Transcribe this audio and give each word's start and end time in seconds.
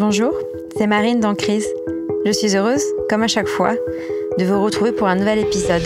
Bonjour, 0.00 0.32
c'est 0.78 0.86
Marine 0.86 1.20
dans 1.20 1.34
Crise. 1.34 1.68
Je 2.24 2.32
suis 2.32 2.56
heureuse, 2.56 2.82
comme 3.10 3.22
à 3.22 3.28
chaque 3.28 3.46
fois, 3.46 3.74
de 4.38 4.44
vous 4.46 4.64
retrouver 4.64 4.92
pour 4.92 5.08
un 5.08 5.14
nouvel 5.14 5.40
épisode. 5.40 5.82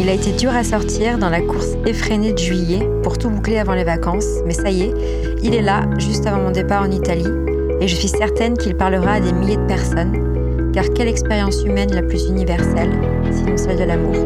Il 0.00 0.08
a 0.08 0.14
été 0.14 0.32
dur 0.32 0.50
à 0.50 0.64
sortir 0.64 1.16
dans 1.16 1.30
la 1.30 1.40
course 1.40 1.76
effrénée 1.86 2.32
de 2.32 2.38
juillet 2.38 2.88
pour 3.04 3.18
tout 3.18 3.30
boucler 3.30 3.58
avant 3.58 3.74
les 3.74 3.84
vacances, 3.84 4.26
mais 4.46 4.52
ça 4.52 4.68
y 4.70 4.82
est, 4.82 4.94
il 5.44 5.54
est 5.54 5.62
là, 5.62 5.82
juste 5.96 6.26
avant 6.26 6.42
mon 6.42 6.50
départ 6.50 6.82
en 6.82 6.90
Italie, 6.90 7.30
et 7.80 7.86
je 7.86 7.94
suis 7.94 8.08
certaine 8.08 8.58
qu'il 8.58 8.76
parlera 8.76 9.12
à 9.12 9.20
des 9.20 9.32
milliers 9.32 9.58
de 9.58 9.66
personnes, 9.66 10.72
car 10.72 10.90
quelle 10.92 11.06
expérience 11.06 11.62
humaine 11.62 11.94
la 11.94 12.02
plus 12.02 12.26
universelle, 12.26 12.90
sinon 13.30 13.56
celle 13.56 13.78
de 13.78 13.84
l'amour. 13.84 14.16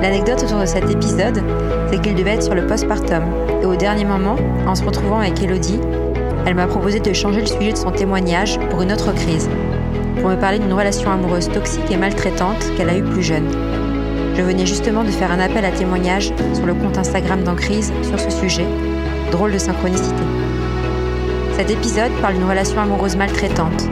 L'anecdote 0.00 0.44
autour 0.44 0.60
de 0.60 0.66
cet 0.66 0.88
épisode, 0.88 1.42
c'est 1.90 2.00
qu'il 2.00 2.14
devait 2.14 2.34
être 2.34 2.44
sur 2.44 2.54
le 2.54 2.64
postpartum, 2.64 3.24
et 3.60 3.66
au 3.66 3.74
dernier 3.74 4.04
moment, 4.04 4.36
en 4.68 4.76
se 4.76 4.84
retrouvant 4.84 5.18
avec 5.18 5.42
Elodie, 5.42 5.80
elle 6.46 6.54
m'a 6.54 6.66
proposé 6.66 7.00
de 7.00 7.12
changer 7.12 7.40
le 7.40 7.46
sujet 7.46 7.72
de 7.72 7.76
son 7.76 7.90
témoignage 7.90 8.58
pour 8.70 8.82
une 8.82 8.92
autre 8.92 9.12
crise, 9.12 9.48
pour 10.20 10.30
me 10.30 10.36
parler 10.36 10.58
d'une 10.58 10.72
relation 10.72 11.10
amoureuse 11.10 11.48
toxique 11.48 11.90
et 11.90 11.96
maltraitante 11.96 12.64
qu'elle 12.76 12.90
a 12.90 12.96
eue 12.96 13.02
plus 13.02 13.22
jeune. 13.22 13.48
Je 14.34 14.42
venais 14.42 14.66
justement 14.66 15.04
de 15.04 15.10
faire 15.10 15.32
un 15.32 15.40
appel 15.40 15.64
à 15.64 15.70
témoignage 15.70 16.32
sur 16.54 16.66
le 16.66 16.74
compte 16.74 16.96
Instagram 16.96 17.42
d'Encrise 17.42 17.92
sur 18.02 18.20
ce 18.20 18.30
sujet. 18.30 18.66
Drôle 19.32 19.52
de 19.52 19.58
synchronicité. 19.58 20.22
Cet 21.56 21.70
épisode 21.70 22.12
parle 22.22 22.34
d'une 22.34 22.48
relation 22.48 22.80
amoureuse 22.80 23.16
maltraitante, 23.16 23.88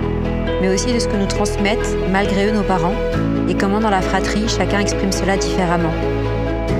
mais 0.63 0.73
aussi 0.73 0.93
de 0.93 0.99
ce 0.99 1.09
que 1.09 1.17
nous 1.17 1.27
transmettent, 1.27 1.97
malgré 2.13 2.47
eux, 2.47 2.53
nos 2.53 2.63
parents, 2.63 2.95
et 3.49 3.55
comment 3.55 3.81
dans 3.81 3.91
la 3.91 4.01
fratrie, 4.01 4.49
chacun 4.49 4.79
exprime 4.79 5.13
cela 5.13 5.37
différemment. 5.37 5.93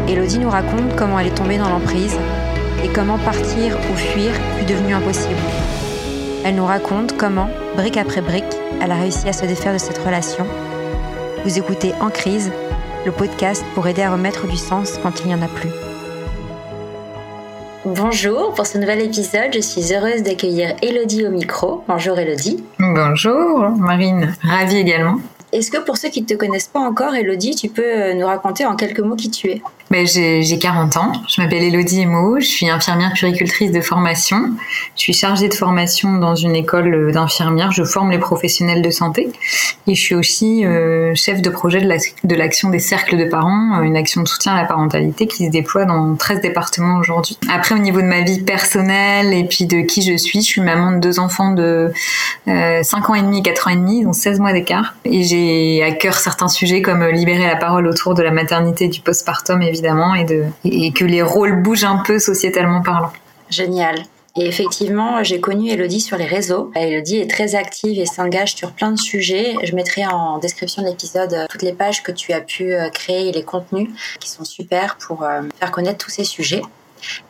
Elodie 0.09 0.39
nous 0.39 0.51
raconte 0.51 0.95
comment 0.97 1.19
elle 1.19 1.27
est 1.27 1.35
tombée 1.35 1.59
dans 1.59 1.69
l'emprise 1.69 2.17
et 2.85 2.89
comment 2.89 3.19
partir 3.19 3.77
ou 3.91 3.97
fuir 3.97 4.33
fut 4.59 4.65
devenu 4.65 4.95
impossible. 4.95 5.35
Elle 6.45 6.55
nous 6.55 6.67
raconte 6.67 7.17
comment, 7.17 7.49
brique 7.77 7.97
après 7.97 8.21
brique, 8.21 8.45
elle 8.81 8.93
a 8.93 8.97
réussi 8.97 9.29
à 9.29 9.33
se 9.33 9.47
défaire 9.47 9.73
de 9.73 9.79
cette 9.79 9.99
relation. 9.99 10.47
Vous 11.45 11.59
écoutez 11.59 11.93
En 12.01 12.11
crise, 12.11 12.53
le 13.05 13.13
podcast 13.13 13.65
pour 13.75 13.87
aider 13.87 14.03
à 14.03 14.13
remettre 14.13 14.47
du 14.47 14.57
sens 14.57 14.99
quand 15.03 15.21
il 15.21 15.29
n'y 15.29 15.35
en 15.35 15.43
a 15.43 15.49
plus. 15.49 15.71
Bonjour, 17.85 18.53
pour 18.53 18.67
ce 18.67 18.79
nouvel 18.79 19.01
épisode, 19.01 19.53
je 19.55 19.61
suis 19.61 19.95
heureuse 19.95 20.23
d'accueillir 20.25 20.75
Elodie 20.83 21.25
au 21.25 21.31
micro. 21.31 21.85
Bonjour 21.87 22.19
Elodie. 22.19 22.65
Bonjour 22.81 23.71
Marine, 23.79 24.35
ravie 24.43 24.79
également. 24.79 25.19
Est-ce 25.53 25.71
que 25.71 25.79
pour 25.79 25.97
ceux 25.97 26.09
qui 26.09 26.23
ne 26.23 26.27
te 26.27 26.35
connaissent 26.35 26.67
pas 26.67 26.81
encore, 26.81 27.15
Elodie, 27.15 27.55
tu 27.55 27.69
peux 27.69 28.13
nous 28.15 28.27
raconter 28.27 28.67
en 28.67 28.75
quelques 28.75 29.01
mots 29.01 29.15
qui 29.15 29.31
tu 29.31 29.49
es? 29.51 29.63
Ben, 29.97 30.07
j'ai 30.07 30.59
40 30.59 30.99
ans, 30.99 31.13
je 31.27 31.41
m'appelle 31.41 31.63
Elodie 31.63 32.03
Emo, 32.03 32.39
je 32.39 32.45
suis 32.45 32.69
infirmière 32.69 33.15
puricultrice 33.15 33.73
de 33.73 33.81
formation. 33.81 34.51
Je 34.95 35.01
suis 35.01 35.15
chargée 35.15 35.49
de 35.49 35.55
formation 35.55 36.19
dans 36.19 36.35
une 36.35 36.55
école 36.55 37.13
d'infirmières, 37.13 37.73
je 37.73 37.83
forme 37.83 38.11
les 38.11 38.19
professionnels 38.19 38.83
de 38.83 38.91
santé. 38.91 39.31
Et 39.87 39.95
je 39.95 40.01
suis 40.01 40.15
aussi 40.15 40.67
euh, 40.67 41.15
chef 41.15 41.41
de 41.41 41.49
projet 41.49 41.81
de 41.81 42.35
l'action 42.35 42.69
des 42.69 42.79
cercles 42.79 43.17
de 43.17 43.25
parents, 43.25 43.81
une 43.81 43.97
action 43.97 44.23
de 44.23 44.29
soutien 44.29 44.53
à 44.53 44.61
la 44.61 44.67
parentalité 44.67 45.27
qui 45.27 45.47
se 45.47 45.51
déploie 45.51 45.87
dans 45.87 46.15
13 46.15 46.43
départements 46.43 46.99
aujourd'hui. 46.99 47.39
Après, 47.51 47.75
au 47.75 47.79
niveau 47.79 48.03
de 48.03 48.07
ma 48.07 48.21
vie 48.21 48.43
personnelle 48.43 49.33
et 49.33 49.45
puis 49.45 49.65
de 49.65 49.81
qui 49.81 50.03
je 50.03 50.19
suis, 50.19 50.43
je 50.43 50.47
suis 50.47 50.61
maman 50.61 50.93
de 50.93 50.99
deux 50.99 51.19
enfants 51.19 51.53
de 51.53 51.91
euh, 52.49 52.83
5 52.83 53.09
ans 53.09 53.15
et 53.15 53.23
demi 53.23 53.39
et 53.39 53.43
4 53.43 53.69
ans 53.69 53.71
et 53.71 53.77
demi, 53.77 54.05
donc 54.05 54.15
16 54.15 54.41
mois 54.41 54.53
d'écart. 54.53 54.95
Et 55.07 55.23
j'ai 55.23 55.83
à 55.83 55.93
cœur 55.93 56.15
certains 56.15 56.49
sujets 56.49 56.83
comme 56.83 57.03
libérer 57.07 57.47
la 57.47 57.57
parole 57.57 57.87
autour 57.87 58.15
de 58.15 58.23
la 58.23 58.31
maternité 58.31 58.89
du 58.89 59.01
postpartum 59.01 59.63
et 59.63 59.71
et, 60.17 60.27
et 60.65 60.93
que 60.93 61.05
les 61.05 61.23
rôles 61.23 61.63
bougent 61.63 61.85
un 61.85 62.03
peu 62.05 62.19
sociétalement 62.19 62.83
parlant. 62.83 63.13
Génial. 63.51 63.97
Et 64.39 64.47
effectivement, 64.47 65.25
j'ai 65.25 65.41
connu 65.41 65.71
Elodie 65.71 66.01
sur 66.01 66.19
les 66.19 66.27
réseaux. 66.27 66.71
Elodie 66.75 67.17
est 67.17 67.31
très 67.31 67.55
active 67.55 67.99
et 67.99 68.05
s'engage 68.05 68.55
sur 68.55 68.73
plein 68.73 68.91
de 68.91 68.99
sujets. 68.99 69.55
Je 69.63 69.75
mettrai 69.75 70.07
en 70.07 70.39
description 70.39 70.83
de 70.83 70.89
l'épisode 70.89 71.33
euh, 71.33 71.47
toutes 71.49 71.63
les 71.63 71.73
pages 71.73 72.03
que 72.03 72.13
tu 72.13 72.35
as 72.35 72.43
pu 72.43 72.75
euh, 72.75 72.91
créer 72.91 73.29
et 73.29 73.33
les 73.33 73.45
contenus 73.45 73.89
qui 74.21 74.29
sont 74.29 74.45
super 74.45 74.99
pour 74.99 75.23
euh, 75.23 75.41
faire 75.59 75.71
connaître 75.71 76.05
tous 76.05 76.11
ces 76.11 76.25
sujets. 76.25 76.61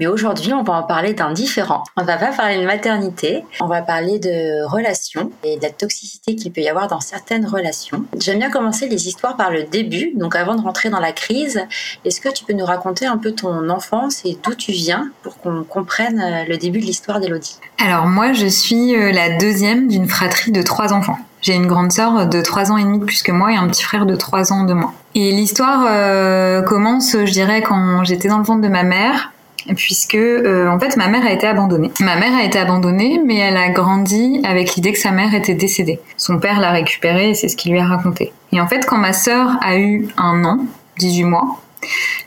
Mais 0.00 0.06
aujourd'hui, 0.06 0.52
on 0.52 0.62
va 0.62 0.74
en 0.74 0.82
parler 0.82 1.14
d'un 1.14 1.32
différent. 1.32 1.84
On 1.96 2.04
va 2.04 2.16
pas 2.16 2.32
parler 2.32 2.60
de 2.60 2.66
maternité, 2.66 3.44
on 3.60 3.66
va 3.66 3.82
parler 3.82 4.18
de 4.18 4.64
relations 4.64 5.30
et 5.44 5.56
de 5.56 5.62
la 5.62 5.70
toxicité 5.70 6.36
qu'il 6.36 6.52
peut 6.52 6.60
y 6.60 6.68
avoir 6.68 6.88
dans 6.88 7.00
certaines 7.00 7.46
relations. 7.46 8.04
J'aime 8.20 8.38
bien 8.38 8.50
commencer 8.50 8.88
les 8.88 9.08
histoires 9.08 9.36
par 9.36 9.50
le 9.50 9.64
début. 9.64 10.12
Donc 10.14 10.36
avant 10.36 10.54
de 10.54 10.62
rentrer 10.62 10.90
dans 10.90 11.00
la 11.00 11.12
crise, 11.12 11.60
est-ce 12.04 12.20
que 12.20 12.28
tu 12.28 12.44
peux 12.44 12.52
nous 12.52 12.64
raconter 12.64 13.06
un 13.06 13.18
peu 13.18 13.32
ton 13.32 13.68
enfance 13.68 14.24
et 14.24 14.38
d'où 14.42 14.54
tu 14.54 14.72
viens 14.72 15.10
pour 15.22 15.38
qu'on 15.38 15.64
comprenne 15.64 16.20
euh, 16.20 16.44
le 16.48 16.56
début 16.56 16.80
de 16.80 16.86
l'histoire 16.86 17.20
d'Elodie? 17.20 17.58
Alors 17.78 18.06
moi, 18.06 18.32
je 18.32 18.46
suis 18.46 18.94
euh, 18.94 19.12
la 19.12 19.36
deuxième 19.36 19.88
d'une 19.88 20.08
fratrie 20.08 20.52
de 20.52 20.62
trois 20.62 20.92
enfants. 20.92 21.18
J'ai 21.42 21.54
une 21.54 21.66
grande 21.66 21.92
sœur 21.92 22.26
de 22.26 22.40
trois 22.40 22.72
ans 22.72 22.76
et 22.76 22.82
demi 22.82 22.98
de 22.98 23.04
plus 23.04 23.22
que 23.22 23.30
moi 23.30 23.52
et 23.52 23.56
un 23.56 23.68
petit 23.68 23.82
frère 23.82 24.06
de 24.06 24.16
trois 24.16 24.52
ans 24.52 24.64
de 24.64 24.72
moins. 24.72 24.92
Et 25.14 25.30
l'histoire 25.30 25.84
euh, 25.88 26.62
commence, 26.62 27.12
je 27.12 27.30
dirais, 27.30 27.62
quand 27.62 28.04
j'étais 28.04 28.28
dans 28.28 28.38
le 28.38 28.44
ventre 28.44 28.62
de 28.62 28.68
ma 28.68 28.82
mère 28.82 29.32
puisque 29.74 30.14
euh, 30.14 30.68
en 30.68 30.78
fait 30.78 30.96
ma 30.96 31.08
mère 31.08 31.24
a 31.24 31.32
été 31.32 31.46
abandonnée. 31.46 31.90
Ma 32.00 32.16
mère 32.16 32.34
a 32.34 32.44
été 32.44 32.58
abandonnée, 32.58 33.20
mais 33.24 33.36
elle 33.36 33.56
a 33.56 33.70
grandi 33.70 34.40
avec 34.44 34.74
l'idée 34.74 34.92
que 34.92 34.98
sa 34.98 35.10
mère 35.10 35.34
était 35.34 35.54
décédée. 35.54 36.00
Son 36.16 36.38
père 36.38 36.60
l'a 36.60 36.70
récupérée 36.70 37.30
et 37.30 37.34
c'est 37.34 37.48
ce 37.48 37.56
qu'il 37.56 37.72
lui 37.72 37.80
a 37.80 37.86
raconté. 37.86 38.32
Et 38.52 38.60
en 38.60 38.66
fait, 38.66 38.86
quand 38.86 38.98
ma 38.98 39.12
sœur 39.12 39.50
a 39.62 39.76
eu 39.76 40.08
un 40.16 40.44
an, 40.44 40.60
18 40.98 41.24
mois, 41.24 41.60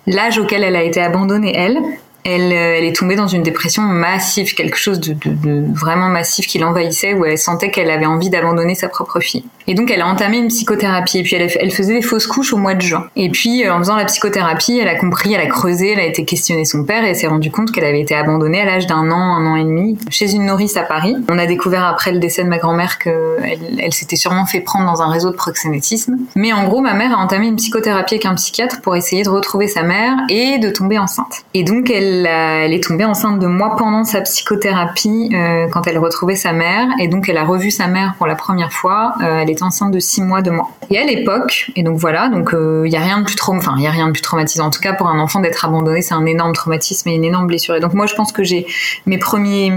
l'âge 0.07 0.37
auquel 0.37 0.63
elle 0.63 0.75
a 0.75 0.83
été 0.83 1.01
abandonnée, 1.01 1.53
elle, 1.55 1.79
elle, 2.23 2.51
euh, 2.51 2.77
elle, 2.77 2.83
est 2.83 2.95
tombée 2.95 3.15
dans 3.15 3.27
une 3.27 3.43
dépression 3.43 3.81
massive, 3.81 4.53
quelque 4.53 4.77
chose 4.77 4.99
de, 4.99 5.13
de, 5.13 5.31
de 5.31 5.73
vraiment 5.73 6.09
massif 6.09 6.47
qui 6.47 6.59
l'envahissait, 6.59 7.13
où 7.13 7.25
elle 7.25 7.37
sentait 7.37 7.71
qu'elle 7.71 7.89
avait 7.89 8.05
envie 8.05 8.29
d'abandonner 8.29 8.75
sa 8.75 8.89
propre 8.89 9.19
fille. 9.19 9.45
Et 9.67 9.73
donc 9.75 9.91
elle 9.91 10.01
a 10.01 10.07
entamé 10.07 10.37
une 10.37 10.47
psychothérapie, 10.47 11.19
et 11.19 11.23
puis 11.23 11.35
elle, 11.35 11.71
faisait 11.71 11.93
des 11.93 12.01
fausses 12.01 12.27
couches 12.27 12.53
au 12.53 12.57
mois 12.57 12.73
de 12.73 12.81
juin. 12.81 13.05
Et 13.15 13.29
puis 13.29 13.63
euh, 13.63 13.73
en 13.73 13.79
faisant 13.79 13.95
la 13.95 14.05
psychothérapie, 14.05 14.79
elle 14.79 14.87
a 14.87 14.95
compris, 14.95 15.33
elle 15.33 15.41
a 15.41 15.47
creusé, 15.47 15.93
elle 15.93 15.99
a 15.99 16.05
été 16.05 16.25
questionnée 16.25 16.65
son 16.65 16.83
père, 16.83 17.05
et 17.05 17.13
s'est 17.13 17.27
rendue 17.27 17.51
compte 17.51 17.71
qu'elle 17.71 17.85
avait 17.85 18.01
été 18.01 18.15
abandonnée 18.15 18.61
à 18.61 18.65
l'âge 18.65 18.87
d'un 18.87 19.11
an, 19.11 19.35
un 19.35 19.45
an 19.45 19.55
et 19.55 19.63
demi, 19.63 19.97
chez 20.09 20.33
une 20.33 20.45
nourrice 20.45 20.75
à 20.75 20.83
Paris. 20.83 21.15
On 21.29 21.37
a 21.37 21.45
découvert 21.45 21.85
après 21.85 22.11
le 22.11 22.19
décès 22.19 22.43
de 22.43 22.49
ma 22.49 22.57
grand-mère 22.57 22.97
qu'elle 22.97 23.59
elle, 23.79 23.93
s'était 23.93 24.15
sûrement 24.15 24.45
fait 24.45 24.61
prendre 24.61 24.85
dans 24.85 25.01
un 25.01 25.09
réseau 25.09 25.29
de 25.29 25.35
proxénétisme. 25.35 26.17
Mais 26.35 26.51
en 26.51 26.63
gros, 26.65 26.81
ma 26.81 26.93
mère 26.93 27.17
a 27.17 27.21
entamé 27.21 27.47
une 27.47 27.55
psychothérapie 27.55 28.15
avec 28.15 28.25
un 28.25 28.35
psychiatre 28.35 28.81
pour 28.81 28.95
essayer 28.95 29.23
de 29.23 29.29
retrouver 29.29 29.67
sa 29.67 29.83
mère 29.83 30.17
et 30.29 30.57
de 30.57 30.69
tomber 30.69 30.97
enceinte. 30.97 31.43
Et 31.53 31.63
donc 31.63 31.89
elle 31.89 32.08
elle, 32.09 32.73
est 32.73 32.83
tombée 32.83 33.05
enceinte 33.05 33.39
de 33.39 33.47
moi 33.47 33.75
pendant 33.77 34.03
sa 34.03 34.21
psychothérapie 34.21 35.31
euh, 35.33 35.67
quand 35.71 35.87
elle 35.87 35.97
retrouvait 35.97 36.35
sa 36.35 36.53
mère 36.53 36.87
et 36.99 37.07
donc 37.07 37.29
elle 37.29 37.37
a 37.37 37.43
revu 37.43 37.71
sa 37.71 37.87
mère 37.87 38.15
pour 38.17 38.27
la 38.27 38.35
première 38.35 38.71
fois. 38.71 39.13
Euh, 39.21 39.39
elle 39.39 39.49
était 39.49 39.63
enceinte 39.63 39.91
de 39.91 39.99
six 39.99 40.21
mois 40.21 40.41
de 40.41 40.51
moi. 40.51 40.69
Et 40.89 40.97
à 40.97 41.05
l'époque, 41.05 41.71
et 41.75 41.83
donc 41.83 41.97
voilà, 41.97 42.29
donc 42.29 42.49
il 42.51 42.57
euh, 42.57 42.87
y 42.87 42.95
a 42.95 42.99
rien 42.99 43.19
de 43.19 43.25
plus 43.25 43.35
enfin 43.47 43.75
il 43.77 43.83
y 43.83 43.87
a 43.87 43.91
rien 43.91 44.07
de 44.07 44.11
plus 44.11 44.21
traumatisant. 44.21 44.67
En 44.67 44.69
tout 44.69 44.81
cas 44.81 44.93
pour 44.93 45.07
un 45.07 45.19
enfant 45.19 45.39
d'être 45.39 45.63
abandonné, 45.65 46.01
c'est 46.01 46.13
un 46.13 46.25
énorme 46.25 46.53
traumatisme 46.53 47.09
et 47.09 47.15
une 47.15 47.23
énorme 47.23 47.47
blessure. 47.47 47.75
Et 47.75 47.79
donc 47.79 47.93
moi 47.93 48.05
je 48.05 48.15
pense 48.15 48.31
que 48.31 48.43
j'ai 48.43 48.65
mes 49.05 49.17
premiers 49.17 49.71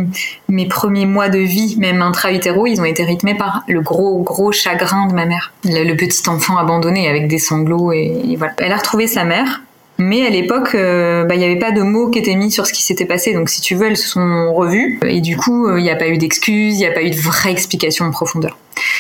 mes 0.49 0.67
premiers 0.67 1.07
mois 1.07 1.29
de 1.29 1.39
vie, 1.39 1.77
même 1.79 2.03
intra-utéro, 2.03 2.67
ils 2.67 2.81
ont 2.81 2.85
été 2.85 3.05
rythmés 3.05 3.35
par 3.35 3.63
le 3.69 3.81
gros 3.81 4.23
gros 4.23 4.53
chagrin 4.53 5.07
de 5.07 5.15
ma 5.15 5.27
mère, 5.27 5.53
le, 5.65 5.93
petit 5.95 6.29
enfant 6.29 6.57
abandonné 6.57 7.09
avec 7.09 7.29
des 7.29 7.39
sanglots 7.39 7.93
et, 7.93 8.23
et 8.31 8.37
voilà. 8.37 8.55
Elle 8.59 8.73
a 8.73 8.77
retrouvé 8.77 9.07
sa 9.07 9.25
mère 9.25 9.63
mais 10.03 10.27
à 10.27 10.31
l'époque, 10.31 10.75
euh, 10.75 11.25
bah, 11.25 11.35
il 11.35 11.39
n'y 11.39 11.45
avait 11.45 11.59
pas 11.59 11.71
de 11.73 11.83
mots 11.83 12.11
qui 12.11 12.19
étaient 12.19 12.35
mis 12.35 12.51
sur 12.51 12.67
ce 12.67 12.73
qui 12.73 12.83
s'était 12.83 13.05
passé. 13.05 13.33
Donc, 13.33 13.49
si 13.49 13.61
tu 13.61 13.75
veux, 13.75 13.87
elles 13.87 13.97
se 13.97 14.09
sont 14.09 14.53
revues. 14.53 14.99
Et 15.07 15.21
du 15.21 15.37
coup, 15.37 15.67
euh, 15.67 15.79
il 15.79 15.83
n'y 15.83 15.91
a 15.91 15.97
pas 15.97 16.09
eu 16.09 16.19
d'excuses, 16.19 16.75
il 16.75 16.79
n'y 16.79 16.87
a 16.87 16.93
pas 16.93 17.03
eu 17.03 17.11
de 17.11 17.21
vraie 17.21 17.53
explication 17.53 18.05
en 18.05 18.11
profondeur. 18.11 18.59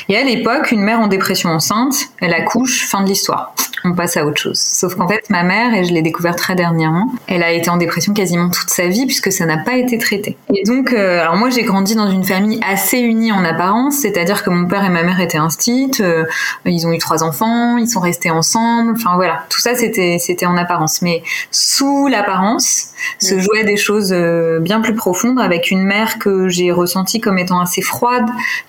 Et 0.08 0.16
à 0.16 0.22
l'époque, 0.22 0.72
une 0.72 0.82
mère 0.82 1.00
en 1.00 1.08
dépression 1.08 1.50
enceinte, 1.50 1.94
elle 2.20 2.34
accouche, 2.34 2.86
fin 2.86 3.02
de 3.02 3.08
l'histoire 3.08 3.54
on 3.84 3.94
passe 3.94 4.16
à 4.16 4.24
autre 4.24 4.40
chose. 4.40 4.58
Sauf 4.58 4.94
qu'en 4.94 5.08
fait, 5.08 5.28
ma 5.30 5.42
mère, 5.42 5.74
et 5.74 5.84
je 5.84 5.92
l'ai 5.92 6.02
découvert 6.02 6.36
très 6.36 6.54
dernièrement, 6.54 7.12
elle 7.26 7.42
a 7.42 7.52
été 7.52 7.70
en 7.70 7.76
dépression 7.76 8.12
quasiment 8.12 8.50
toute 8.50 8.70
sa 8.70 8.86
vie 8.88 9.06
puisque 9.06 9.32
ça 9.32 9.46
n'a 9.46 9.58
pas 9.58 9.76
été 9.76 9.98
traité. 9.98 10.36
Et 10.54 10.62
donc, 10.64 10.92
euh, 10.92 11.20
alors 11.20 11.36
moi, 11.36 11.50
j'ai 11.50 11.62
grandi 11.62 11.94
dans 11.94 12.10
une 12.10 12.24
famille 12.24 12.60
assez 12.68 12.98
unie 12.98 13.32
en 13.32 13.44
apparence, 13.44 13.98
c'est-à-dire 13.98 14.42
que 14.42 14.50
mon 14.50 14.66
père 14.66 14.84
et 14.84 14.90
ma 14.90 15.02
mère 15.02 15.20
étaient 15.20 15.38
instits, 15.38 15.92
euh, 16.00 16.24
ils 16.64 16.86
ont 16.86 16.92
eu 16.92 16.98
trois 16.98 17.22
enfants, 17.22 17.76
ils 17.76 17.88
sont 17.88 18.00
restés 18.00 18.30
ensemble, 18.30 18.92
enfin 18.96 19.16
voilà, 19.16 19.44
tout 19.48 19.60
ça 19.60 19.74
c'était 19.74 20.18
c'était 20.18 20.46
en 20.46 20.56
apparence. 20.56 21.02
Mais 21.02 21.22
sous 21.50 22.08
l'apparence, 22.08 22.92
se 23.18 23.38
jouaient 23.38 23.64
des 23.64 23.76
choses 23.76 24.12
euh, 24.12 24.60
bien 24.60 24.80
plus 24.80 24.94
profondes 24.94 25.40
avec 25.40 25.70
une 25.70 25.82
mère 25.82 26.18
que 26.18 26.48
j'ai 26.48 26.70
ressentie 26.70 27.20
comme 27.20 27.38
étant 27.38 27.60
assez 27.60 27.82
froide, 27.82 28.26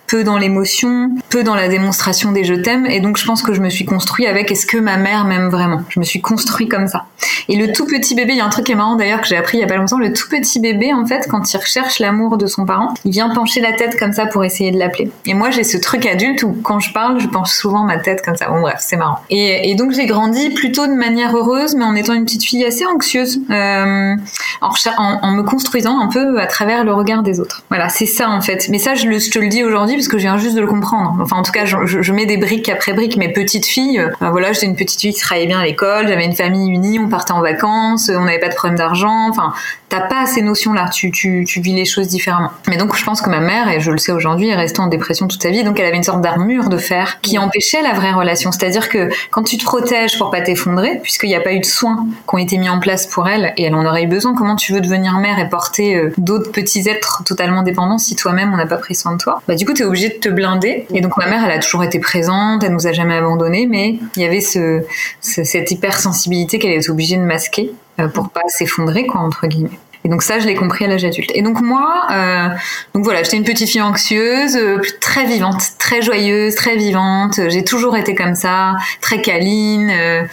peu 0.08 0.24
dans 0.24 0.38
l'émotion, 0.38 1.12
peu 1.30 1.44
dans 1.44 1.56
la 1.56 1.68
démonstration 1.68 2.32
des 2.32 2.44
je 2.44 2.54
t'aime, 2.54 2.86
et 2.86 3.00
donc 3.00 3.18
je 3.18 3.26
pense 3.26 3.42
que 3.42 3.54
je 3.54 3.62
me 3.62 3.70
suis 3.70 3.86
construit 3.86 4.28
avec 4.28 4.52
est-ce 4.52 4.66
que 4.66 4.78
ma 4.78 4.98
mère 5.04 5.26
m'aime 5.26 5.50
vraiment. 5.50 5.82
Je 5.90 6.00
me 6.00 6.06
suis 6.06 6.22
construit 6.22 6.68
comme 6.68 6.88
ça. 6.88 7.06
Et 7.50 7.56
le 7.56 7.72
tout 7.72 7.86
petit 7.86 8.16
bébé, 8.16 8.34
il 8.34 8.38
y 8.38 8.42
a 8.42 8.46
un 8.46 8.50
truc 8.50 8.66
qui 8.66 8.72
est 8.72 8.76
marrant 8.76 8.96
d'ailleurs 8.96 9.22
que 9.22 9.28
j'ai 9.28 9.38
appris 9.38 9.58
il 9.58 9.62
y 9.62 9.64
a 9.64 9.68
pas 9.68 9.76
longtemps. 9.76 9.98
Le 9.98 10.14
tout 10.14 10.30
petit 10.30 10.60
bébé, 10.60 10.94
en 10.94 11.06
fait, 11.06 11.28
quand 11.30 11.54
il 11.54 11.58
recherche 11.58 12.00
l'amour 12.00 12.38
de 12.38 12.48
son 12.48 12.66
parent, 12.66 12.94
il 13.06 13.12
vient 13.12 13.30
pencher 13.30 13.62
la 13.62 13.74
tête 13.74 14.00
comme 14.00 14.14
ça 14.14 14.26
pour 14.26 14.44
essayer 14.44 14.72
de 14.72 14.80
l'appeler. 14.80 15.12
Et 15.26 15.34
moi, 15.34 15.52
j'ai 15.52 15.64
ce 15.64 15.78
truc 15.78 16.06
adulte 16.06 16.44
où 16.44 16.58
quand 16.64 16.80
je 16.80 16.94
parle, 16.94 17.20
je 17.20 17.28
penche 17.28 17.52
souvent 17.52 17.84
ma 17.84 17.98
tête 17.98 18.24
comme 18.24 18.36
ça. 18.36 18.48
Bon 18.48 18.62
bref, 18.62 18.78
c'est 18.80 18.98
marrant. 18.98 19.20
Et, 19.30 19.74
donc 19.76 19.92
j'ai 19.92 20.06
grandi 20.06 20.52
plutôt 20.52 20.86
de 20.86 20.94
manière 20.94 21.36
heureuse, 21.36 21.76
mais 21.76 21.84
en 21.84 21.96
étant 21.96 22.14
une 22.14 22.26
petite 22.26 22.44
fille 22.44 22.64
assez 22.64 22.86
anxieuse, 22.86 23.42
euh, 23.50 24.16
en, 24.62 24.72
en, 24.98 25.32
me 25.32 25.42
construisant 25.42 26.00
un 26.00 26.08
peu 26.08 26.40
à 26.40 26.46
travers 26.46 26.84
le 26.84 26.94
regard 26.94 27.24
des 27.24 27.40
autres. 27.40 27.64
Voilà, 27.70 27.90
c'est 27.90 28.06
ça 28.06 28.30
en 28.30 28.42
fait. 28.42 28.70
Mais 28.70 28.78
ça, 28.78 28.94
je, 28.96 29.08
te 29.30 29.40
le 29.40 29.48
dis 29.48 29.64
aujourd'hui 29.64 29.96
parce 29.96 30.08
que 30.08 30.18
je 30.18 30.24
viens 30.24 30.38
juste 30.38 30.56
de 30.56 30.62
le 30.62 30.68
comprendre. 30.68 31.18
Enfin, 31.22 31.38
en 31.38 31.44
tout 31.44 31.52
cas, 31.52 31.66
je, 31.66 32.12
mets 32.14 32.26
des 32.26 32.38
briques 32.38 32.70
après 32.70 32.94
briques. 32.94 33.18
Mes 33.18 33.32
petites 33.32 33.66
filles, 33.66 34.00
euh, 34.00 34.30
voilà, 34.30 34.54
j'étais 34.54 34.68
une 34.68 34.76
petite 34.76 34.93
fille 35.00 35.14
qui 35.14 35.20
travaillait 35.20 35.48
bien 35.48 35.60
à 35.60 35.66
l'école, 35.66 36.08
j'avais 36.08 36.26
une 36.26 36.36
famille 36.36 36.70
unie, 36.70 37.00
on 37.00 37.10
partait 37.10 37.34
en 37.34 37.42
vacances, 37.42 38.10
on 38.14 38.26
n'avait 38.26 38.40
pas 38.40 38.50
de 38.50 38.56
problème 38.56 38.78
d'argent. 38.78 39.30
Enfin, 39.30 39.54
t'as 39.94 40.02
pas 40.02 40.26
ces 40.26 40.42
notions-là. 40.42 40.90
Tu, 40.92 41.12
tu, 41.12 41.46
tu 41.48 41.62
vis 41.62 41.74
les 41.74 41.86
choses 41.86 42.08
différemment. 42.08 42.50
Mais 42.68 42.78
donc, 42.78 42.96
je 42.96 43.06
pense 43.06 43.22
que 43.22 43.30
ma 43.30 43.40
mère, 43.40 43.70
et 43.70 43.80
je 43.80 43.92
le 43.92 44.00
sais 44.00 44.12
aujourd'hui, 44.12 44.50
est 44.50 44.56
restée 44.56 44.80
en 44.80 44.88
dépression 44.88 45.28
toute 45.28 45.44
sa 45.44 45.52
vie. 45.52 45.64
Donc, 45.64 45.80
elle 45.80 45.86
avait 45.86 45.98
une 45.98 46.04
sorte 46.04 46.22
d'armure 46.22 46.70
de 46.70 46.78
fer 46.78 47.22
qui 47.22 47.38
empêchait 47.38 47.84
la 47.84 47.94
vraie 47.94 48.12
relation. 48.12 48.52
C'est-à-dire 48.52 48.90
que 48.90 49.10
quand 49.30 49.44
tu 49.44 49.56
te 49.56 49.64
protèges 49.64 50.18
pour 50.18 50.32
pas 50.32 50.42
t'effondrer, 50.42 51.00
puisqu'il 51.04 51.28
n'y 51.28 51.36
a 51.36 51.42
pas 51.42 51.54
eu 51.54 51.60
de 51.60 51.66
soins 51.66 52.08
qui 52.28 52.36
ont 52.36 52.40
été 52.40 52.58
mis 52.58 52.70
en 52.70 52.80
place 52.80 53.06
pour 53.06 53.30
elle, 53.30 53.54
et 53.58 53.66
elle 53.66 53.76
en 53.76 53.86
aurait 53.86 54.06
eu 54.06 54.08
besoin, 54.08 54.34
comment 54.34 54.56
tu 54.56 54.74
veux 54.74 54.82
devenir 54.82 55.20
mère 55.20 55.38
et 55.38 55.48
porter 55.48 55.96
euh, 55.96 56.12
d'autres 56.18 56.52
petits 56.52 56.90
êtres 56.90 57.22
totalement 57.24 57.62
dépendants 57.62 58.00
si 58.00 58.16
toi-même 58.16 58.52
on 58.52 58.58
n'a 58.58 58.66
pas 58.66 58.78
pris 58.78 58.96
soin 58.96 59.12
de 59.12 59.20
toi? 59.20 59.44
Bah, 59.48 59.54
du 59.54 59.64
coup, 59.64 59.74
t'es 59.74 59.84
obligé 59.84 60.10
de 60.10 60.16
te 60.16 60.30
blinder. 60.30 60.88
Et 60.92 61.02
donc, 61.02 61.18
ma 61.18 61.28
mère, 61.28 61.46
elle 61.46 61.52
a 61.52 61.60
toujours 61.60 61.84
été 61.84 62.00
présente, 62.00 62.64
elle 62.64 62.74
nous 62.74 62.88
a 62.88 62.94
jamais 62.94 63.18
abandonnés, 63.18 63.68
mais 63.68 64.00
il 64.16 64.24
y 64.24 64.26
avait 64.26 64.42
ce, 64.42 64.82
cette 65.20 65.70
hypersensibilité 65.70 66.58
qu'elle 66.58 66.72
est 66.72 66.90
obligée 66.90 67.18
de 67.18 67.22
masquer 67.22 67.72
pour 68.08 68.30
pas 68.30 68.42
s'effondrer, 68.48 69.06
quoi, 69.06 69.22
entre 69.22 69.48
guillemets. 69.48 69.80
Et 70.06 70.10
donc 70.10 70.22
ça, 70.22 70.40
je 70.40 70.48
l'ai 70.48 70.56
compris 70.56 70.86
à 70.86 70.88
l'âge 70.88 71.06
adulte. 71.06 71.32
Et 71.34 71.42
donc 71.42 71.62
moi, 71.62 72.08
euh, 72.12 72.50
donc 72.94 73.04
voilà, 73.04 73.24
j'étais 73.24 73.38
une 73.38 73.46
petite 73.46 73.70
fille 73.70 73.82
anxieuse, 73.82 74.58
euh, 74.58 74.82
très 75.00 75.26
vivante, 75.26 75.62
très 75.80 76.02
joyeuse, 76.02 76.56
très 76.56 76.76
vivante. 76.76 77.40
J'ai 77.48 77.64
toujours 77.64 77.96
été 77.96 78.14
comme 78.14 78.36
ça, 78.36 78.76
très 79.02 79.22
câline. 79.22 79.90
Euh, 79.90 80.24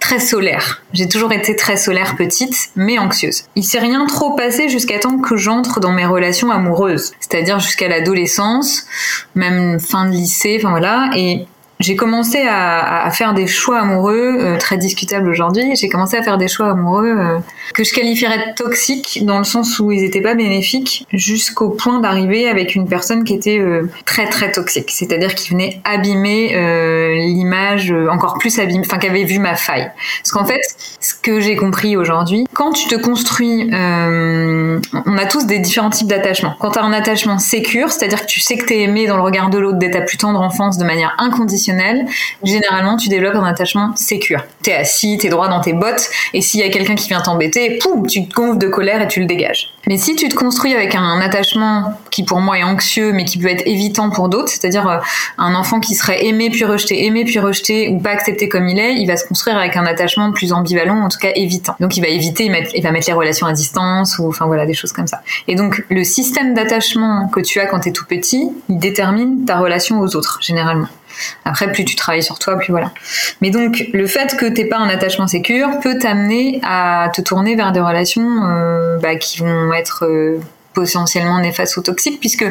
très 0.00 0.18
solaire. 0.18 0.82
J'ai 0.92 1.08
toujours 1.08 1.32
été 1.32 1.54
très 1.54 1.76
solaire 1.76 2.16
petite, 2.16 2.70
mais 2.74 2.98
anxieuse. 2.98 3.44
Il 3.54 3.62
s'est 3.62 3.78
rien 3.78 4.04
trop 4.06 4.34
passé 4.34 4.68
jusqu'à 4.68 4.98
temps 4.98 5.18
que 5.18 5.36
j'entre 5.36 5.78
dans 5.78 5.92
mes 5.92 6.04
relations 6.04 6.50
amoureuses, 6.50 7.12
c'est-à-dire 7.20 7.60
jusqu'à 7.60 7.86
l'adolescence, 7.86 8.84
même 9.36 9.78
fin 9.78 10.06
de 10.06 10.10
lycée, 10.10 10.56
enfin 10.58 10.70
voilà. 10.70 11.10
Et 11.14 11.46
j'ai 11.82 11.96
commencé 11.96 12.38
à, 12.48 13.10
faire 13.10 13.34
des 13.34 13.46
choix 13.46 13.80
amoureux 13.80 14.36
euh, 14.38 14.56
très 14.56 14.78
discutables 14.78 15.28
aujourd'hui. 15.28 15.74
J'ai 15.76 15.88
commencé 15.88 16.16
à 16.16 16.22
faire 16.22 16.38
des 16.38 16.48
choix 16.48 16.70
amoureux 16.70 17.08
euh, 17.08 17.38
que 17.74 17.84
je 17.84 17.92
qualifierais 17.92 18.38
de 18.38 18.54
toxiques 18.54 19.20
dans 19.24 19.38
le 19.38 19.44
sens 19.44 19.78
où 19.78 19.90
ils 19.90 20.04
étaient 20.04 20.22
pas 20.22 20.34
bénéfiques, 20.34 21.06
jusqu'au 21.12 21.70
point 21.70 21.98
d'arriver 22.00 22.48
avec 22.48 22.74
une 22.74 22.88
personne 22.88 23.24
qui 23.24 23.34
était 23.34 23.58
euh, 23.58 23.90
très 24.06 24.26
très 24.26 24.52
toxique, 24.52 24.90
c'est-à-dire 24.90 25.34
qui 25.34 25.50
venait 25.50 25.80
abîmer 25.84 26.52
l'image 27.26 27.92
encore 28.10 28.38
plus 28.38 28.58
abîmée, 28.58 28.84
enfin 28.86 28.98
qui 28.98 29.08
avait 29.08 29.24
vu 29.24 29.38
ma 29.38 29.56
faille. 29.56 29.90
Parce 30.22 30.30
qu'en 30.30 30.44
fait, 30.44 30.60
ce 31.00 31.14
que 31.14 31.40
j'ai 31.40 31.56
compris 31.56 31.96
aujourd'hui, 31.96 32.46
quand 32.54 32.72
tu 32.72 32.86
te 32.86 32.94
construis, 32.94 33.68
on 33.72 35.18
a 35.18 35.26
tous 35.26 35.46
des 35.46 35.58
différents 35.58 35.90
types 35.90 36.06
d'attachements. 36.06 36.54
Quand 36.60 36.72
tu 36.72 36.78
as 36.78 36.84
un 36.84 36.92
attachement 36.92 37.38
sécure, 37.38 37.90
c'est-à-dire 37.90 38.22
que 38.22 38.26
tu 38.26 38.40
sais 38.40 38.56
que 38.56 38.66
tu 38.66 38.74
es 38.74 38.82
aimé 38.82 39.06
dans 39.06 39.16
le 39.16 39.22
regard 39.22 39.50
de 39.50 39.58
l'autre 39.58 39.78
dès 39.78 39.90
ta 39.90 40.00
plus 40.00 40.16
tendre 40.16 40.40
enfance 40.40 40.78
de 40.78 40.84
manière 40.84 41.14
inconditionnelle 41.18 41.71
généralement 42.42 42.96
tu 42.96 43.08
développes 43.08 43.36
un 43.36 43.44
attachement 43.44 43.94
sécure. 43.96 44.44
T'es 44.62 44.74
assis, 44.74 45.18
t'es 45.18 45.28
droit 45.28 45.48
dans 45.48 45.60
tes 45.60 45.72
bottes, 45.72 46.08
et 46.34 46.40
s'il 46.40 46.60
y 46.60 46.62
a 46.62 46.68
quelqu'un 46.68 46.94
qui 46.94 47.08
vient 47.08 47.20
t'embêter, 47.20 47.78
poum, 47.78 48.06
tu 48.06 48.26
te 48.26 48.34
gonfles 48.34 48.58
de 48.58 48.68
colère 48.68 49.02
et 49.02 49.08
tu 49.08 49.20
le 49.20 49.26
dégages. 49.26 49.72
Mais 49.88 49.96
si 49.96 50.14
tu 50.14 50.28
te 50.28 50.34
construis 50.34 50.74
avec 50.74 50.94
un 50.94 51.20
attachement 51.20 51.98
qui 52.10 52.24
pour 52.24 52.40
moi 52.40 52.58
est 52.58 52.62
anxieux, 52.62 53.12
mais 53.12 53.24
qui 53.24 53.38
peut 53.38 53.48
être 53.48 53.66
évitant 53.66 54.10
pour 54.10 54.28
d'autres, 54.28 54.48
c'est-à-dire 54.48 54.88
euh, 54.88 54.98
un 55.38 55.54
enfant 55.54 55.80
qui 55.80 55.94
serait 55.94 56.24
aimé 56.24 56.50
puis 56.50 56.64
rejeté, 56.64 57.04
aimé 57.04 57.24
puis 57.24 57.40
rejeté, 57.40 57.88
ou 57.88 57.98
pas 57.98 58.10
accepté 58.10 58.48
comme 58.48 58.68
il 58.68 58.78
est, 58.78 58.94
il 58.94 59.06
va 59.06 59.16
se 59.16 59.26
construire 59.26 59.56
avec 59.56 59.76
un 59.76 59.84
attachement 59.84 60.30
plus 60.32 60.52
ambivalent, 60.52 61.00
en 61.00 61.08
tout 61.08 61.18
cas 61.18 61.30
évitant. 61.34 61.74
Donc 61.80 61.96
il 61.96 62.00
va 62.00 62.08
éviter, 62.08 62.44
il 62.44 62.82
va 62.82 62.92
mettre 62.92 63.06
les 63.08 63.12
relations 63.12 63.46
à 63.46 63.52
distance, 63.52 64.18
ou 64.18 64.28
enfin 64.28 64.46
voilà, 64.46 64.66
des 64.66 64.74
choses 64.74 64.92
comme 64.92 65.06
ça. 65.06 65.22
Et 65.48 65.56
donc 65.56 65.84
le 65.88 66.04
système 66.04 66.54
d'attachement 66.54 67.28
que 67.28 67.40
tu 67.40 67.58
as 67.58 67.66
quand 67.66 67.80
tu 67.80 67.88
es 67.88 67.92
tout 67.92 68.06
petit, 68.06 68.50
il 68.68 68.78
détermine 68.78 69.44
ta 69.44 69.58
relation 69.58 70.00
aux 70.00 70.16
autres, 70.16 70.38
généralement. 70.42 70.88
Après, 71.44 71.70
plus 71.70 71.84
tu 71.84 71.96
travailles 71.96 72.22
sur 72.22 72.38
toi, 72.38 72.56
plus 72.58 72.70
voilà. 72.70 72.92
Mais 73.40 73.50
donc, 73.50 73.84
le 73.92 74.06
fait 74.06 74.36
que 74.36 74.46
t'aies 74.46 74.66
pas 74.66 74.78
un 74.78 74.88
attachement 74.88 75.26
sécure 75.26 75.80
peut 75.80 75.98
t'amener 75.98 76.60
à 76.62 77.10
te 77.14 77.20
tourner 77.20 77.54
vers 77.54 77.72
des 77.72 77.80
relations 77.80 78.44
euh, 78.44 78.98
bah, 78.98 79.16
qui 79.16 79.38
vont 79.38 79.72
être 79.72 80.04
euh, 80.06 80.40
potentiellement 80.74 81.38
néfastes 81.40 81.76
ou 81.76 81.82
toxiques, 81.82 82.20
puisque 82.20 82.46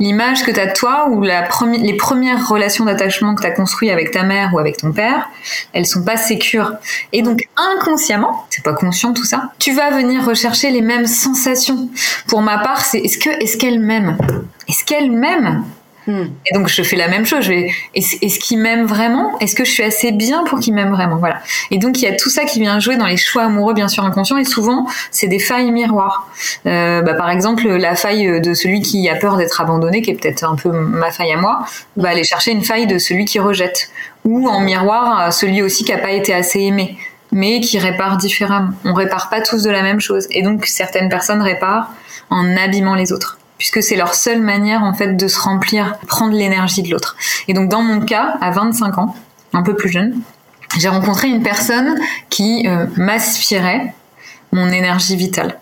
l'image 0.00 0.44
que 0.44 0.50
tu 0.50 0.60
as 0.60 0.66
de 0.66 0.72
toi 0.72 1.08
ou 1.08 1.22
les 1.22 1.96
premières 1.96 2.48
relations 2.48 2.84
d'attachement 2.84 3.34
que 3.34 3.42
tu 3.42 3.46
as 3.46 3.52
construites 3.52 3.90
avec 3.90 4.10
ta 4.10 4.22
mère 4.22 4.52
ou 4.54 4.58
avec 4.58 4.76
ton 4.76 4.92
père, 4.92 5.28
elles 5.72 5.86
sont 5.86 6.04
pas 6.04 6.16
sécures. 6.16 6.72
Et 7.12 7.22
donc 7.22 7.40
inconsciemment, 7.56 8.46
c'est 8.50 8.64
pas 8.64 8.74
conscient 8.74 9.12
tout 9.12 9.24
ça, 9.24 9.52
tu 9.58 9.72
vas 9.72 9.90
venir 9.90 10.24
rechercher 10.24 10.70
les 10.70 10.82
mêmes 10.82 11.06
sensations. 11.06 11.88
Pour 12.26 12.42
ma 12.42 12.58
part, 12.58 12.84
c'est 12.84 12.98
est-ce 12.98 13.28
est-ce 13.28 13.56
qu'elle 13.56 13.80
m'aime 13.80 14.16
Est-ce 14.68 14.84
qu'elle 14.84 15.10
m'aime 15.10 15.64
Hmm. 16.06 16.26
Et 16.46 16.54
donc 16.54 16.68
je 16.68 16.82
fais 16.82 16.96
la 16.96 17.08
même 17.08 17.24
chose. 17.24 17.48
Est-ce 17.94 18.38
qu'il 18.38 18.58
m'aime 18.58 18.84
vraiment 18.84 19.38
Est-ce 19.38 19.54
que 19.54 19.64
je 19.64 19.70
suis 19.70 19.82
assez 19.82 20.12
bien 20.12 20.44
pour 20.44 20.60
qu'il 20.60 20.74
m'aime 20.74 20.90
vraiment? 20.90 21.16
Voilà. 21.16 21.40
Et 21.70 21.78
donc 21.78 22.00
il 22.00 22.04
y 22.04 22.08
a 22.08 22.14
tout 22.14 22.28
ça 22.28 22.44
qui 22.44 22.60
vient 22.60 22.78
jouer 22.78 22.96
dans 22.96 23.06
les 23.06 23.16
choix 23.16 23.44
amoureux, 23.44 23.74
bien 23.74 23.88
sûr 23.88 24.04
inconscients. 24.04 24.36
Et 24.36 24.44
souvent 24.44 24.86
c'est 25.10 25.28
des 25.28 25.38
failles 25.38 25.70
miroirs. 25.70 26.28
Euh, 26.66 27.02
bah, 27.02 27.14
par 27.14 27.30
exemple 27.30 27.66
la 27.66 27.94
faille 27.94 28.40
de 28.40 28.54
celui 28.54 28.82
qui 28.82 29.08
a 29.08 29.16
peur 29.16 29.36
d'être 29.36 29.60
abandonné, 29.60 30.02
qui 30.02 30.10
est 30.10 30.14
peut-être 30.14 30.44
un 30.44 30.56
peu 30.56 30.70
ma 30.70 31.10
faille 31.10 31.32
à 31.32 31.36
moi, 31.36 31.64
va 31.96 32.10
aller 32.10 32.24
chercher 32.24 32.52
une 32.52 32.64
faille 32.64 32.86
de 32.86 32.98
celui 32.98 33.24
qui 33.24 33.38
rejette. 33.38 33.90
Ou 34.24 34.48
en 34.48 34.60
miroir 34.60 35.32
celui 35.32 35.62
aussi 35.62 35.84
qui 35.84 35.92
a 35.92 35.98
pas 35.98 36.12
été 36.12 36.32
assez 36.34 36.60
aimé 36.60 36.96
mais 37.32 37.60
qui 37.60 37.80
répare 37.80 38.16
différemment. 38.16 38.70
On 38.84 38.94
répare 38.94 39.28
pas 39.28 39.40
tous 39.40 39.64
de 39.64 39.70
la 39.70 39.82
même 39.82 40.00
chose. 40.00 40.28
Et 40.30 40.42
donc 40.42 40.66
certaines 40.66 41.08
personnes 41.08 41.42
réparent 41.42 41.90
en 42.30 42.56
abîmant 42.56 42.94
les 42.94 43.12
autres 43.12 43.38
puisque 43.58 43.82
c'est 43.82 43.96
leur 43.96 44.14
seule 44.14 44.40
manière 44.40 44.82
en 44.82 44.94
fait 44.94 45.16
de 45.16 45.28
se 45.28 45.40
remplir, 45.40 45.96
prendre 46.06 46.34
l'énergie 46.34 46.82
de 46.82 46.90
l'autre. 46.90 47.16
Et 47.48 47.54
donc 47.54 47.68
dans 47.68 47.82
mon 47.82 48.00
cas, 48.00 48.36
à 48.40 48.50
25 48.50 48.98
ans, 48.98 49.16
un 49.52 49.62
peu 49.62 49.74
plus 49.74 49.90
jeune, 49.90 50.20
j'ai 50.78 50.88
rencontré 50.88 51.28
une 51.28 51.42
personne 51.42 51.96
qui 52.30 52.66
euh, 52.66 52.86
m'aspirait 52.96 53.94
mon 54.52 54.68
énergie 54.68 55.16
vitale 55.16 55.58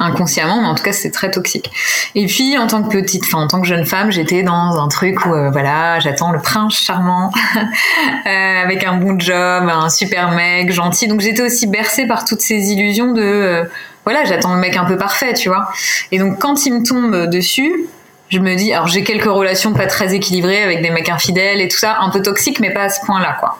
inconsciemment, 0.00 0.60
mais 0.60 0.66
en 0.66 0.74
tout 0.74 0.82
cas 0.82 0.92
c'est 0.92 1.10
très 1.10 1.30
toxique. 1.30 1.70
Et 2.14 2.26
puis 2.26 2.58
en 2.58 2.66
tant 2.66 2.82
que 2.82 2.88
petite, 2.88 3.24
enfin 3.24 3.38
en 3.38 3.46
tant 3.46 3.60
que 3.60 3.66
jeune 3.66 3.86
femme, 3.86 4.10
j'étais 4.10 4.42
dans 4.42 4.80
un 4.80 4.88
truc 4.88 5.24
où 5.24 5.32
euh, 5.32 5.50
voilà, 5.50 6.00
j'attends 6.00 6.32
le 6.32 6.40
prince 6.40 6.74
charmant 6.74 7.32
euh, 7.56 8.62
avec 8.62 8.84
un 8.84 8.96
bon 8.96 9.18
job, 9.18 9.68
un 9.68 9.88
super 9.88 10.32
mec 10.32 10.72
gentil. 10.72 11.06
Donc 11.06 11.20
j'étais 11.20 11.42
aussi 11.42 11.66
bercée 11.66 12.06
par 12.06 12.24
toutes 12.24 12.40
ces 12.40 12.72
illusions 12.72 13.12
de 13.12 13.68
voilà, 14.04 14.24
j'attends 14.24 14.54
le 14.54 14.60
mec 14.60 14.76
un 14.76 14.84
peu 14.84 14.96
parfait, 14.96 15.34
tu 15.34 15.48
vois. 15.48 15.68
Et 16.12 16.18
donc 16.18 16.38
quand 16.40 16.66
il 16.66 16.74
me 16.74 16.82
tombe 16.82 17.26
dessus, 17.26 17.86
je 18.30 18.38
me 18.38 18.56
dis, 18.56 18.72
alors 18.72 18.88
j'ai 18.88 19.04
quelques 19.04 19.24
relations 19.24 19.72
pas 19.72 19.86
très 19.86 20.14
équilibrées 20.14 20.62
avec 20.62 20.82
des 20.82 20.90
mecs 20.90 21.08
infidèles 21.08 21.60
et 21.60 21.68
tout 21.68 21.76
ça, 21.76 21.98
un 22.00 22.10
peu 22.10 22.22
toxiques, 22.22 22.58
mais 22.60 22.70
pas 22.70 22.84
à 22.84 22.88
ce 22.88 23.04
point-là, 23.04 23.36
quoi. 23.38 23.58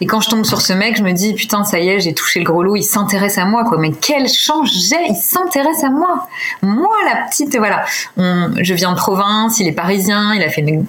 Et 0.00 0.06
quand 0.06 0.20
je 0.20 0.28
tombe 0.28 0.44
sur 0.44 0.60
ce 0.60 0.72
mec, 0.72 0.96
je 0.96 1.02
me 1.02 1.12
dis, 1.12 1.34
putain, 1.34 1.64
ça 1.64 1.78
y 1.78 1.88
est, 1.88 2.00
j'ai 2.00 2.14
touché 2.14 2.40
le 2.40 2.44
gros 2.44 2.62
lot, 2.62 2.76
il 2.76 2.82
s'intéresse 2.82 3.38
à 3.38 3.44
moi, 3.44 3.64
quoi. 3.64 3.78
Mais 3.78 3.92
quelle 3.92 4.28
chance 4.28 4.70
j'ai, 4.72 5.06
il 5.08 5.14
s'intéresse 5.14 5.84
à 5.84 5.90
moi. 5.90 6.28
Moi, 6.62 6.94
la 7.04 7.26
petite, 7.26 7.56
voilà. 7.56 7.84
je 8.16 8.74
viens 8.74 8.92
de 8.92 8.96
province, 8.96 9.60
il 9.60 9.68
est 9.68 9.72
parisien, 9.72 10.34
il 10.34 10.42
a 10.42 10.48
fait 10.48 10.62
une, 10.62 10.86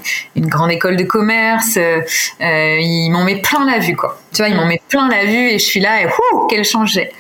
grande 0.48 0.72
école 0.72 0.96
de 0.96 1.04
commerce, 1.04 1.78
euh, 1.78 2.02
il 2.40 3.10
m'en 3.12 3.24
met 3.24 3.42
plein 3.42 3.66
la 3.66 3.80
vue, 3.80 3.96
quoi. 3.96 4.20
Tu 4.34 4.42
vois, 4.42 4.50
il 4.50 4.56
m'en 4.56 4.66
met 4.66 4.82
plein 4.88 5.10
la 5.10 5.26
vue 5.26 5.50
et 5.50 5.60
je 5.60 5.66
suis 5.66 5.80
là 5.80 6.02
et 6.02 6.06
ouh, 6.06 6.48
quelle 6.48 6.64
chance 6.64 6.92
j'ai. 6.92 7.12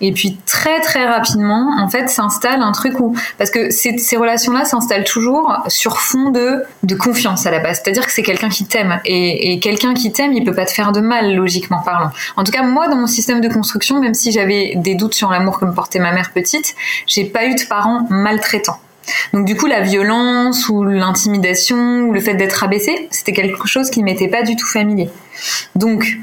Et 0.00 0.12
puis 0.12 0.38
très 0.46 0.80
très 0.80 1.06
rapidement, 1.06 1.70
en 1.78 1.88
fait, 1.88 2.08
s'installe 2.08 2.62
un 2.62 2.72
truc 2.72 2.98
où, 3.00 3.16
parce 3.38 3.50
que 3.50 3.70
ces, 3.70 3.98
ces 3.98 4.16
relations-là 4.16 4.64
s'installent 4.64 5.04
toujours 5.04 5.54
sur 5.68 6.00
fond 6.00 6.30
de, 6.30 6.62
de 6.82 6.94
confiance 6.94 7.46
à 7.46 7.50
la 7.50 7.60
base. 7.60 7.80
C'est-à-dire 7.82 8.06
que 8.06 8.12
c'est 8.12 8.22
quelqu'un 8.22 8.48
qui 8.48 8.66
t'aime. 8.66 9.00
Et, 9.04 9.58
quelqu'un 9.60 9.94
qui 9.94 10.12
t'aime, 10.12 10.32
il 10.32 10.44
peut 10.44 10.54
pas 10.54 10.66
te 10.66 10.72
faire 10.72 10.92
de 10.92 11.00
mal, 11.00 11.34
logiquement 11.34 11.80
parlant. 11.84 12.10
En 12.36 12.44
tout 12.44 12.52
cas, 12.52 12.62
moi, 12.62 12.88
dans 12.88 12.96
mon 12.96 13.06
système 13.06 13.40
de 13.40 13.48
construction, 13.48 14.00
même 14.00 14.14
si 14.14 14.32
j'avais 14.32 14.74
des 14.76 14.94
doutes 14.94 15.14
sur 15.14 15.30
l'amour 15.30 15.58
que 15.58 15.64
me 15.64 15.72
portait 15.72 15.98
ma 15.98 16.12
mère 16.12 16.32
petite, 16.32 16.74
j'ai 17.06 17.24
pas 17.24 17.46
eu 17.46 17.54
de 17.54 17.62
parents 17.68 18.06
maltraitants. 18.10 18.78
Donc 19.32 19.44
du 19.44 19.56
coup, 19.56 19.66
la 19.66 19.80
violence 19.80 20.68
ou 20.68 20.82
l'intimidation 20.82 22.02
ou 22.02 22.12
le 22.12 22.20
fait 22.20 22.34
d'être 22.34 22.64
abaissé, 22.64 23.08
c'était 23.10 23.32
quelque 23.32 23.66
chose 23.66 23.90
qui 23.90 24.02
m'était 24.02 24.28
pas 24.28 24.42
du 24.42 24.56
tout 24.56 24.66
familier. 24.66 25.10
Donc, 25.74 26.18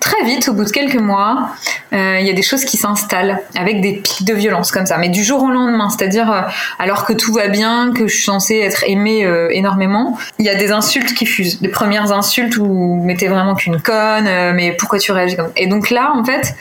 très 0.00 0.24
vite, 0.24 0.48
au 0.48 0.54
bout 0.54 0.64
de 0.64 0.70
quelques 0.70 0.98
mois, 0.98 1.50
euh, 1.92 2.18
il 2.20 2.26
y 2.26 2.30
a 2.30 2.32
des 2.32 2.42
choses 2.42 2.64
qui 2.64 2.76
s'installent 2.76 3.38
avec 3.54 3.80
des 3.80 3.92
pics 3.92 4.24
de 4.24 4.34
violence 4.34 4.72
comme 4.72 4.86
ça, 4.86 4.96
mais 4.96 5.10
du 5.10 5.22
jour 5.22 5.42
au 5.42 5.50
lendemain, 5.50 5.90
c'est-à-dire 5.90 6.32
euh, 6.32 6.40
alors 6.78 7.04
que 7.04 7.12
tout 7.12 7.32
va 7.32 7.48
bien, 7.48 7.92
que 7.92 8.08
je 8.08 8.14
suis 8.14 8.24
censée 8.24 8.56
être 8.56 8.82
aimée 8.86 9.24
euh, 9.24 9.48
énormément, 9.50 10.18
il 10.38 10.46
y 10.46 10.48
a 10.48 10.54
des 10.54 10.72
insultes 10.72 11.14
qui 11.14 11.26
fusent, 11.26 11.60
des 11.60 11.68
premières 11.68 12.12
insultes 12.12 12.56
où 12.56 13.00
mais 13.04 13.14
t'es 13.14 13.28
vraiment 13.28 13.54
qu'une 13.54 13.80
conne, 13.80 14.24
mais 14.54 14.72
pourquoi 14.72 14.98
tu 14.98 15.12
réagis 15.12 15.36
comme 15.36 15.46
ça? 15.46 15.52
Et 15.56 15.66
donc 15.66 15.90
là, 15.90 16.12
en 16.14 16.24
fait, 16.24 16.54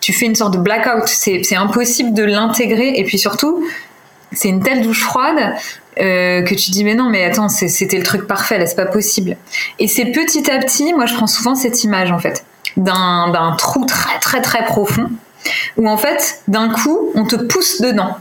tu 0.00 0.12
fais 0.12 0.26
une 0.26 0.34
sorte 0.34 0.54
de 0.54 0.58
blackout, 0.58 1.06
c'est 1.06 1.56
impossible 1.56 2.12
de 2.12 2.24
l'intégrer, 2.24 2.94
et 2.96 3.04
puis 3.04 3.18
surtout, 3.18 3.64
c'est 4.32 4.48
une 4.48 4.62
telle 4.62 4.82
douche 4.82 5.02
froide 5.02 5.54
que 5.96 6.54
tu 6.54 6.70
dis 6.70 6.82
mais 6.82 6.94
non 6.94 7.10
mais 7.10 7.24
attends 7.24 7.50
c'était 7.50 7.98
le 7.98 8.04
truc 8.04 8.26
parfait 8.26 8.58
là 8.58 8.64
c'est 8.64 8.76
pas 8.76 8.86
possible. 8.86 9.36
Et 9.78 9.86
c'est 9.86 10.06
petit 10.06 10.50
à 10.50 10.58
petit 10.58 10.94
moi 10.94 11.04
je 11.04 11.14
prends 11.14 11.26
souvent 11.26 11.54
cette 11.54 11.84
image 11.84 12.10
en 12.10 12.18
fait 12.18 12.42
d'un 12.76 13.54
trou 13.58 13.84
très 13.84 14.18
très 14.18 14.40
très 14.40 14.64
profond 14.64 15.10
où 15.76 15.88
en 15.88 15.96
fait, 15.96 16.42
d'un 16.48 16.68
coup, 16.68 17.10
on 17.14 17.24
te 17.24 17.36
pousse 17.36 17.80
dedans. 17.80 18.16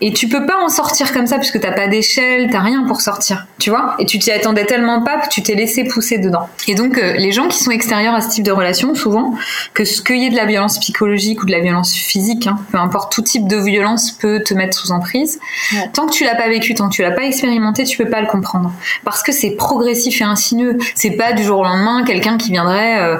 Et 0.00 0.12
tu 0.12 0.28
peux 0.28 0.46
pas 0.46 0.58
en 0.62 0.68
sortir 0.68 1.12
comme 1.12 1.26
ça 1.26 1.38
puisque 1.38 1.60
t'as 1.60 1.72
pas 1.72 1.88
d'échelle, 1.88 2.48
t'as 2.50 2.60
rien 2.60 2.84
pour 2.86 3.00
sortir, 3.00 3.46
tu 3.58 3.70
vois 3.70 3.94
Et 3.98 4.06
tu 4.06 4.18
t'y 4.18 4.30
attendais 4.30 4.66
tellement 4.66 5.02
pas 5.02 5.18
que 5.18 5.28
tu 5.28 5.42
t'es 5.42 5.54
laissé 5.54 5.84
pousser 5.84 6.18
dedans. 6.18 6.48
Et 6.68 6.74
donc, 6.74 6.98
euh, 6.98 7.14
les 7.14 7.32
gens 7.32 7.48
qui 7.48 7.58
sont 7.58 7.70
extérieurs 7.70 8.14
à 8.14 8.20
ce 8.20 8.28
type 8.28 8.44
de 8.44 8.52
relation, 8.52 8.94
souvent, 8.94 9.34
que 9.74 9.84
ce 9.84 10.02
qu'il 10.02 10.18
y 10.18 10.26
ait 10.26 10.30
de 10.30 10.36
la 10.36 10.46
violence 10.46 10.78
psychologique 10.78 11.42
ou 11.42 11.46
de 11.46 11.52
la 11.52 11.60
violence 11.60 11.92
physique, 11.94 12.46
hein, 12.46 12.58
peu 12.70 12.78
importe, 12.78 13.12
tout 13.12 13.22
type 13.22 13.46
de 13.48 13.56
violence 13.56 14.12
peut 14.12 14.42
te 14.44 14.54
mettre 14.54 14.76
sous 14.76 14.92
emprise. 14.92 15.38
Tant 15.92 16.06
que 16.06 16.12
tu 16.12 16.24
l'as 16.24 16.34
pas 16.34 16.48
vécu, 16.48 16.74
tant 16.74 16.88
que 16.88 16.94
tu 16.94 17.02
l'as 17.02 17.12
pas 17.12 17.24
expérimenté, 17.24 17.84
tu 17.84 17.96
peux 17.96 18.10
pas 18.10 18.20
le 18.20 18.26
comprendre. 18.26 18.72
Parce 19.04 19.22
que 19.22 19.32
c'est 19.32 19.50
progressif 19.50 20.20
et 20.20 20.24
insinueux. 20.24 20.78
C'est 20.94 21.12
pas 21.12 21.32
du 21.32 21.42
jour 21.42 21.60
au 21.60 21.64
lendemain 21.64 22.04
quelqu'un 22.04 22.36
qui 22.36 22.50
viendrait 22.50 23.00
euh, 23.00 23.16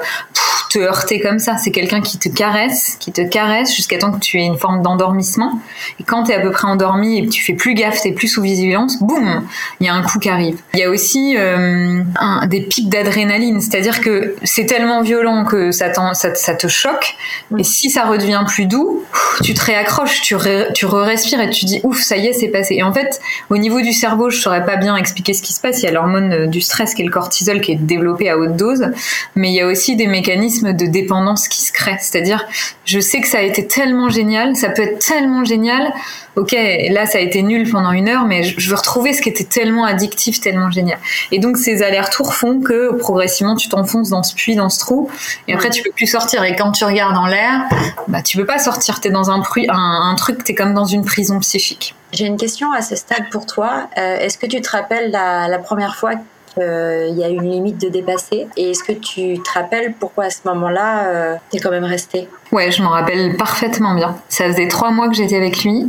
te 0.76 0.80
heurter 0.82 1.20
comme 1.20 1.38
ça. 1.38 1.56
C'est 1.56 1.70
quelqu'un 1.70 2.02
qui 2.02 2.18
te 2.18 2.28
caresse, 2.28 2.96
qui 3.00 3.10
te 3.10 3.22
caresse 3.22 3.74
jusqu'à 3.74 3.96
temps 3.96 4.12
que 4.12 4.18
tu 4.18 4.38
aies 4.38 4.44
une 4.44 4.58
forme 4.58 4.82
d'endormissement. 4.82 5.58
Et 5.98 6.04
quand 6.04 6.24
tu 6.24 6.32
es 6.32 6.34
à 6.34 6.40
peu 6.40 6.50
près 6.50 6.68
endormi 6.68 7.18
et 7.18 7.26
que 7.26 7.30
tu 7.30 7.42
fais 7.42 7.54
plus 7.54 7.74
gaffe, 7.74 8.02
tu 8.02 8.12
plus 8.12 8.28
sous 8.28 8.42
vigilance, 8.42 8.98
boum, 9.00 9.46
il 9.80 9.86
y 9.86 9.88
a 9.88 9.94
un 9.94 10.02
coup 10.02 10.18
qui 10.18 10.28
arrive. 10.28 10.58
Il 10.74 10.80
y 10.80 10.82
a 10.82 10.90
aussi 10.90 11.34
euh, 11.38 12.02
un, 12.16 12.46
des 12.46 12.60
pics 12.60 12.90
d'adrénaline, 12.90 13.60
c'est-à-dire 13.60 14.00
que 14.02 14.34
c'est 14.42 14.66
tellement 14.66 15.00
violent 15.00 15.44
que 15.44 15.70
ça, 15.70 15.92
ça, 15.94 16.34
ça, 16.34 16.54
te 16.54 16.66
choque. 16.68 17.14
Et 17.58 17.64
si 17.64 17.88
ça 17.88 18.04
redevient 18.04 18.44
plus 18.46 18.66
doux, 18.66 19.02
tu 19.42 19.54
te 19.54 19.64
réaccroches, 19.64 20.20
tu, 20.20 20.36
tu 20.74 20.86
re-respires 20.86 21.40
et 21.40 21.50
tu 21.50 21.64
dis 21.64 21.80
ouf, 21.84 22.00
ça 22.00 22.18
y 22.18 22.26
est, 22.26 22.32
c'est 22.34 22.48
passé. 22.48 22.74
Et 22.74 22.82
en 22.82 22.92
fait, 22.92 23.20
au 23.48 23.56
niveau 23.56 23.80
du 23.80 23.92
cerveau, 23.92 24.28
je 24.28 24.38
saurais 24.38 24.64
pas 24.64 24.76
bien 24.76 24.94
expliquer 24.96 25.32
ce 25.32 25.40
qui 25.40 25.54
se 25.54 25.60
passe. 25.60 25.82
Il 25.82 25.86
y 25.86 25.88
a 25.88 25.92
l'hormone 25.92 26.32
euh, 26.32 26.46
du 26.46 26.60
stress 26.60 26.94
qui 26.94 27.00
est 27.00 27.06
le 27.06 27.10
cortisol 27.10 27.60
qui 27.62 27.72
est 27.72 27.76
développé 27.76 28.28
à 28.28 28.36
haute 28.36 28.56
dose, 28.56 28.90
mais 29.34 29.50
il 29.50 29.54
y 29.54 29.60
a 29.60 29.66
aussi 29.66 29.96
des 29.96 30.06
mécanismes 30.06 30.65
de 30.72 30.86
dépendance 30.86 31.48
qui 31.48 31.62
se 31.62 31.72
créent. 31.72 31.98
C'est-à-dire, 32.00 32.44
je 32.84 33.00
sais 33.00 33.20
que 33.20 33.28
ça 33.28 33.38
a 33.38 33.42
été 33.42 33.66
tellement 33.66 34.08
génial, 34.08 34.56
ça 34.56 34.70
peut 34.70 34.82
être 34.82 35.04
tellement 35.04 35.44
génial. 35.44 35.92
Ok, 36.36 36.54
là 36.90 37.06
ça 37.06 37.16
a 37.16 37.20
été 37.22 37.42
nul 37.42 37.70
pendant 37.70 37.92
une 37.92 38.08
heure, 38.08 38.26
mais 38.26 38.42
je 38.42 38.68
veux 38.68 38.76
retrouver 38.76 39.14
ce 39.14 39.22
qui 39.22 39.30
était 39.30 39.44
tellement 39.44 39.84
addictif, 39.84 40.38
tellement 40.38 40.70
génial. 40.70 40.98
Et 41.32 41.38
donc 41.38 41.56
ces 41.56 41.82
allers-retours 41.82 42.34
font 42.34 42.60
que 42.60 42.94
progressivement 42.94 43.56
tu 43.56 43.70
t'enfonces 43.70 44.10
dans 44.10 44.22
ce 44.22 44.34
puits, 44.34 44.54
dans 44.54 44.68
ce 44.68 44.80
trou, 44.80 45.10
et 45.48 45.54
après 45.54 45.70
tu 45.70 45.82
peux 45.82 45.92
plus 45.92 46.06
sortir. 46.06 46.44
Et 46.44 46.54
quand 46.54 46.72
tu 46.72 46.84
regardes 46.84 47.16
en 47.16 47.26
l'air, 47.26 47.62
bah 48.08 48.20
tu 48.20 48.36
peux 48.36 48.44
pas 48.44 48.58
sortir. 48.58 49.00
T'es 49.00 49.08
dans 49.08 49.30
un, 49.30 49.40
un, 49.40 50.10
un 50.10 50.14
truc, 50.14 50.44
t'es 50.44 50.54
comme 50.54 50.74
dans 50.74 50.84
une 50.84 51.06
prison 51.06 51.40
psychique. 51.40 51.94
J'ai 52.12 52.26
une 52.26 52.36
question 52.36 52.70
à 52.72 52.82
ce 52.82 52.96
stade 52.96 53.30
pour 53.30 53.46
toi. 53.46 53.88
Euh, 53.96 54.18
est-ce 54.18 54.36
que 54.36 54.46
tu 54.46 54.60
te 54.60 54.70
rappelles 54.70 55.10
la, 55.10 55.48
la 55.48 55.58
première 55.58 55.96
fois 55.96 56.12
il 56.56 57.16
y 57.18 57.24
a 57.24 57.28
une 57.28 57.50
limite 57.50 57.80
de 57.80 57.88
dépasser. 57.88 58.48
Et 58.56 58.70
est-ce 58.70 58.82
que 58.82 58.92
tu 58.92 59.40
te 59.42 59.50
rappelles 59.52 59.94
pourquoi 59.98 60.24
à 60.24 60.30
ce 60.30 60.38
moment-là, 60.46 61.08
euh, 61.08 61.34
tu 61.52 61.60
quand 61.60 61.70
même 61.70 61.84
resté? 61.84 62.28
Ouais, 62.52 62.70
je 62.70 62.82
m'en 62.82 62.90
rappelle 62.90 63.36
parfaitement 63.36 63.94
bien. 63.94 64.16
Ça 64.28 64.46
faisait 64.46 64.68
trois 64.68 64.90
mois 64.90 65.08
que 65.08 65.14
j'étais 65.14 65.36
avec 65.36 65.64
lui. 65.64 65.86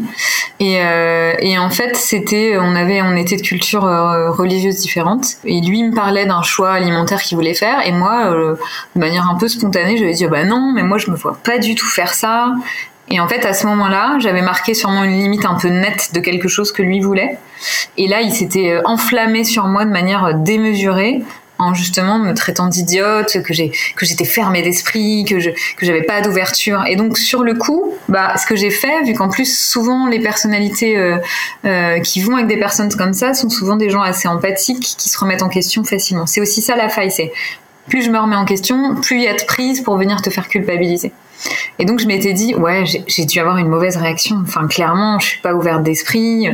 Et, 0.60 0.82
euh, 0.82 1.34
et 1.40 1.58
en 1.58 1.70
fait, 1.70 1.96
c'était, 1.96 2.58
on 2.60 2.76
avait, 2.76 3.02
on 3.02 3.16
était 3.16 3.38
de 3.38 3.42
cultures 3.42 3.86
euh, 3.86 4.32
religieuses 4.32 4.78
différentes. 4.78 5.26
Et 5.46 5.62
lui 5.62 5.84
me 5.84 5.94
parlait 5.94 6.26
d'un 6.26 6.42
choix 6.42 6.72
alimentaire 6.72 7.22
qu'il 7.22 7.38
voulait 7.38 7.54
faire. 7.54 7.86
Et 7.86 7.92
moi, 7.92 8.32
de 8.32 9.00
manière 9.00 9.30
un 9.30 9.36
peu 9.36 9.48
spontanée, 9.48 9.98
je 9.98 10.04
lui 10.04 10.12
ai 10.12 10.16
dit, 10.16 10.28
bah 10.28 10.44
non, 10.46 10.72
mais 10.74 10.84
moi, 10.84 10.98
je 10.98 11.12
me 11.12 11.16
vois 11.16 11.38
pas 11.44 11.60
du 11.60 11.76
tout 11.76 11.88
faire 11.88 12.14
ça. 12.14 12.54
Et 13.10 13.20
en 13.20 13.28
fait, 13.28 13.46
à 13.46 13.54
ce 13.54 13.66
moment-là, 13.68 14.18
j'avais 14.20 14.42
marqué 14.42 14.74
sûrement 14.74 15.04
une 15.04 15.18
limite 15.18 15.46
un 15.46 15.56
peu 15.56 15.70
nette 15.70 16.14
de 16.14 16.20
quelque 16.20 16.48
chose 16.48 16.72
que 16.72 16.82
lui 16.82 17.00
voulait. 17.00 17.38
Et 17.98 18.08
là, 18.08 18.22
il 18.22 18.32
s'était 18.32 18.72
euh, 18.72 18.82
enflammé 18.86 19.44
sur 19.44 19.66
moi 19.66 19.86
de 19.86 19.92
manière 19.92 20.26
euh, 20.26 20.34
démesurée 20.36 21.24
en 21.60 21.74
justement 21.74 22.20
me 22.20 22.34
traitant 22.34 22.68
d'idiote, 22.68 23.42
que 23.44 23.54
j'ai 23.54 23.72
que 23.96 24.06
j'étais 24.06 24.26
fermée 24.26 24.62
d'esprit, 24.62 25.26
que 25.26 25.40
je 25.40 25.50
que 25.50 25.86
j'avais 25.86 26.04
pas 26.04 26.22
d'ouverture. 26.22 26.84
Et 26.88 26.96
donc 26.96 27.18
sur 27.18 27.44
le 27.44 27.56
coup, 27.56 27.94
bah 28.10 28.38
ce 28.38 28.46
que 28.46 28.56
j'ai 28.56 28.70
fait, 28.70 29.04
vu 29.04 29.14
qu'en 29.14 29.30
plus 29.30 29.58
souvent 29.58 30.08
les 30.08 30.20
personnalités 30.20 30.98
euh, 30.98 31.18
euh, 31.66 32.00
qui 32.00 32.22
vont 32.22 32.36
avec 32.36 32.48
des 32.48 32.58
personnes 32.58 32.94
comme 32.94 33.14
ça 33.14 33.34
sont 33.34 33.50
souvent 33.50 33.76
des 33.76 33.90
gens 33.90 34.02
assez 34.02 34.28
empathiques 34.28 34.96
qui 34.98 35.10
se 35.10 35.18
remettent 35.18 35.44
en 35.44 35.50
question 35.50 35.84
facilement. 35.84 36.26
C'est 36.26 36.42
aussi 36.42 36.62
ça 36.62 36.76
la 36.76 36.90
faille, 36.90 37.12
c'est 37.12 37.32
plus 37.90 38.04
je 38.04 38.10
me 38.10 38.20
remets 38.20 38.36
en 38.36 38.46
question, 38.46 38.96
plus 38.96 39.18
il 39.18 39.24
y 39.24 39.28
a 39.28 39.34
de 39.34 39.44
prise 39.44 39.82
pour 39.82 39.98
venir 39.98 40.22
te 40.22 40.30
faire 40.30 40.48
culpabiliser. 40.50 41.14
Et 41.80 41.86
donc 41.86 42.00
je 42.00 42.08
m'étais 42.08 42.34
dit, 42.34 42.56
ouais, 42.56 42.84
j'ai 43.08 43.26
dû 43.26 43.40
avoir 43.40 43.58
une 43.58 43.68
mauvaise 43.68 43.98
réaction. 43.98 44.38
Enfin, 44.42 44.68
clairement, 44.68 45.20
je 45.20 45.28
suis 45.28 45.42
pas 45.42 45.54
ouverte 45.54 45.84
d'esprit. 45.84 46.50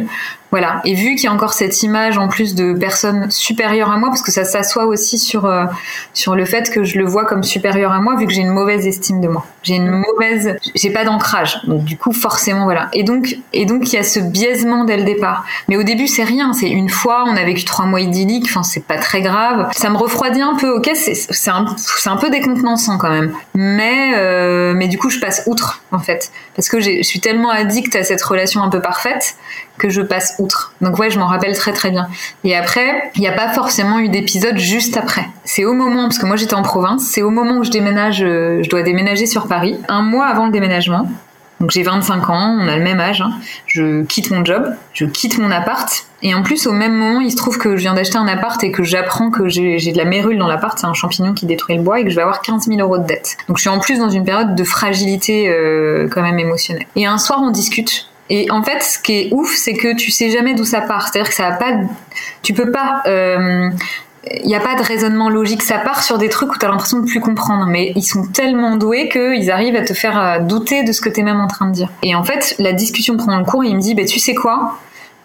Voilà. 0.53 0.81
Et 0.85 0.93
vu 0.93 1.15
qu'il 1.15 1.23
y 1.23 1.27
a 1.29 1.33
encore 1.33 1.53
cette 1.53 1.81
image 1.81 2.19
en 2.19 2.27
plus 2.27 2.53
de 2.53 2.73
personnes 2.73 3.31
supérieures 3.31 3.89
à 3.89 3.97
moi, 3.97 4.09
parce 4.09 4.21
que 4.21 4.31
ça 4.31 4.45
s'assoit 4.45 4.85
aussi 4.85 5.17
sur 5.17 5.45
euh, 5.45 5.65
sur 6.13 6.35
le 6.35 6.45
fait 6.45 6.69
que 6.69 6.83
je 6.83 6.99
le 6.99 7.05
vois 7.05 7.25
comme 7.25 7.41
supérieur 7.41 7.91
à 7.91 7.99
moi, 7.99 8.15
vu 8.17 8.27
que 8.27 8.31
j'ai 8.31 8.41
une 8.41 8.53
mauvaise 8.53 8.85
estime 8.85 9.19
de 9.19 9.27
moi. 9.27 9.47
J'ai 9.63 9.77
une 9.77 9.89
mauvaise, 9.89 10.57
j'ai 10.75 10.91
pas 10.91 11.05
d'ancrage. 11.05 11.59
Donc 11.65 11.85
du 11.85 11.97
coup, 11.97 12.13
forcément, 12.13 12.65
voilà. 12.65 12.89
Et 12.93 13.01
donc 13.01 13.35
et 13.51 13.65
donc 13.65 13.91
il 13.91 13.95
y 13.95 13.97
a 13.97 14.03
ce 14.03 14.19
biaisement 14.19 14.83
dès 14.83 14.97
le 14.97 15.05
départ. 15.05 15.43
Mais 15.69 15.75
au 15.75 15.81
début, 15.81 16.05
c'est 16.05 16.23
rien. 16.23 16.53
C'est 16.53 16.69
une 16.69 16.89
fois, 16.89 17.23
on 17.25 17.35
a 17.35 17.43
vécu 17.43 17.65
trois 17.65 17.85
mois 17.85 18.01
idylliques. 18.01 18.45
Enfin, 18.47 18.61
c'est 18.61 18.85
pas 18.85 18.99
très 18.99 19.21
grave. 19.21 19.71
Ça 19.71 19.89
me 19.89 19.97
refroidit 19.97 20.43
un 20.43 20.53
peu. 20.53 20.69
Ok, 20.69 20.91
c'est 20.93 21.49
un 21.49 21.65
un 22.05 22.17
peu 22.17 22.29
décontenançant 22.29 22.99
quand 22.99 23.09
même. 23.09 23.33
Mais 23.55 24.13
euh, 24.17 24.75
mais 24.75 24.87
du 24.87 24.99
coup, 24.99 25.09
je 25.09 25.19
passe 25.19 25.41
outre 25.47 25.81
en 25.91 25.97
fait, 25.97 26.31
parce 26.55 26.69
que 26.69 26.79
je 26.79 27.01
suis 27.01 27.21
tellement 27.21 27.49
addict 27.49 27.95
à 27.95 28.03
cette 28.03 28.21
relation 28.21 28.61
un 28.61 28.69
peu 28.69 28.81
parfaite 28.81 29.35
que 29.77 29.89
je 29.89 30.01
passe 30.01 30.35
outre. 30.39 30.73
Donc 30.81 30.99
ouais, 30.99 31.09
je 31.09 31.19
m'en 31.19 31.27
rappelle 31.27 31.55
très 31.55 31.73
très 31.73 31.91
bien. 31.91 32.07
Et 32.43 32.55
après, 32.55 33.11
il 33.15 33.21
n'y 33.21 33.27
a 33.27 33.33
pas 33.33 33.49
forcément 33.53 33.99
eu 33.99 34.09
d'épisode 34.09 34.57
juste 34.57 34.97
après. 34.97 35.27
C'est 35.43 35.65
au 35.65 35.73
moment, 35.73 36.03
parce 36.03 36.17
que 36.17 36.25
moi 36.25 36.35
j'étais 36.35 36.53
en 36.53 36.63
province, 36.63 37.03
c'est 37.03 37.21
au 37.21 37.29
moment 37.29 37.57
où 37.57 37.63
je 37.63 37.71
déménage, 37.71 38.23
euh, 38.23 38.61
je 38.63 38.69
dois 38.69 38.83
déménager 38.83 39.25
sur 39.25 39.47
Paris, 39.47 39.79
un 39.87 40.01
mois 40.01 40.27
avant 40.27 40.45
le 40.45 40.51
déménagement. 40.51 41.07
Donc 41.63 41.71
j'ai 41.71 41.83
25 41.83 42.29
ans, 42.29 42.57
on 42.59 42.67
a 42.67 42.75
le 42.75 42.83
même 42.83 42.99
âge. 42.99 43.21
Hein. 43.21 43.31
Je 43.67 44.03
quitte 44.03 44.31
mon 44.31 44.43
job, 44.43 44.73
je 44.91 45.05
quitte 45.05 45.37
mon 45.37 45.49
appart. 45.49 46.05
Et 46.21 46.35
en 46.35 46.43
plus, 46.43 46.67
au 46.67 46.73
même 46.73 46.93
moment, 46.93 47.21
il 47.21 47.31
se 47.31 47.37
trouve 47.37 47.57
que 47.57 47.77
je 47.77 47.81
viens 47.81 47.93
d'acheter 47.93 48.17
un 48.17 48.27
appart 48.27 48.61
et 48.65 48.71
que 48.71 48.83
j'apprends 48.83 49.31
que 49.31 49.47
j'ai 49.47 49.79
de 49.79 49.97
la 49.97 50.03
mérule 50.03 50.37
dans 50.37 50.47
l'appart, 50.47 50.77
c'est 50.77 50.87
un 50.87 50.93
champignon 50.93 51.33
qui 51.33 51.45
détruit 51.45 51.77
le 51.77 51.81
bois 51.81 52.01
et 52.01 52.03
que 52.03 52.09
je 52.09 52.15
vais 52.15 52.21
avoir 52.21 52.41
15 52.41 52.67
000 52.67 52.79
euros 52.81 52.97
de 52.97 53.05
dette. 53.05 53.37
Donc 53.47 53.57
je 53.57 53.61
suis 53.61 53.69
en 53.69 53.79
plus 53.79 53.97
dans 53.97 54.09
une 54.09 54.25
période 54.25 54.55
de 54.55 54.63
fragilité 54.65 55.47
euh, 55.47 56.09
quand 56.11 56.21
même 56.21 56.39
émotionnelle. 56.39 56.85
Et 56.97 57.05
un 57.05 57.17
soir, 57.17 57.39
on 57.41 57.49
discute 57.49 58.09
et 58.29 58.49
en 58.51 58.63
fait, 58.63 58.81
ce 58.81 58.99
qui 58.99 59.13
est 59.13 59.29
ouf, 59.31 59.53
c'est 59.55 59.73
que 59.73 59.95
tu 59.95 60.11
sais 60.11 60.29
jamais 60.29 60.53
d'où 60.53 60.63
ça 60.63 60.81
part. 60.81 61.07
C'est-à-dire 61.07 61.29
que 61.29 61.35
ça 61.35 61.47
a 61.47 61.51
pas, 61.53 61.71
tu 62.41 62.53
peux 62.53 62.71
pas, 62.71 63.01
il 63.05 63.11
euh, 63.11 63.69
n'y 64.45 64.55
a 64.55 64.59
pas 64.59 64.75
de 64.75 64.81
raisonnement 64.81 65.29
logique. 65.29 65.61
Ça 65.61 65.77
part 65.79 66.03
sur 66.03 66.17
des 66.17 66.29
trucs 66.29 66.53
où 66.53 66.57
tu 66.57 66.65
as 66.65 66.69
l'impression 66.69 66.99
de 66.99 67.05
plus 67.05 67.19
comprendre, 67.19 67.65
mais 67.67 67.91
ils 67.95 68.03
sont 68.03 68.25
tellement 68.25 68.75
doués 68.75 69.09
qu'ils 69.09 69.51
arrivent 69.51 69.75
à 69.75 69.83
te 69.83 69.93
faire 69.93 70.19
euh, 70.19 70.39
douter 70.39 70.83
de 70.83 70.91
ce 70.93 71.01
que 71.01 71.09
tu 71.09 71.19
es 71.19 71.23
même 71.23 71.41
en 71.41 71.47
train 71.47 71.67
de 71.67 71.73
dire. 71.73 71.89
Et 72.01 72.15
en 72.15 72.23
fait, 72.23 72.55
la 72.59 72.71
discussion 72.73 73.17
prend 73.17 73.37
le 73.37 73.43
cours 73.43 73.63
et 73.63 73.67
il 73.67 73.75
me 73.75 73.81
dit, 73.81 73.93
bah, 73.93 74.05
tu 74.05 74.19
sais 74.19 74.35
quoi, 74.35 74.79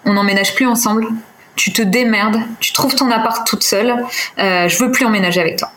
on 0.04 0.14
n'emménage 0.14 0.54
plus 0.54 0.66
ensemble. 0.66 1.06
Tu 1.54 1.72
te 1.72 1.82
démerdes, 1.82 2.40
tu 2.60 2.72
trouves 2.72 2.94
ton 2.94 3.10
appart 3.10 3.46
toute 3.46 3.64
seule. 3.64 4.04
Euh, 4.38 4.68
je 4.68 4.78
veux 4.78 4.92
plus 4.92 5.04
emménager 5.06 5.40
avec 5.40 5.56
toi. 5.56 5.70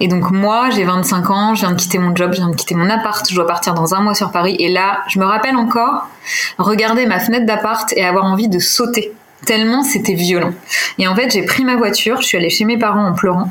Et 0.00 0.08
donc 0.08 0.30
moi, 0.30 0.70
j'ai 0.70 0.84
25 0.84 1.30
ans, 1.30 1.54
je 1.54 1.60
viens 1.60 1.72
de 1.72 1.80
quitter 1.80 1.98
mon 1.98 2.14
job, 2.14 2.32
je 2.32 2.38
viens 2.38 2.50
de 2.50 2.56
quitter 2.56 2.74
mon 2.74 2.88
appart, 2.88 3.28
je 3.28 3.34
dois 3.34 3.46
partir 3.46 3.74
dans 3.74 3.94
un 3.94 4.00
mois 4.00 4.14
sur 4.14 4.30
Paris. 4.30 4.56
Et 4.58 4.68
là, 4.68 5.00
je 5.08 5.18
me 5.18 5.24
rappelle 5.24 5.56
encore 5.56 6.06
regarder 6.58 7.06
ma 7.06 7.20
fenêtre 7.20 7.46
d'appart 7.46 7.92
et 7.96 8.04
avoir 8.04 8.24
envie 8.24 8.48
de 8.48 8.58
sauter. 8.58 9.12
Tellement 9.46 9.82
c'était 9.82 10.14
violent. 10.14 10.52
Et 10.98 11.08
en 11.08 11.16
fait, 11.16 11.30
j'ai 11.30 11.42
pris 11.42 11.64
ma 11.64 11.76
voiture, 11.76 12.20
je 12.20 12.26
suis 12.26 12.36
allée 12.36 12.50
chez 12.50 12.64
mes 12.64 12.78
parents 12.78 13.06
en 13.06 13.14
pleurant. 13.14 13.50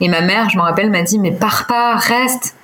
Et 0.00 0.08
ma 0.08 0.22
mère, 0.22 0.48
je 0.48 0.56
me 0.56 0.62
rappelle, 0.62 0.90
m'a 0.90 1.02
dit, 1.02 1.18
mais 1.18 1.30
pars 1.30 1.66
pas, 1.66 1.96
reste 1.96 2.55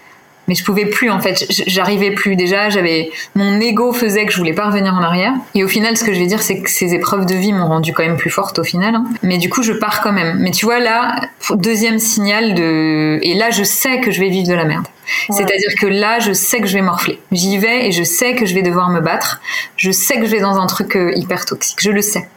mais 0.53 0.57
je 0.57 0.65
pouvais 0.65 0.85
plus 0.85 1.09
en 1.09 1.19
fait 1.19 1.47
j'arrivais 1.49 2.11
plus 2.11 2.37
déjà 2.37 2.69
j'avais 2.69 3.11
mon 3.35 3.59
ego 3.59 3.95
faisait 3.95 4.27
que 4.27 4.33
je 4.33 4.37
voulais 4.37 4.53
pas 4.53 4.67
revenir 4.67 4.93
en 4.93 5.03
arrière 5.03 5.33
et 5.55 5.65
au 5.65 5.69
final 5.69 5.97
ce 5.97 6.05
que 6.05 6.13
je 6.13 6.21
vais 6.21 6.27
dire 6.27 6.43
c'est 6.43 6.61
que 6.61 6.69
ces 6.69 6.93
épreuves 6.93 7.25
de 7.25 7.35
vie 7.35 7.55
m'ont 7.55 7.69
rendu 7.69 7.95
quand 7.95 8.03
même 8.03 8.19
plus 8.19 8.29
forte 8.29 8.59
au 8.59 8.65
final 8.65 8.95
hein. 8.95 9.05
mais 9.23 9.39
du 9.39 9.49
coup 9.49 9.63
je 9.63 9.73
pars 9.73 10.03
quand 10.03 10.13
même 10.13 10.37
mais 10.41 10.51
tu 10.51 10.67
vois 10.67 10.79
là 10.79 11.17
deuxième 11.55 11.99
signal 11.99 12.53
de 12.53 13.19
et 13.23 13.33
là 13.33 13.51
je 13.51 13.63
sais 13.63 14.01
que 14.01 14.11
je 14.11 14.21
vais 14.21 14.29
vivre 14.29 14.47
de 14.47 14.55
la 14.55 14.67
merde 14.67 14.87
C'est-à-dire 15.31 15.75
que 15.81 15.87
là, 15.87 16.21
je 16.21 16.33
sais 16.33 16.61
que 16.61 16.67
je 16.67 16.75
vais 16.75 16.83
morfler. 16.83 17.21
J'y 17.33 17.59
vais 17.59 17.89
et 17.89 17.93
je 17.93 18.05
sais 18.05 18.35
que 18.35 18.47
je 18.47 18.55
vais 18.55 18.63
devoir 18.63 18.89
me 18.89 19.01
battre. 19.01 19.41
Je 19.77 19.91
sais 19.91 20.19
que 20.19 20.27
je 20.27 20.31
vais 20.31 20.41
dans 20.41 20.59
un 20.59 20.67
truc 20.67 20.97
euh, 20.97 21.13
hyper 21.17 21.45
toxique. 21.45 21.79
Je 21.81 21.91
le 21.91 22.03
sais. 22.03 22.29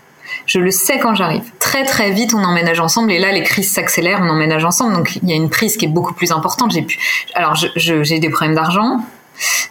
Je 0.45 0.59
le 0.59 0.71
sais 0.71 0.99
quand 0.99 1.15
j'arrive. 1.15 1.43
Très 1.59 1.85
très 1.85 2.11
vite, 2.11 2.33
on 2.33 2.43
emménage 2.43 2.79
ensemble 2.79 3.11
et 3.11 3.19
là, 3.19 3.31
les 3.31 3.43
crises 3.43 3.71
s'accélèrent, 3.71 4.19
on 4.21 4.29
emménage 4.29 4.65
ensemble. 4.65 4.93
Donc 4.93 5.17
il 5.21 5.29
y 5.29 5.33
a 5.33 5.35
une 5.35 5.49
prise 5.49 5.77
qui 5.77 5.85
est 5.85 5.89
beaucoup 5.89 6.13
plus 6.13 6.31
importante. 6.31 6.71
J'ai 6.71 6.81
pu. 6.81 6.99
Alors 7.33 7.55
j'ai 7.75 8.19
des 8.19 8.29
problèmes 8.29 8.55
d'argent. 8.55 8.99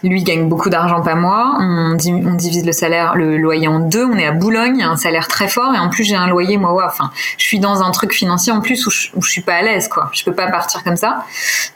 Lui 0.03 0.23
gagne 0.23 0.49
beaucoup 0.49 0.69
d'argent, 0.69 1.01
pas 1.01 1.15
moi. 1.15 1.57
On, 1.61 1.95
divise 1.95 2.67
le 2.67 2.73
salaire, 2.73 3.15
le 3.15 3.37
loyer 3.37 3.69
en 3.69 3.79
deux. 3.81 4.05
On 4.05 4.17
est 4.17 4.27
à 4.27 4.33
Boulogne, 4.33 4.77
il 4.77 4.81
y 4.81 4.83
a 4.83 4.91
un 4.91 4.97
salaire 4.97 5.29
très 5.29 5.49
fort 5.49 5.75
et 5.75 5.79
en 5.79 5.89
plus 5.89 6.05
j'ai 6.05 6.17
un 6.17 6.27
loyer 6.27 6.59
moi. 6.59 6.75
Ouais, 6.75 6.85
enfin, 6.87 7.11
je 7.39 7.45
suis 7.45 7.59
dans 7.59 7.83
un 7.83 7.91
truc 7.91 8.13
financier 8.13 8.53
en 8.53 8.61
plus 8.61 8.87
où 8.87 8.91
je, 8.91 9.09
où 9.15 9.23
suis 9.23 9.41
pas 9.41 9.55
à 9.55 9.63
l'aise 9.63 9.89
quoi. 9.89 10.11
Je 10.13 10.25
peux 10.25 10.35
pas 10.35 10.49
partir 10.49 10.85
comme 10.85 10.97
ça. 10.97 11.25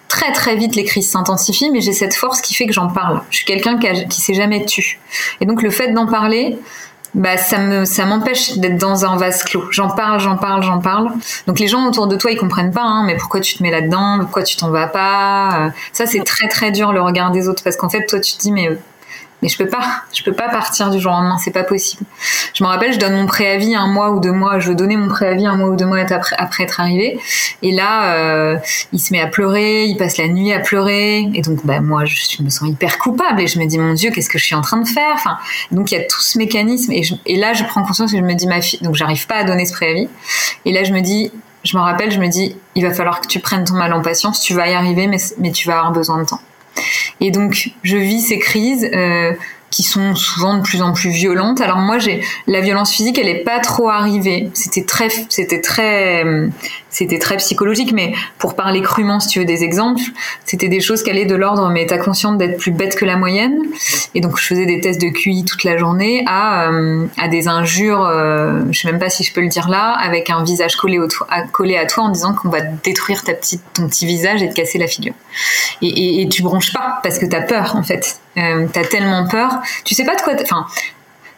Très 0.08 0.32
très 0.32 0.56
vite 0.56 0.76
les 0.76 0.84
crises 0.84 1.10
s'intensifient, 1.10 1.70
mais 1.70 1.80
j'ai 1.80 1.92
cette 1.92 2.14
force 2.14 2.40
qui 2.40 2.54
fait 2.54 2.66
que 2.66 2.72
j'en 2.72 2.88
parle. 2.88 3.22
Je 3.30 3.36
suis 3.36 3.46
quelqu'un 3.46 3.78
qui, 3.78 4.08
qui 4.08 4.20
s'est 4.20 4.34
jamais 4.34 4.64
tu. 4.64 5.00
Et 5.40 5.46
donc 5.46 5.62
le 5.62 5.70
fait 5.70 5.92
d'en 5.92 6.06
parler, 6.06 6.58
bah 7.18 7.36
ça 7.36 7.58
me 7.58 7.84
ça 7.84 8.06
m'empêche 8.06 8.56
d'être 8.58 8.78
dans 8.78 9.04
un 9.04 9.16
vase 9.16 9.42
clos. 9.42 9.64
J'en 9.70 9.88
parle, 9.90 10.20
j'en 10.20 10.36
parle, 10.36 10.62
j'en 10.62 10.78
parle. 10.78 11.10
Donc 11.46 11.58
les 11.58 11.66
gens 11.68 11.86
autour 11.86 12.06
de 12.06 12.16
toi 12.16 12.30
ils 12.30 12.38
comprennent 12.38 12.72
pas. 12.72 12.82
Hein, 12.82 13.04
mais 13.04 13.16
pourquoi 13.16 13.40
tu 13.40 13.56
te 13.56 13.62
mets 13.62 13.70
là-dedans? 13.70 14.20
Pourquoi 14.20 14.44
tu 14.44 14.56
t'en 14.56 14.70
vas 14.70 14.86
pas? 14.86 15.66
Euh, 15.66 15.70
Ça 15.92 16.06
c'est 16.06 16.22
très 16.24 16.48
très 16.48 16.70
dur 16.70 16.92
le 16.92 17.02
regard 17.02 17.30
des 17.32 17.48
autres 17.48 17.62
parce 17.62 17.76
qu'en 17.76 17.90
fait 17.90 18.06
toi 18.06 18.20
tu 18.20 18.34
te 18.34 18.38
dis 18.38 18.52
mais 18.52 18.70
mais 19.42 19.48
je 19.48 19.56
peux 19.56 19.68
pas, 19.68 20.02
je 20.12 20.22
peux 20.24 20.32
pas 20.32 20.48
partir 20.48 20.90
du 20.90 20.98
jour 20.98 21.12
au 21.12 21.14
lendemain, 21.14 21.38
c'est 21.38 21.52
pas 21.52 21.62
possible. 21.62 22.02
Je 22.54 22.64
me 22.64 22.68
rappelle, 22.68 22.92
je 22.92 22.98
donne 22.98 23.14
mon 23.14 23.26
préavis 23.26 23.76
un 23.76 23.86
mois 23.86 24.10
ou 24.10 24.18
deux 24.18 24.32
mois, 24.32 24.58
je 24.58 24.68
veux 24.68 24.74
donner 24.74 24.96
mon 24.96 25.08
préavis 25.08 25.46
un 25.46 25.56
mois 25.56 25.68
ou 25.68 25.76
deux 25.76 25.86
mois 25.86 25.98
après, 26.00 26.64
être 26.64 26.80
arrivé. 26.80 27.20
Et 27.62 27.70
là, 27.70 28.14
euh, 28.14 28.56
il 28.92 28.98
se 28.98 29.12
met 29.12 29.20
à 29.20 29.28
pleurer, 29.28 29.84
il 29.84 29.96
passe 29.96 30.16
la 30.16 30.26
nuit 30.26 30.52
à 30.52 30.58
pleurer. 30.58 31.28
Et 31.34 31.42
donc, 31.42 31.64
bah, 31.64 31.80
moi, 31.80 32.04
je, 32.04 32.42
me 32.42 32.50
sens 32.50 32.68
hyper 32.68 32.98
coupable 32.98 33.40
et 33.40 33.46
je 33.46 33.60
me 33.60 33.66
dis, 33.66 33.78
mon 33.78 33.94
Dieu, 33.94 34.10
qu'est-ce 34.10 34.28
que 34.28 34.38
je 34.38 34.44
suis 34.44 34.56
en 34.56 34.60
train 34.60 34.78
de 34.78 34.88
faire? 34.88 35.12
Enfin, 35.14 35.38
Donc, 35.70 35.92
il 35.92 35.98
y 35.98 35.98
a 35.98 36.04
tout 36.04 36.20
ce 36.20 36.36
mécanisme. 36.36 36.92
Et, 36.92 37.36
là, 37.36 37.52
je 37.54 37.62
prends 37.64 37.84
conscience 37.84 38.12
et 38.14 38.18
je 38.18 38.22
me 38.22 38.34
dis, 38.34 38.48
ma 38.48 38.60
fille, 38.60 38.80
donc 38.82 38.96
j'arrive 38.96 39.26
pas 39.28 39.36
à 39.36 39.44
donner 39.44 39.66
ce 39.66 39.72
préavis. 39.72 40.08
Et 40.64 40.72
là, 40.72 40.82
je 40.82 40.92
me 40.92 41.00
dis, 41.00 41.30
je 41.62 41.76
me 41.76 41.82
rappelle, 41.82 42.10
je 42.10 42.18
me 42.18 42.28
dis, 42.28 42.56
il 42.74 42.84
va 42.84 42.92
falloir 42.92 43.20
que 43.20 43.28
tu 43.28 43.38
prennes 43.38 43.64
ton 43.64 43.74
mal 43.74 43.92
en 43.92 44.02
patience, 44.02 44.40
tu 44.40 44.54
vas 44.54 44.68
y 44.68 44.74
arriver, 44.74 45.06
mais 45.06 45.52
tu 45.52 45.68
vas 45.68 45.74
avoir 45.74 45.92
besoin 45.92 46.18
de 46.18 46.24
temps. 46.24 46.40
Et 47.20 47.30
donc, 47.30 47.70
je 47.82 47.96
vis 47.96 48.20
ces 48.20 48.38
crises. 48.38 48.88
Euh, 48.92 49.32
qui 49.70 49.82
sont 49.82 50.14
souvent 50.14 50.56
de 50.56 50.62
plus 50.62 50.80
en 50.80 50.92
plus 50.92 51.10
violentes. 51.10 51.60
Alors 51.60 51.76
moi, 51.78 51.98
j'ai 51.98 52.22
la 52.46 52.60
violence 52.60 52.90
physique, 52.90 53.18
elle 53.18 53.28
est 53.28 53.44
pas 53.44 53.60
trop 53.60 53.88
arrivée. 53.90 54.50
C'était 54.54 54.84
très, 54.84 55.08
c'était 55.28 55.60
très, 55.60 56.24
c'était 56.90 57.18
très 57.18 57.36
psychologique. 57.36 57.92
Mais 57.92 58.14
pour 58.38 58.54
parler 58.54 58.80
crûment, 58.82 59.20
si 59.20 59.28
tu 59.28 59.38
veux 59.40 59.44
des 59.44 59.64
exemples, 59.64 60.02
c'était 60.44 60.68
des 60.68 60.80
choses 60.80 61.02
qui 61.02 61.10
allaient 61.10 61.26
de 61.26 61.34
l'ordre. 61.34 61.68
Mais 61.70 61.86
t'as 61.86 61.98
conscience 61.98 62.38
d'être 62.38 62.58
plus 62.58 62.70
bête 62.70 62.96
que 62.96 63.04
la 63.04 63.16
moyenne. 63.16 63.58
Et 64.14 64.20
donc 64.20 64.38
je 64.38 64.46
faisais 64.46 64.66
des 64.66 64.80
tests 64.80 65.00
de 65.00 65.08
QI 65.08 65.44
toute 65.44 65.64
la 65.64 65.76
journée 65.76 66.24
à 66.26 66.68
euh, 66.68 67.06
à 67.18 67.28
des 67.28 67.48
injures. 67.48 68.04
Euh, 68.04 68.62
je 68.70 68.80
sais 68.80 68.90
même 68.90 69.00
pas 69.00 69.10
si 69.10 69.24
je 69.24 69.32
peux 69.32 69.40
le 69.40 69.48
dire 69.48 69.68
là, 69.68 69.92
avec 69.92 70.30
un 70.30 70.42
visage 70.42 70.76
collé, 70.76 70.98
à, 71.30 71.42
collé 71.42 71.76
à 71.76 71.86
toi 71.86 72.04
en 72.04 72.08
disant 72.10 72.34
qu'on 72.34 72.48
va 72.48 72.60
détruire 72.60 73.24
ta 73.24 73.34
petite, 73.34 73.62
ton 73.74 73.88
petit 73.88 74.06
visage 74.06 74.42
et 74.42 74.48
te 74.48 74.54
casser 74.54 74.78
la 74.78 74.86
figure. 74.86 75.14
Et, 75.82 76.28
tu 76.30 76.42
bronches 76.42 76.72
pas 76.72 76.98
parce 77.02 77.18
que 77.18 77.26
t'as 77.26 77.42
peur 77.42 77.76
en 77.76 77.82
fait. 77.82 78.20
Euh, 78.36 78.66
t'as 78.72 78.84
tellement 78.84 79.26
peur, 79.26 79.50
tu 79.84 79.94
sais 79.94 80.04
pas 80.04 80.14
de 80.14 80.22
quoi. 80.22 80.34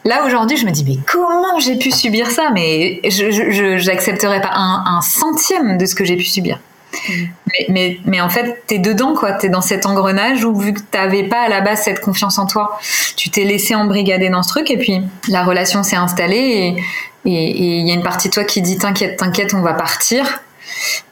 Là 0.05 0.25
aujourd'hui, 0.25 0.57
je 0.57 0.65
me 0.65 0.71
dis 0.71 0.83
mais 0.87 0.97
comment 1.11 1.59
j'ai 1.59 1.77
pu 1.77 1.91
subir 1.91 2.29
ça? 2.29 2.49
Mais 2.53 3.01
je 3.03 3.85
n'accepterais 3.85 4.41
pas 4.41 4.51
un, 4.53 5.01
centième 5.01 5.77
de 5.77 5.85
ce 5.85 5.95
que 5.95 6.05
j'ai 6.05 6.15
pu 6.15 6.25
subir. 6.25 6.59
Mm. 6.93 7.13
Mais, 7.47 7.65
mais, 7.69 7.99
mais, 8.05 8.21
en 8.21 8.29
fait, 8.29 8.63
t'es 8.67 8.77
dedans, 8.77 9.13
quoi. 9.13 9.33
T'es 9.33 9.49
dans 9.49 9.61
cet 9.61 9.85
engrenage 9.85 10.43
où, 10.43 10.53
vu 10.55 10.73
que 10.73 10.81
t'avais 10.81 11.23
pas 11.23 11.41
à 11.41 11.49
la 11.49 11.61
base 11.61 11.83
cette 11.83 12.01
confiance 12.01 12.37
en 12.37 12.45
toi, 12.45 12.79
tu 13.15 13.29
t'es 13.29 13.43
laissé 13.43 13.75
embrigader 13.75 14.29
dans 14.29 14.43
ce 14.43 14.49
truc 14.49 14.69
et 14.71 14.77
puis 14.77 15.01
la 15.27 15.43
relation 15.43 15.83
s'est 15.83 15.95
installée 15.95 16.75
et 16.75 16.81
il 17.25 17.87
y 17.87 17.91
a 17.91 17.93
une 17.93 18.03
partie 18.03 18.29
de 18.29 18.33
toi 18.33 18.43
qui 18.43 18.61
dit 18.61 18.77
T'inquiète, 18.77 19.17
t'inquiète, 19.17 19.53
on 19.53 19.61
va 19.61 19.73
partir 19.73 20.41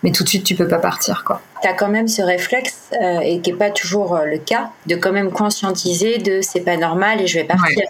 mais 0.04 0.12
tout 0.12 0.24
de 0.24 0.30
suite 0.30 0.44
tu 0.44 0.56
peux 0.56 0.68
pas 0.68 0.78
partir 0.78 1.24
quoi. 1.26 1.42
Tu 1.62 1.68
as 1.68 1.74
quand 1.74 1.90
même 1.90 2.08
ce 2.08 2.22
réflexe 2.22 2.92
euh, 3.02 3.20
et 3.20 3.40
qui 3.42 3.52
est 3.52 3.56
pas 3.56 3.70
toujours 3.70 4.16
euh, 4.16 4.26
le 4.26 4.38
cas 4.38 4.72
de 4.86 4.96
quand 4.96 5.12
même 5.12 5.32
conscientiser 5.32 6.18
de 6.18 6.42
c'est 6.42 6.62
pas 6.62 6.78
normal 6.78 7.22
et 7.22 7.28
je 7.28 7.40
vais 7.40 7.44
partir. 7.44 7.78
Ouais, 7.78 7.88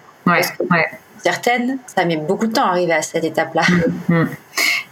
Certaines, 1.24 1.78
ça 1.86 2.06
met 2.06 2.16
beaucoup 2.16 2.48
de 2.48 2.54
temps 2.54 2.66
à 2.66 2.70
arriver 2.70 2.94
à 2.94 3.02
cette 3.02 3.26
étape-là. 3.26 3.64
Mm, 4.08 4.16
mm. 4.16 4.30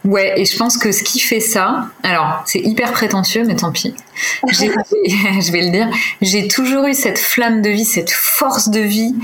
Ouais, 0.05 0.39
et 0.39 0.45
je 0.45 0.57
pense 0.57 0.77
que 0.77 0.91
ce 0.91 1.03
qui 1.03 1.19
fait 1.19 1.39
ça, 1.39 1.87
alors 2.03 2.43
c'est 2.45 2.59
hyper 2.59 2.91
prétentieux, 2.91 3.43
mais 3.45 3.55
tant 3.55 3.71
pis. 3.71 3.95
je 4.47 5.51
vais 5.51 5.61
le 5.61 5.71
dire, 5.71 5.89
j'ai 6.21 6.47
toujours 6.47 6.85
eu 6.85 6.93
cette 6.93 7.19
flamme 7.19 7.61
de 7.61 7.69
vie, 7.69 7.85
cette 7.85 8.11
force 8.11 8.69
de 8.69 8.81
vie 8.81 9.15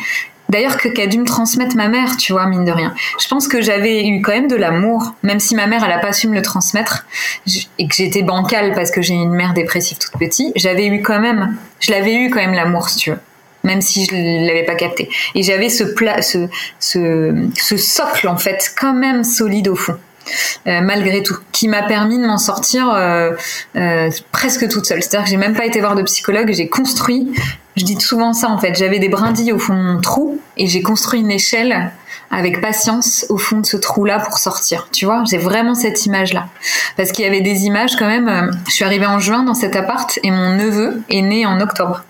D'ailleurs, 0.53 0.77
que 0.77 0.87
qu'a 0.87 1.07
dû 1.07 1.17
me 1.17 1.25
transmettre 1.25 1.75
ma 1.75 1.87
mère, 1.87 2.15
tu 2.15 2.31
vois, 2.31 2.45
mine 2.45 2.63
de 2.63 2.71
rien. 2.71 2.93
Je 3.19 3.27
pense 3.27 3.47
que 3.47 3.59
j'avais 3.59 4.05
eu 4.05 4.21
quand 4.21 4.33
même 4.33 4.47
de 4.47 4.55
l'amour, 4.55 5.15
même 5.23 5.39
si 5.39 5.55
ma 5.55 5.65
mère, 5.65 5.83
elle 5.83 5.91
a 5.91 5.97
pas 5.97 6.13
su 6.13 6.27
me 6.27 6.35
le 6.35 6.43
transmettre, 6.43 7.07
et 7.79 7.87
que 7.87 7.95
j'étais 7.95 8.21
bancale 8.21 8.73
parce 8.75 8.91
que 8.91 9.01
j'ai 9.01 9.15
une 9.15 9.31
mère 9.31 9.53
dépressive 9.53 9.97
toute 9.97 10.19
petite. 10.19 10.51
J'avais 10.55 10.85
eu 10.85 11.01
quand 11.01 11.19
même, 11.19 11.57
je 11.79 11.91
l'avais 11.91 12.13
eu 12.13 12.29
quand 12.29 12.39
même 12.39 12.53
l'amour, 12.53 12.89
si 12.89 12.97
tu 12.97 13.09
veux 13.09 13.19
même 13.63 13.81
si 13.81 14.05
je 14.05 14.11
l'avais 14.13 14.65
pas 14.65 14.75
capté. 14.75 15.09
Et 15.35 15.43
j'avais 15.43 15.69
ce, 15.69 15.83
ce, 16.21 16.47
ce, 16.79 17.47
ce 17.55 17.77
socle 17.77 18.27
en 18.27 18.37
fait 18.37 18.73
quand 18.79 18.93
même 18.93 19.23
solide 19.23 19.67
au 19.67 19.75
fond. 19.75 19.97
Euh, 20.67 20.81
malgré 20.81 21.21
tout, 21.21 21.35
qui 21.51 21.67
m'a 21.67 21.83
permis 21.83 22.17
de 22.17 22.25
m'en 22.25 22.37
sortir 22.37 22.89
euh, 22.89 23.31
euh, 23.75 24.09
presque 24.31 24.67
toute 24.69 24.85
seule. 24.85 25.01
C'est-à-dire 25.03 25.25
que 25.25 25.29
j'ai 25.29 25.37
même 25.37 25.55
pas 25.55 25.65
été 25.65 25.79
voir 25.79 25.95
de 25.95 26.03
psychologue, 26.03 26.51
j'ai 26.53 26.69
construit. 26.69 27.31
Je 27.75 27.83
dis 27.83 27.99
souvent 27.99 28.33
ça 28.33 28.49
en 28.49 28.57
fait. 28.57 28.75
J'avais 28.75 28.99
des 28.99 29.09
brindilles 29.09 29.51
au 29.51 29.59
fond 29.59 29.75
de 29.75 29.81
mon 29.81 29.99
trou 29.99 30.39
et 30.57 30.67
j'ai 30.67 30.81
construit 30.81 31.19
une 31.19 31.31
échelle 31.31 31.91
avec 32.31 32.61
patience 32.61 33.25
au 33.29 33.37
fond 33.37 33.59
de 33.59 33.65
ce 33.65 33.77
trou-là 33.77 34.19
pour 34.19 34.37
sortir. 34.37 34.87
Tu 34.91 35.05
vois, 35.05 35.23
j'ai 35.29 35.37
vraiment 35.37 35.75
cette 35.75 36.05
image-là. 36.05 36.47
Parce 36.97 37.11
qu'il 37.11 37.25
y 37.25 37.27
avait 37.27 37.41
des 37.41 37.65
images 37.65 37.95
quand 37.97 38.07
même. 38.07 38.51
je 38.67 38.71
suis 38.71 38.85
arrivée 38.85 39.05
en 39.05 39.19
juin 39.19 39.43
dans 39.43 39.53
cet 39.53 39.75
appart 39.75 40.17
et 40.23 40.31
mon 40.31 40.55
neveu 40.55 41.01
est 41.09 41.21
né 41.21 41.45
en 41.45 41.59
octobre. 41.59 42.03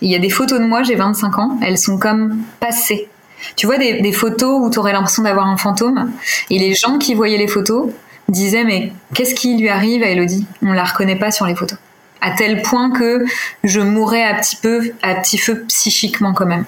Il 0.00 0.10
y 0.10 0.14
a 0.14 0.18
des 0.18 0.30
photos 0.30 0.60
de 0.60 0.64
moi, 0.64 0.82
j'ai 0.82 0.94
25 0.94 1.38
ans, 1.38 1.58
elles 1.62 1.78
sont 1.78 1.98
comme 1.98 2.42
passées 2.60 3.08
tu 3.54 3.66
vois 3.66 3.78
des, 3.78 4.12
photos 4.12 4.60
où 4.62 4.70
tu 4.70 4.78
aurais 4.78 4.92
l'impression 4.92 5.22
d'avoir 5.22 5.46
un 5.46 5.56
fantôme 5.56 6.10
et 6.50 6.58
les 6.58 6.74
gens 6.74 6.98
qui 6.98 7.14
voyaient 7.14 7.38
les 7.38 7.48
photos 7.48 7.90
disaient 8.28 8.64
mais 8.64 8.92
qu'est-ce 9.14 9.34
qui 9.34 9.56
lui 9.56 9.68
arrive 9.68 10.02
à 10.02 10.06
Elodie? 10.06 10.46
On 10.62 10.72
la 10.72 10.84
reconnaît 10.84 11.16
pas 11.16 11.30
sur 11.30 11.46
les 11.46 11.54
photos. 11.54 11.78
À 12.20 12.32
tel 12.32 12.62
point 12.62 12.90
que 12.90 13.24
je 13.62 13.80
mourrais 13.80 14.24
à 14.24 14.34
petit 14.34 14.56
peu, 14.56 14.92
à 15.02 15.14
petit 15.14 15.38
feu 15.38 15.64
psychiquement 15.68 16.32
quand 16.32 16.46
même. 16.46 16.64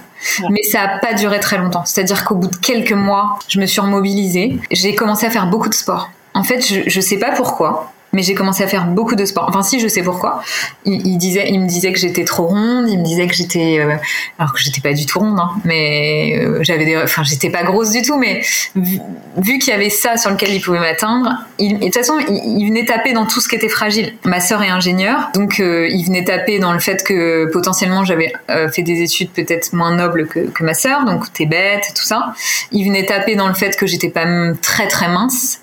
Mais 0.50 0.62
ça 0.62 0.82
a 0.82 0.98
pas 0.98 1.14
duré 1.14 1.40
très 1.40 1.58
longtemps. 1.58 1.84
C'est-à-dire 1.84 2.24
qu'au 2.24 2.34
bout 2.34 2.48
de 2.48 2.56
quelques 2.56 2.92
mois, 2.92 3.38
je 3.48 3.58
me 3.58 3.66
suis 3.66 3.80
remobilisée. 3.80 4.60
J'ai 4.70 4.94
commencé 4.94 5.26
à 5.26 5.30
faire 5.30 5.46
beaucoup 5.46 5.68
de 5.68 5.74
sport. 5.74 6.10
En 6.34 6.44
fait, 6.44 6.60
je, 6.60 6.88
je 6.88 7.00
sais 7.00 7.18
pas 7.18 7.32
pourquoi 7.32 7.92
mais 8.18 8.24
j'ai 8.24 8.34
commencé 8.34 8.64
à 8.64 8.66
faire 8.66 8.86
beaucoup 8.86 9.14
de 9.14 9.24
sport. 9.24 9.46
Enfin, 9.48 9.62
si, 9.62 9.78
je 9.78 9.86
sais 9.86 10.02
pourquoi. 10.02 10.42
Il, 10.84 10.96
me 10.96 11.68
disait 11.68 11.92
que 11.92 12.00
j'étais 12.00 12.24
trop 12.24 12.48
ronde. 12.48 12.88
Il 12.88 12.98
me 12.98 13.04
disait 13.04 13.28
que 13.28 13.34
j'étais, 13.34 13.78
euh, 13.78 13.94
alors 14.40 14.52
que 14.52 14.58
j'étais 14.58 14.80
pas 14.80 14.92
du 14.92 15.06
tout 15.06 15.20
ronde, 15.20 15.38
hein, 15.38 15.50
mais 15.64 16.36
euh, 16.36 16.58
j'avais 16.62 17.00
enfin, 17.00 17.22
j'étais 17.22 17.48
pas 17.48 17.62
grosse 17.62 17.92
du 17.92 18.02
tout. 18.02 18.18
Mais 18.18 18.40
vu, 18.74 19.58
qu'il 19.60 19.68
y 19.68 19.72
avait 19.72 19.88
ça 19.88 20.16
sur 20.16 20.32
lequel 20.32 20.52
il 20.52 20.60
pouvait 20.60 20.80
m'atteindre, 20.80 21.30
de 21.60 21.78
toute 21.78 21.94
façon, 21.94 22.18
il, 22.28 22.66
venait 22.66 22.86
taper 22.86 23.12
dans 23.12 23.24
tout 23.24 23.40
ce 23.40 23.48
qui 23.48 23.54
était 23.54 23.68
fragile. 23.68 24.14
Ma 24.24 24.40
sœur 24.40 24.64
est 24.64 24.68
ingénieure, 24.68 25.30
donc 25.34 25.60
euh, 25.60 25.86
il 25.88 26.04
venait 26.04 26.24
taper 26.24 26.58
dans 26.58 26.72
le 26.72 26.80
fait 26.80 27.04
que 27.04 27.48
potentiellement 27.52 28.04
j'avais 28.04 28.32
fait 28.72 28.82
des 28.82 29.00
études 29.00 29.30
peut-être 29.30 29.72
moins 29.74 29.94
nobles 29.94 30.26
que, 30.26 30.40
que 30.40 30.64
ma 30.64 30.74
sœur, 30.74 31.04
donc 31.04 31.32
t'es 31.32 31.46
bête, 31.46 31.92
tout 31.94 32.04
ça. 32.04 32.34
Il 32.72 32.84
venait 32.84 33.06
taper 33.06 33.36
dans 33.36 33.46
le 33.46 33.54
fait 33.54 33.76
que 33.76 33.86
j'étais 33.86 34.10
pas 34.10 34.26
très 34.60 34.88
très 34.88 35.06
mince 35.06 35.60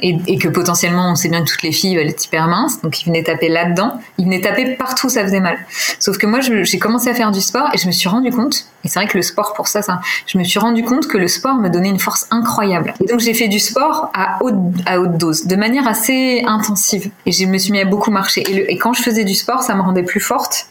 et, 0.00 0.38
que 0.38 0.48
potentiellement 0.48 1.12
on 1.12 1.14
sait 1.14 1.28
bien 1.28 1.42
que 1.42 1.48
toutes 1.48 1.62
les 1.62 1.72
filles 1.72 1.96
veulent 1.96 2.08
être 2.08 2.24
hyper 2.24 2.46
minces, 2.46 2.80
donc 2.82 3.00
il 3.00 3.06
venait 3.06 3.22
taper 3.22 3.48
là-dedans, 3.48 4.00
il 4.18 4.26
venait 4.26 4.40
taper 4.40 4.74
partout, 4.76 5.08
ça 5.08 5.22
faisait 5.22 5.40
mal. 5.40 5.58
Sauf 5.98 6.18
que 6.18 6.26
moi 6.26 6.40
j'ai 6.40 6.78
commencé 6.78 7.08
à 7.08 7.14
faire 7.14 7.30
du 7.30 7.40
sport 7.40 7.70
et 7.72 7.78
je 7.78 7.86
me 7.86 7.92
suis 7.92 8.08
rendu 8.08 8.30
compte, 8.30 8.66
et 8.84 8.88
c'est 8.88 8.98
vrai 8.98 9.08
que 9.08 9.16
le 9.16 9.22
sport 9.22 9.54
pour 9.54 9.68
ça, 9.68 9.82
ça, 9.82 10.00
je 10.26 10.36
me 10.36 10.44
suis 10.44 10.58
rendu 10.58 10.84
compte 10.84 11.06
que 11.08 11.16
le 11.16 11.28
sport 11.28 11.54
me 11.56 11.68
donnait 11.68 11.88
une 11.88 11.98
force 11.98 12.26
incroyable. 12.30 12.94
Et 13.02 13.06
donc 13.06 13.20
j'ai 13.20 13.34
fait 13.34 13.48
du 13.48 13.58
sport 13.58 14.10
à 14.14 14.38
haute, 14.42 15.16
dose, 15.16 15.46
de 15.46 15.56
manière 15.56 15.88
assez 15.88 16.42
intensive. 16.46 17.10
Et 17.24 17.32
je 17.32 17.46
me 17.46 17.58
suis 17.58 17.72
mis 17.72 17.80
à 17.80 17.84
beaucoup 17.84 18.10
marcher. 18.10 18.42
Et 18.70 18.76
quand 18.76 18.92
je 18.92 19.02
faisais 19.02 19.24
du 19.24 19.34
sport, 19.34 19.62
ça 19.62 19.74
me 19.74 19.80
rendait 19.80 20.02
plus 20.02 20.20
forte. 20.20 20.66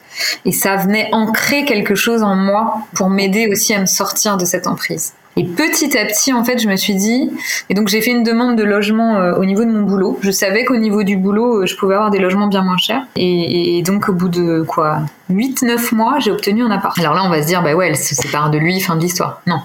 Et 0.45 0.51
ça 0.51 0.75
venait 0.75 1.09
ancrer 1.11 1.65
quelque 1.65 1.95
chose 1.95 2.23
en 2.23 2.35
moi 2.35 2.79
pour 2.93 3.09
m'aider 3.09 3.47
aussi 3.51 3.73
à 3.73 3.79
me 3.79 3.85
sortir 3.85 4.37
de 4.37 4.45
cette 4.45 4.67
emprise. 4.67 5.13
Et 5.35 5.45
petit 5.45 5.97
à 5.97 6.05
petit, 6.05 6.31
en 6.31 6.43
fait, 6.43 6.59
je 6.59 6.67
me 6.67 6.75
suis 6.75 6.93
dit, 6.93 7.31
et 7.69 7.73
donc 7.73 7.87
j'ai 7.87 8.01
fait 8.01 8.11
une 8.11 8.23
demande 8.23 8.55
de 8.55 8.63
logement 8.63 9.15
euh, 9.15 9.33
au 9.33 9.45
niveau 9.45 9.65
de 9.65 9.71
mon 9.71 9.81
boulot. 9.81 10.19
Je 10.21 10.29
savais 10.29 10.63
qu'au 10.63 10.77
niveau 10.77 11.03
du 11.03 11.17
boulot, 11.17 11.63
euh, 11.63 11.65
je 11.65 11.75
pouvais 11.75 11.95
avoir 11.95 12.11
des 12.11 12.19
logements 12.19 12.47
bien 12.47 12.61
moins 12.61 12.77
chers. 12.77 13.01
Et, 13.15 13.81
donc 13.83 14.09
au 14.09 14.13
bout 14.13 14.29
de 14.29 14.61
quoi 14.61 14.99
8-9 15.31 15.95
mois, 15.95 16.19
j'ai 16.19 16.31
obtenu 16.31 16.63
un 16.63 16.69
appart. 16.69 16.97
Alors 16.99 17.15
là, 17.15 17.23
on 17.25 17.29
va 17.29 17.41
se 17.41 17.47
dire, 17.47 17.63
bah 17.63 17.73
ouais, 17.73 17.87
elle 17.87 17.97
se 17.97 18.13
sépare 18.13 18.51
de 18.51 18.59
lui, 18.59 18.79
fin 18.79 18.95
de 18.95 19.01
l'histoire. 19.01 19.41
Non. 19.47 19.61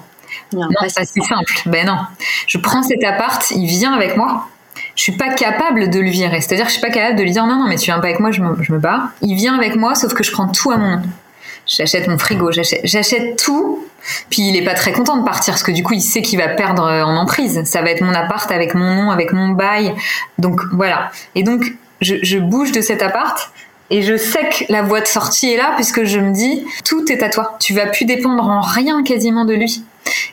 Non, 0.54 0.62
non 0.62 0.88
c'est 0.88 1.04
si 1.04 1.20
simple. 1.22 1.52
Ben 1.66 1.86
non. 1.86 1.98
Je 2.46 2.56
prends 2.58 2.82
cet 2.82 3.04
appart, 3.04 3.50
il 3.50 3.66
vient 3.66 3.92
avec 3.92 4.16
moi. 4.16 4.48
Je 4.98 5.04
suis 5.04 5.16
pas 5.16 5.32
capable 5.32 5.90
de 5.90 6.00
le 6.00 6.10
virer. 6.10 6.40
C'est-à-dire 6.40 6.66
que 6.66 6.72
je 6.72 6.78
suis 6.78 6.86
pas 6.86 6.90
capable 6.90 7.16
de 7.16 7.22
lui 7.22 7.30
dire 7.30 7.46
non, 7.46 7.56
non, 7.56 7.68
mais 7.68 7.76
tu 7.76 7.84
viens 7.84 8.00
pas 8.00 8.08
avec 8.08 8.18
moi, 8.18 8.32
je 8.32 8.42
me, 8.42 8.60
je 8.62 8.72
me 8.72 8.78
barre. 8.78 9.10
Il 9.22 9.36
vient 9.36 9.56
avec 9.56 9.76
moi, 9.76 9.94
sauf 9.94 10.12
que 10.12 10.24
je 10.24 10.32
prends 10.32 10.48
tout 10.48 10.72
à 10.72 10.76
mon 10.76 10.96
nom 10.96 11.02
j'achète 11.68 12.08
mon 12.08 12.18
frigo, 12.18 12.50
j'achète 12.52 13.36
tout. 13.42 13.84
Puis 14.30 14.42
il 14.48 14.56
est 14.56 14.64
pas 14.64 14.74
très 14.74 14.92
content 14.92 15.16
de 15.16 15.24
partir 15.24 15.54
parce 15.54 15.62
que 15.62 15.72
du 15.72 15.82
coup 15.82 15.92
il 15.92 16.00
sait 16.00 16.22
qu'il 16.22 16.38
va 16.38 16.48
perdre 16.48 16.82
en 16.82 17.16
emprise. 17.16 17.62
Ça 17.64 17.82
va 17.82 17.90
être 17.90 18.00
mon 18.00 18.14
appart 18.14 18.50
avec 18.50 18.74
mon 18.74 18.94
nom, 18.94 19.10
avec 19.10 19.32
mon 19.32 19.48
bail. 19.48 19.94
Donc 20.38 20.60
voilà. 20.72 21.10
Et 21.34 21.42
donc 21.42 21.64
je, 22.00 22.16
je 22.22 22.38
bouge 22.38 22.72
de 22.72 22.80
cet 22.80 23.02
appart 23.02 23.50
et 23.90 24.02
je 24.02 24.16
sais 24.16 24.48
que 24.48 24.72
la 24.72 24.82
voie 24.82 25.00
de 25.00 25.06
sortie 25.06 25.52
est 25.52 25.56
là 25.56 25.72
puisque 25.74 26.04
je 26.04 26.20
me 26.20 26.32
dis 26.32 26.64
tout 26.84 27.10
est 27.10 27.22
à 27.22 27.28
toi. 27.28 27.56
Tu 27.60 27.74
vas 27.74 27.86
plus 27.86 28.04
dépendre 28.04 28.44
en 28.44 28.60
rien 28.60 29.02
quasiment 29.02 29.44
de 29.44 29.54
lui. 29.54 29.82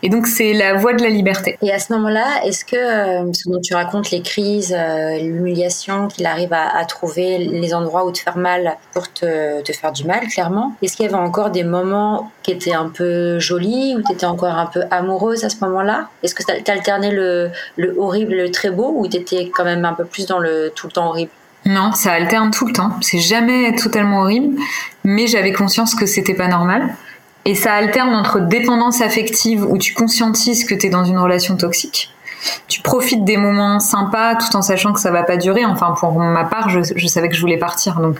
Et 0.03 0.09
donc 0.09 0.27
c'est 0.27 0.53
la 0.53 0.75
voie 0.75 0.93
de 0.93 1.03
la 1.03 1.09
liberté. 1.09 1.57
Et 1.61 1.71
à 1.71 1.79
ce 1.79 1.93
moment-là, 1.93 2.43
est-ce 2.45 2.65
que, 2.65 2.75
euh, 2.75 3.25
parce 3.25 3.43
que 3.43 3.61
tu 3.61 3.73
racontes 3.73 4.11
les 4.11 4.21
crises, 4.21 4.75
euh, 4.77 5.17
l'humiliation, 5.17 6.07
qu'il 6.07 6.25
arrive 6.25 6.53
à, 6.53 6.85
trouver 6.85 7.39
les 7.39 7.73
endroits 7.73 8.05
où 8.05 8.11
te 8.11 8.19
faire 8.19 8.37
mal 8.37 8.77
pour 8.93 9.11
te, 9.11 9.61
te 9.61 9.73
faire 9.73 9.91
du 9.91 10.05
mal, 10.05 10.27
clairement, 10.27 10.75
est-ce 10.81 10.95
qu'il 10.95 11.05
y 11.05 11.09
avait 11.09 11.17
encore 11.17 11.49
des 11.49 11.63
moments 11.63 12.31
qui 12.43 12.51
étaient 12.51 12.73
un 12.73 12.89
peu 12.89 13.39
jolis, 13.39 13.95
où 13.97 14.03
tu 14.03 14.13
étais 14.13 14.25
encore 14.25 14.53
un 14.53 14.67
peu 14.67 14.83
amoureuse 14.91 15.43
à 15.43 15.49
ce 15.49 15.57
moment-là? 15.61 16.09
Est-ce 16.21 16.35
que 16.35 16.43
tu 16.43 16.71
alternais 16.71 17.11
le, 17.11 17.49
le 17.77 17.95
horrible 17.97 18.33
et 18.33 18.43
le 18.43 18.51
très 18.51 18.69
beau, 18.69 18.93
ou 18.95 19.07
tu 19.07 19.17
étais 19.17 19.49
quand 19.53 19.63
même 19.63 19.83
un 19.83 19.93
peu 19.93 20.05
plus 20.05 20.27
dans 20.27 20.39
le 20.39 20.71
tout 20.75 20.87
le 20.87 20.93
temps 20.93 21.07
horrible? 21.07 21.31
Non, 21.65 21.93
ça 21.93 22.11
alterne 22.11 22.51
tout 22.51 22.67
le 22.67 22.73
temps. 22.73 22.91
C'est 23.01 23.19
jamais 23.19 23.75
totalement 23.75 24.21
horrible, 24.21 24.55
mais 25.03 25.25
j'avais 25.25 25.51
conscience 25.51 25.95
que 25.95 26.05
c'était 26.05 26.35
pas 26.35 26.47
normal. 26.47 26.95
Et 27.45 27.53
ça 27.53 27.73
alterne 27.73 28.15
entre 28.15 28.39
dépendance 28.39 29.01
affective 29.01 29.63
où 29.63 29.77
tu 29.77 29.93
conscientises 29.93 30.65
que 30.65 30.73
tu 30.73 30.87
es 30.87 30.89
dans 30.89 31.05
une 31.05 31.19
relation 31.19 31.55
toxique. 31.55 32.11
Tu 32.67 32.81
profites 32.81 33.23
des 33.23 33.37
moments 33.37 33.79
sympas 33.79 34.35
tout 34.35 34.55
en 34.55 34.61
sachant 34.61 34.93
que 34.93 34.99
ça 34.99 35.11
va 35.11 35.23
pas 35.23 35.37
durer. 35.37 35.63
Enfin, 35.63 35.93
pour 35.99 36.19
ma 36.19 36.43
part, 36.43 36.69
je, 36.69 37.07
savais 37.07 37.29
que 37.29 37.35
je 37.35 37.41
voulais 37.41 37.57
partir. 37.57 37.99
Donc, 37.99 38.17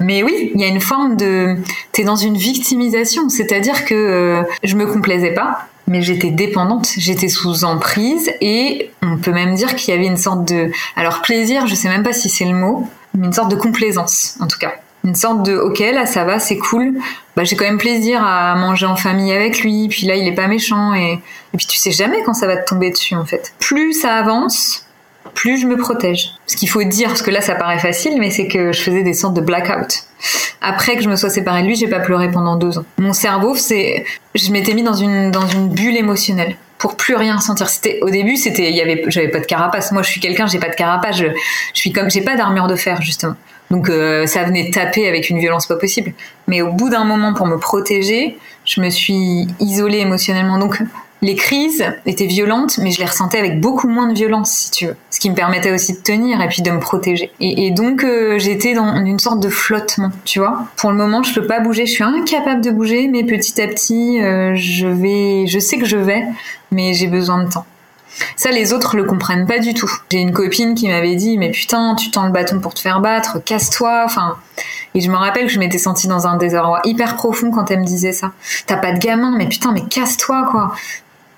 mais 0.00 0.24
oui, 0.24 0.50
il 0.54 0.60
y 0.60 0.64
a 0.64 0.68
une 0.68 0.80
forme 0.80 1.16
de, 1.16 1.56
t'es 1.92 2.02
dans 2.02 2.16
une 2.16 2.36
victimisation, 2.36 3.28
c'est-à-dire 3.28 3.84
que 3.84 3.94
euh, 3.94 4.42
je 4.64 4.74
me 4.74 4.86
complaisais 4.86 5.32
pas, 5.32 5.68
mais 5.86 6.02
j'étais 6.02 6.30
dépendante, 6.30 6.88
j'étais 6.96 7.28
sous 7.28 7.64
emprise 7.64 8.30
et 8.40 8.90
on 9.02 9.18
peut 9.18 9.32
même 9.32 9.54
dire 9.54 9.76
qu'il 9.76 9.94
y 9.94 9.96
avait 9.96 10.06
une 10.06 10.16
sorte 10.16 10.44
de, 10.44 10.70
alors 10.96 11.22
plaisir, 11.22 11.68
je 11.68 11.76
sais 11.76 11.88
même 11.88 12.02
pas 12.02 12.12
si 12.12 12.28
c'est 12.28 12.44
le 12.44 12.54
mot, 12.54 12.88
mais 13.14 13.26
une 13.26 13.32
sorte 13.32 13.50
de 13.50 13.56
complaisance 13.56 14.36
en 14.40 14.48
tout 14.48 14.58
cas 14.58 14.72
une 15.04 15.14
sorte 15.14 15.44
de 15.44 15.56
ok 15.56 15.80
là 15.80 16.06
ça 16.06 16.24
va 16.24 16.38
c'est 16.38 16.58
cool 16.58 16.94
bah 17.36 17.44
j'ai 17.44 17.56
quand 17.56 17.64
même 17.64 17.78
plaisir 17.78 18.22
à 18.24 18.54
manger 18.54 18.86
en 18.86 18.96
famille 18.96 19.32
avec 19.32 19.60
lui 19.62 19.88
puis 19.88 20.06
là 20.06 20.14
il 20.14 20.26
est 20.26 20.34
pas 20.34 20.46
méchant 20.46 20.94
et, 20.94 21.14
et 21.14 21.56
puis 21.56 21.66
tu 21.66 21.76
sais 21.76 21.90
jamais 21.90 22.22
quand 22.24 22.34
ça 22.34 22.46
va 22.46 22.56
te 22.56 22.68
tomber 22.68 22.90
dessus 22.90 23.14
en 23.14 23.24
fait 23.24 23.52
plus 23.58 23.92
ça 23.92 24.14
avance 24.14 24.86
plus 25.34 25.58
je 25.58 25.66
me 25.66 25.76
protège 25.76 26.30
ce 26.46 26.56
qu'il 26.56 26.68
faut 26.68 26.82
dire 26.84 27.08
parce 27.08 27.22
que 27.22 27.30
là 27.30 27.40
ça 27.40 27.54
paraît 27.54 27.78
facile 27.78 28.18
mais 28.18 28.30
c'est 28.30 28.48
que 28.48 28.72
je 28.72 28.80
faisais 28.80 29.02
des 29.02 29.14
sortes 29.14 29.34
de 29.34 29.40
blackout 29.40 30.04
après 30.60 30.96
que 30.96 31.02
je 31.02 31.08
me 31.08 31.16
sois 31.16 31.30
séparée 31.30 31.62
de 31.62 31.66
lui 31.66 31.76
j'ai 31.76 31.88
pas 31.88 32.00
pleuré 32.00 32.30
pendant 32.30 32.56
deux 32.56 32.78
ans 32.78 32.84
mon 32.98 33.12
cerveau 33.12 33.54
c'est 33.56 34.04
je 34.34 34.52
m'étais 34.52 34.74
mis 34.74 34.82
dans 34.82 34.94
une 34.94 35.30
dans 35.30 35.46
une 35.46 35.68
bulle 35.68 35.96
émotionnelle 35.96 36.56
pour 36.82 36.96
plus 36.96 37.14
rien 37.14 37.38
sentir. 37.38 37.68
C'était 37.68 38.00
au 38.02 38.10
début, 38.10 38.36
c'était 38.36 38.68
il 38.68 38.76
y 38.76 38.80
avait 38.80 39.04
j'avais 39.06 39.28
pas 39.28 39.38
de 39.38 39.46
carapace. 39.46 39.92
Moi, 39.92 40.02
je 40.02 40.10
suis 40.10 40.20
quelqu'un, 40.20 40.48
j'ai 40.48 40.58
pas 40.58 40.68
de 40.68 40.74
carapace. 40.74 41.16
Je, 41.16 41.26
je 41.74 41.78
suis 41.78 41.92
comme 41.92 42.10
j'ai 42.10 42.22
pas 42.22 42.36
d'armure 42.36 42.66
de 42.66 42.74
fer 42.74 43.00
justement. 43.00 43.36
Donc 43.72 43.88
euh, 43.88 44.26
ça 44.26 44.44
venait 44.44 44.70
taper 44.70 45.08
avec 45.08 45.30
une 45.30 45.38
violence 45.38 45.66
pas 45.66 45.76
possible. 45.76 46.12
Mais 46.46 46.62
au 46.62 46.72
bout 46.72 46.90
d'un 46.90 47.04
moment, 47.04 47.32
pour 47.32 47.46
me 47.46 47.56
protéger, 47.56 48.38
je 48.64 48.80
me 48.80 48.90
suis 48.90 49.48
isolée 49.58 49.98
émotionnellement. 49.98 50.58
Donc 50.58 50.80
les 51.22 51.36
crises 51.36 51.84
étaient 52.04 52.26
violentes, 52.26 52.78
mais 52.78 52.90
je 52.90 52.98
les 52.98 53.06
ressentais 53.06 53.38
avec 53.38 53.60
beaucoup 53.60 53.88
moins 53.88 54.08
de 54.08 54.14
violence, 54.14 54.50
si 54.50 54.70
tu 54.72 54.86
veux. 54.86 54.96
Ce 55.10 55.20
qui 55.20 55.30
me 55.30 55.34
permettait 55.34 55.72
aussi 55.72 55.94
de 55.94 55.98
tenir 55.98 56.40
et 56.42 56.48
puis 56.48 56.62
de 56.62 56.70
me 56.70 56.80
protéger. 56.80 57.30
Et, 57.40 57.70
donc 57.70 58.04
euh, 58.04 58.38
j'étais 58.38 58.74
dans 58.74 58.94
une 58.96 59.18
sorte 59.18 59.40
de 59.40 59.48
flottement, 59.48 60.10
tu 60.24 60.40
vois. 60.40 60.66
Pour 60.76 60.90
le 60.90 60.96
moment, 60.96 61.22
je 61.22 61.32
peux 61.32 61.46
pas 61.46 61.60
bouger, 61.60 61.86
je 61.86 61.92
suis 61.92 62.04
incapable 62.04 62.60
de 62.60 62.70
bouger, 62.70 63.08
mais 63.08 63.24
petit 63.24 63.62
à 63.62 63.68
petit, 63.68 64.20
euh, 64.20 64.52
je 64.54 64.86
vais, 64.86 65.46
je 65.46 65.58
sais 65.58 65.78
que 65.78 65.86
je 65.86 65.96
vais, 65.96 66.24
mais 66.72 66.92
j'ai 66.92 67.06
besoin 67.06 67.44
de 67.44 67.50
temps. 67.50 67.64
Ça, 68.36 68.50
les 68.50 68.72
autres 68.72 68.96
le 68.96 69.04
comprennent 69.04 69.46
pas 69.46 69.58
du 69.58 69.74
tout. 69.74 69.90
J'ai 70.10 70.18
une 70.18 70.32
copine 70.32 70.74
qui 70.74 70.88
m'avait 70.88 71.16
dit, 71.16 71.38
mais 71.38 71.50
putain, 71.50 71.94
tu 71.94 72.10
tends 72.10 72.26
le 72.26 72.32
bâton 72.32 72.60
pour 72.60 72.74
te 72.74 72.80
faire 72.80 73.00
battre, 73.00 73.42
casse-toi. 73.44 74.02
Enfin, 74.04 74.36
et 74.94 75.00
je 75.00 75.10
me 75.10 75.16
rappelle 75.16 75.46
que 75.46 75.52
je 75.52 75.58
m'étais 75.58 75.78
sentie 75.78 76.08
dans 76.08 76.26
un 76.26 76.36
désarroi 76.36 76.80
hyper 76.84 77.16
profond 77.16 77.50
quand 77.50 77.70
elle 77.70 77.80
me 77.80 77.84
disait 77.84 78.12
ça. 78.12 78.32
T'as 78.66 78.76
pas 78.76 78.92
de 78.92 78.98
gamin, 78.98 79.36
mais 79.36 79.46
putain, 79.46 79.72
mais 79.72 79.82
casse-toi, 79.82 80.48
quoi. 80.50 80.74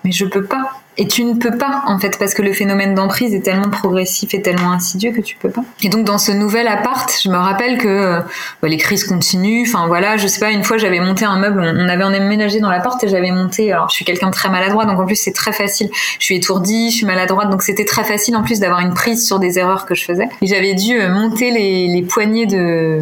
Mais 0.02 0.12
je 0.12 0.24
peux 0.24 0.44
pas. 0.44 0.70
Et 0.96 1.09
tu 1.09 1.24
ne 1.24 1.35
peux 1.35 1.57
pas, 1.59 1.83
en 1.87 1.98
fait, 1.98 2.18
parce 2.18 2.35
que 2.35 2.42
le 2.42 2.52
phénomène 2.52 2.94
d'emprise 2.94 3.35
est 3.35 3.40
tellement 3.40 3.68
progressif 3.68 4.33
et 4.33 4.42
tellement 4.42 4.70
insidieux 4.70 5.11
que 5.11 5.20
tu 5.20 5.37
peux 5.37 5.50
pas. 5.50 5.62
Et 5.83 5.88
donc, 5.88 6.04
dans 6.04 6.18
ce 6.18 6.30
nouvel 6.30 6.68
appart, 6.68 7.11
je 7.22 7.28
me 7.28 7.37
rappelle 7.37 7.78
que 7.78 7.88
euh, 7.88 8.20
bah, 8.62 8.68
les 8.68 8.76
crises 8.76 9.04
continuent. 9.04 9.64
Enfin, 9.66 9.88
voilà, 9.88 10.16
je 10.16 10.28
sais 10.28 10.38
pas, 10.38 10.52
une 10.52 10.62
fois, 10.62 10.78
j'avais 10.78 11.00
monté 11.00 11.24
un 11.24 11.37
meuble, 11.37 11.61
on 11.61 11.88
avait 11.88 12.04
emménagé 12.04 12.61
dans 12.61 12.70
l'appart 12.70 13.02
et 13.02 13.09
j'avais 13.09 13.33
monté. 13.33 13.72
Alors, 13.72 13.88
je 13.88 13.94
suis 13.94 14.04
quelqu'un 14.04 14.28
de 14.28 14.33
très 14.33 14.50
maladroit, 14.50 14.85
donc 14.85 15.00
en 15.00 15.07
plus, 15.07 15.16
c'est 15.16 15.33
très 15.33 15.52
facile. 15.52 15.88
Je 16.20 16.24
suis 16.24 16.37
étourdie, 16.37 16.90
je 16.90 16.96
suis 16.96 17.07
maladroite, 17.07 17.50
donc 17.50 17.62
c'était 17.62 17.85
très 17.85 18.04
facile 18.04 18.37
en 18.37 18.42
plus 18.42 18.61
d'avoir 18.61 18.78
une 18.80 18.94
prise 18.94 19.26
sur 19.26 19.40
des 19.40 19.59
erreurs 19.59 19.87
que 19.87 19.96
je 19.96 20.04
faisais. 20.04 20.28
Et 20.42 20.46
j'avais 20.46 20.74
dû 20.74 21.00
euh, 21.00 21.09
monter 21.09 21.50
les, 21.50 21.88
les 21.88 22.02
poignées 22.02 22.46
de 22.46 23.00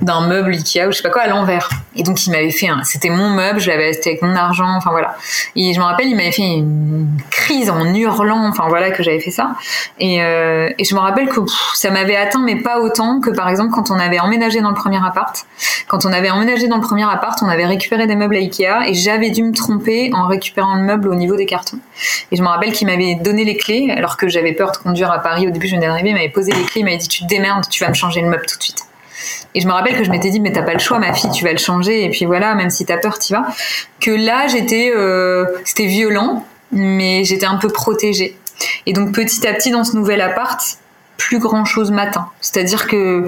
d'un 0.00 0.26
meuble 0.26 0.52
Ikea 0.52 0.86
ou 0.86 0.92
je 0.92 0.98
sais 0.98 1.02
pas 1.02 1.08
quoi 1.08 1.22
à 1.22 1.28
l'envers. 1.28 1.70
Et 1.96 2.02
donc, 2.02 2.26
il 2.26 2.30
m'avait 2.30 2.50
fait 2.50 2.68
un, 2.68 2.82
c'était 2.84 3.08
mon 3.08 3.30
meuble, 3.30 3.60
je 3.60 3.70
l'avais 3.70 3.88
acheté 3.88 4.10
avec 4.10 4.22
mon 4.22 4.34
argent, 4.34 4.76
enfin 4.76 4.90
voilà. 4.90 5.16
Et 5.56 5.72
je 5.72 5.78
me 5.78 5.84
rappelle, 5.84 6.08
il 6.08 6.16
m'avait 6.16 6.32
fait 6.32 6.42
une 6.42 7.08
crise 7.30 7.70
en 7.70 7.94
hurlant, 7.94 8.46
enfin 8.48 8.66
voilà 8.68 8.90
que 8.90 9.02
j'avais 9.02 9.20
fait 9.20 9.30
ça. 9.30 9.54
Et, 9.98 10.22
euh, 10.22 10.68
je 10.78 10.94
me 10.94 11.00
rappelle 11.00 11.28
que 11.28 11.40
ça 11.74 11.90
m'avait 11.90 12.16
atteint, 12.16 12.42
mais 12.44 12.56
pas 12.56 12.80
autant 12.80 13.20
que 13.20 13.30
par 13.30 13.48
exemple 13.48 13.72
quand 13.74 13.90
on 13.90 13.98
avait 13.98 14.20
emménagé 14.20 14.60
dans 14.60 14.70
le 14.70 14.74
premier 14.74 14.98
appart. 15.04 15.46
Quand 15.88 16.04
on 16.04 16.12
avait 16.12 16.30
emménagé 16.30 16.68
dans 16.68 16.76
le 16.76 16.82
premier 16.82 17.04
appart, 17.04 17.38
on 17.42 17.48
avait 17.48 17.66
récupéré 17.66 18.06
des 18.06 18.16
meubles 18.16 18.36
à 18.36 18.40
Ikea 18.40 18.88
et 18.88 18.94
j'avais 18.94 19.30
dû 19.30 19.42
me 19.42 19.52
tromper 19.52 20.10
en 20.14 20.26
récupérant 20.26 20.74
le 20.76 20.82
meuble 20.82 21.08
au 21.08 21.14
niveau 21.14 21.36
des 21.36 21.46
cartons. 21.46 21.78
Et 22.32 22.36
je 22.36 22.42
me 22.42 22.48
rappelle 22.48 22.72
qu'il 22.72 22.86
m'avait 22.86 23.16
donné 23.16 23.44
les 23.44 23.56
clés 23.56 23.92
alors 23.96 24.16
que 24.16 24.28
j'avais 24.28 24.52
peur 24.52 24.72
de 24.72 24.76
conduire 24.78 25.10
à 25.10 25.18
Paris. 25.18 25.46
Au 25.46 25.50
début, 25.50 25.66
je 25.66 25.74
venais 25.74 25.86
d'arriver, 25.86 26.10
il 26.10 26.14
m'avait 26.14 26.28
posé 26.28 26.52
les 26.52 26.62
clés, 26.62 26.80
il 26.80 26.84
m'avait 26.84 26.96
dit 26.96 27.08
tu 27.08 27.22
te 27.22 27.28
démerdes, 27.28 27.68
tu 27.68 27.82
vas 27.82 27.90
me 27.90 27.94
changer 27.94 28.20
le 28.20 28.28
meuble 28.28 28.46
tout 28.46 28.58
de 28.58 28.62
suite. 28.62 28.84
Et 29.54 29.60
je 29.60 29.66
me 29.66 29.72
rappelle 29.72 29.96
que 29.96 30.04
je 30.04 30.10
m'étais 30.10 30.30
dit, 30.30 30.40
mais 30.40 30.52
t'as 30.52 30.62
pas 30.62 30.72
le 30.72 30.78
choix, 30.78 30.98
ma 30.98 31.12
fille, 31.12 31.30
tu 31.30 31.44
vas 31.44 31.52
le 31.52 31.58
changer. 31.58 32.04
Et 32.04 32.10
puis 32.10 32.24
voilà, 32.24 32.54
même 32.54 32.70
si 32.70 32.84
t'as 32.84 32.98
peur, 32.98 33.18
t'y 33.18 33.32
vas. 33.32 33.46
Que 34.00 34.10
là, 34.10 34.48
j'étais, 34.48 34.92
euh, 34.94 35.46
c'était 35.64 35.86
violent, 35.86 36.44
mais 36.74 37.24
j'étais 37.24 37.46
un 37.46 37.56
peu 37.56 37.68
protégée. 37.68 38.36
Et 38.86 38.92
donc 38.92 39.12
petit 39.12 39.46
à 39.46 39.54
petit 39.54 39.70
dans 39.70 39.84
ce 39.84 39.96
nouvel 39.96 40.20
appart, 40.20 40.60
plus 41.16 41.38
grand 41.38 41.64
chose 41.64 41.90
matin. 41.90 42.28
C'est-à-dire 42.40 42.86
que, 42.86 43.26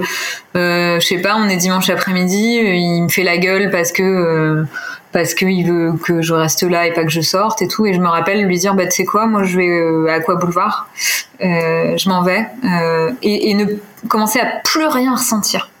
euh, 0.55 0.99
je 0.99 1.05
sais 1.05 1.19
pas, 1.19 1.35
on 1.37 1.47
est 1.47 1.57
dimanche 1.57 1.89
après-midi, 1.89 2.59
euh, 2.59 2.75
il 2.75 3.03
me 3.03 3.09
fait 3.09 3.23
la 3.23 3.37
gueule 3.37 3.71
parce 3.71 3.91
que 3.91 4.03
euh, 4.03 4.63
parce 5.11 5.33
qu'il 5.33 5.65
veut 5.65 5.93
que 6.03 6.21
je 6.21 6.33
reste 6.33 6.63
là 6.63 6.85
et 6.85 6.93
pas 6.93 7.03
que 7.03 7.09
je 7.09 7.21
sorte 7.21 7.61
et 7.61 7.67
tout. 7.67 7.85
Et 7.85 7.93
je 7.93 7.99
me 7.99 8.07
rappelle 8.07 8.43
lui 8.45 8.57
dire, 8.59 8.75
bah 8.75 8.85
tu 8.85 8.91
sais 8.91 9.05
quoi, 9.05 9.25
moi 9.25 9.43
je 9.43 9.57
vais 9.57 9.67
euh, 9.67 10.13
à 10.13 10.19
quoi 10.19 10.35
boulevard, 10.35 10.89
je 11.39 12.09
m'en 12.09 12.23
vais 12.23 12.45
et, 13.21 13.53
ne 13.53 13.65
commencer 14.07 14.39
à 14.39 14.45
plus 14.63 14.85
rien 14.85 15.15
ressentir. 15.15 15.71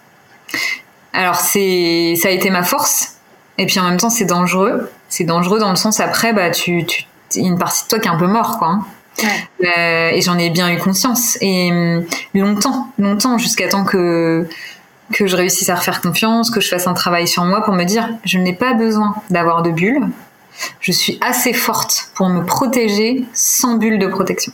Alors 1.13 1.35
c'est, 1.35 2.15
ça 2.21 2.29
a 2.29 2.31
été 2.31 2.49
ma 2.49 2.63
force. 2.63 3.15
Et 3.57 3.65
puis 3.65 3.79
en 3.79 3.83
même 3.83 3.97
temps 3.97 4.09
c'est 4.09 4.25
dangereux. 4.25 4.89
C'est 5.09 5.23
dangereux 5.23 5.59
dans 5.59 5.69
le 5.69 5.75
sens 5.75 5.99
après, 5.99 6.33
bah 6.33 6.51
tu 6.51 6.85
une 7.35 7.57
partie 7.57 7.83
de 7.83 7.87
toi 7.89 7.99
qui 7.99 8.07
est 8.07 8.11
un 8.11 8.17
peu 8.17 8.27
mort, 8.27 8.57
quoi. 8.57 8.67
Hein. 8.67 8.85
Euh, 9.63 10.09
et 10.09 10.21
j'en 10.21 10.37
ai 10.37 10.49
bien 10.49 10.71
eu 10.71 10.77
conscience. 10.77 11.37
Et 11.41 11.71
longtemps, 12.33 12.91
longtemps, 12.99 13.37
jusqu'à 13.37 13.67
temps 13.67 13.83
que 13.83 14.47
que 15.13 15.25
je 15.25 15.35
réussisse 15.35 15.69
à 15.69 15.75
refaire 15.75 16.01
confiance, 16.01 16.51
que 16.51 16.59
je 16.59 16.67
fasse 16.67 16.87
un 16.87 16.93
travail 16.93 17.27
sur 17.27 17.45
moi 17.45 17.63
pour 17.63 17.73
me 17.73 17.85
dire, 17.85 18.09
je 18.25 18.37
n'ai 18.37 18.53
pas 18.53 18.73
besoin 18.73 19.15
d'avoir 19.29 19.61
de 19.61 19.71
bulle. 19.71 20.09
Je 20.79 20.91
suis 20.91 21.17
assez 21.21 21.53
forte 21.53 22.11
pour 22.15 22.27
me 22.29 22.43
protéger 22.43 23.25
sans 23.33 23.75
bulle 23.75 23.99
de 23.99 24.07
protection 24.07 24.51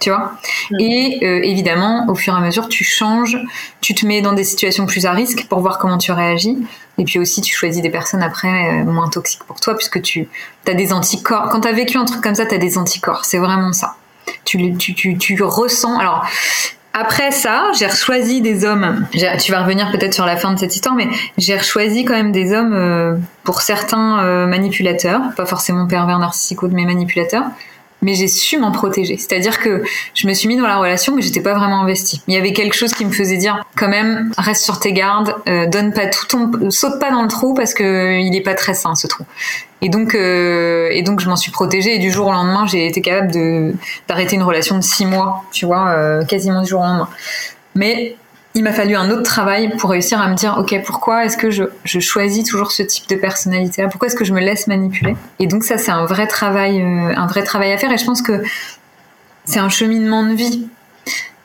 tu 0.00 0.10
vois. 0.10 0.32
Et 0.78 1.20
euh, 1.22 1.40
évidemment, 1.42 2.06
au 2.08 2.14
fur 2.14 2.34
et 2.34 2.36
à 2.36 2.40
mesure, 2.40 2.68
tu 2.68 2.84
changes, 2.84 3.38
tu 3.80 3.94
te 3.94 4.04
mets 4.06 4.20
dans 4.20 4.32
des 4.32 4.44
situations 4.44 4.86
plus 4.86 5.06
à 5.06 5.12
risque 5.12 5.46
pour 5.48 5.60
voir 5.60 5.78
comment 5.78 5.98
tu 5.98 6.12
réagis. 6.12 6.58
Et 6.98 7.04
puis 7.04 7.18
aussi, 7.18 7.40
tu 7.40 7.54
choisis 7.54 7.82
des 7.82 7.90
personnes 7.90 8.22
après 8.22 8.48
euh, 8.80 8.84
moins 8.84 9.08
toxiques 9.08 9.44
pour 9.44 9.60
toi, 9.60 9.74
puisque 9.76 10.02
tu 10.02 10.28
as 10.66 10.74
des 10.74 10.92
anticorps. 10.92 11.48
Quand 11.50 11.62
tu 11.62 11.68
as 11.68 11.72
vécu 11.72 11.96
un 11.98 12.04
truc 12.04 12.20
comme 12.20 12.34
ça, 12.34 12.46
tu 12.46 12.54
as 12.54 12.58
des 12.58 12.78
anticorps. 12.78 13.24
C'est 13.24 13.38
vraiment 13.38 13.72
ça. 13.72 13.96
Tu, 14.44 14.76
tu, 14.76 14.94
tu, 14.94 15.16
tu 15.16 15.42
ressens. 15.42 15.98
Alors, 15.98 16.26
après 16.92 17.30
ça, 17.30 17.70
j'ai 17.78 17.90
choisi 17.90 18.40
des 18.40 18.64
hommes. 18.64 19.06
Tu 19.12 19.52
vas 19.52 19.62
revenir 19.62 19.90
peut-être 19.92 20.14
sur 20.14 20.24
la 20.24 20.36
fin 20.36 20.52
de 20.52 20.58
cette 20.58 20.74
histoire, 20.74 20.94
mais 20.94 21.08
j'ai 21.36 21.58
choisi 21.58 22.04
quand 22.04 22.14
même 22.14 22.32
des 22.32 22.54
hommes 22.54 22.72
euh, 22.72 23.16
pour 23.44 23.60
certains 23.60 24.46
manipulateurs, 24.46 25.20
pas 25.36 25.46
forcément 25.46 25.86
pervers 25.86 26.18
narcissiques 26.18 26.62
mais 26.62 26.86
manipulateurs, 26.86 27.44
mais 28.06 28.14
j'ai 28.14 28.28
su 28.28 28.56
m'en 28.56 28.70
protéger. 28.70 29.16
C'est-à-dire 29.16 29.58
que 29.58 29.82
je 30.14 30.28
me 30.28 30.32
suis 30.32 30.46
mis 30.46 30.56
dans 30.56 30.68
la 30.68 30.76
relation, 30.76 31.16
mais 31.16 31.22
j'étais 31.22 31.40
pas 31.40 31.54
vraiment 31.54 31.80
investie. 31.82 32.22
Il 32.28 32.34
y 32.34 32.36
avait 32.36 32.52
quelque 32.52 32.74
chose 32.74 32.94
qui 32.94 33.04
me 33.04 33.10
faisait 33.10 33.36
dire, 33.36 33.66
quand 33.76 33.88
même, 33.88 34.30
reste 34.38 34.62
sur 34.62 34.78
tes 34.78 34.92
gardes, 34.92 35.34
euh, 35.48 35.66
donne 35.66 35.92
pas 35.92 36.06
tout 36.06 36.24
ton, 36.26 36.70
saute 36.70 37.00
pas 37.00 37.10
dans 37.10 37.22
le 37.22 37.28
trou 37.28 37.52
parce 37.54 37.74
que 37.74 38.20
il 38.20 38.36
est 38.36 38.42
pas 38.42 38.54
très 38.54 38.74
sain 38.74 38.94
ce 38.94 39.08
trou. 39.08 39.24
Et 39.82 39.88
donc, 39.88 40.14
euh, 40.14 40.88
et 40.92 41.02
donc 41.02 41.18
je 41.18 41.28
m'en 41.28 41.34
suis 41.34 41.50
protégée. 41.50 41.96
Et 41.96 41.98
du 41.98 42.12
jour 42.12 42.28
au 42.28 42.32
lendemain, 42.32 42.64
j'ai 42.68 42.86
été 42.86 43.00
capable 43.00 43.32
d'arrêter 44.06 44.36
une 44.36 44.44
relation 44.44 44.76
de 44.76 44.84
six 44.84 45.04
mois, 45.04 45.42
tu 45.50 45.66
vois, 45.66 45.88
euh, 45.88 46.24
quasiment 46.24 46.62
du 46.62 46.68
jour 46.68 46.82
au 46.82 46.84
lendemain. 46.84 47.08
Mais 47.74 48.14
il 48.56 48.62
m'a 48.62 48.72
fallu 48.72 48.96
un 48.96 49.10
autre 49.10 49.22
travail 49.22 49.76
pour 49.76 49.90
réussir 49.90 50.18
à 50.18 50.28
me 50.28 50.34
dire, 50.34 50.56
ok, 50.58 50.82
pourquoi 50.84 51.26
est-ce 51.26 51.36
que 51.36 51.50
je, 51.50 51.64
je, 51.84 52.00
choisis 52.00 52.42
toujours 52.42 52.72
ce 52.72 52.82
type 52.82 53.06
de 53.06 53.14
personnalité 53.14 53.82
là 53.82 53.88
Pourquoi 53.88 54.08
est-ce 54.08 54.16
que 54.16 54.24
je 54.24 54.32
me 54.32 54.40
laisse 54.40 54.66
manipuler? 54.66 55.14
Et 55.38 55.46
donc 55.46 55.62
ça, 55.62 55.76
c'est 55.76 55.90
un 55.90 56.06
vrai 56.06 56.26
travail, 56.26 56.80
euh, 56.80 57.14
un 57.14 57.26
vrai 57.26 57.42
travail 57.42 57.70
à 57.72 57.76
faire. 57.76 57.92
Et 57.92 57.98
je 57.98 58.04
pense 58.06 58.22
que 58.22 58.42
c'est 59.44 59.58
un 59.58 59.68
cheminement 59.68 60.24
de 60.24 60.32
vie. 60.32 60.68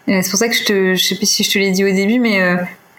C'est 0.08 0.30
pour 0.30 0.40
ça 0.40 0.48
que 0.48 0.56
je 0.56 0.64
te, 0.64 0.96
je 0.96 1.04
sais 1.04 1.16
plus 1.16 1.26
si 1.26 1.44
je 1.44 1.52
te 1.52 1.60
l'ai 1.60 1.72
dit 1.72 1.84
au 1.84 1.92
début, 1.92 2.18
mais 2.18 2.42
euh, 2.42 2.56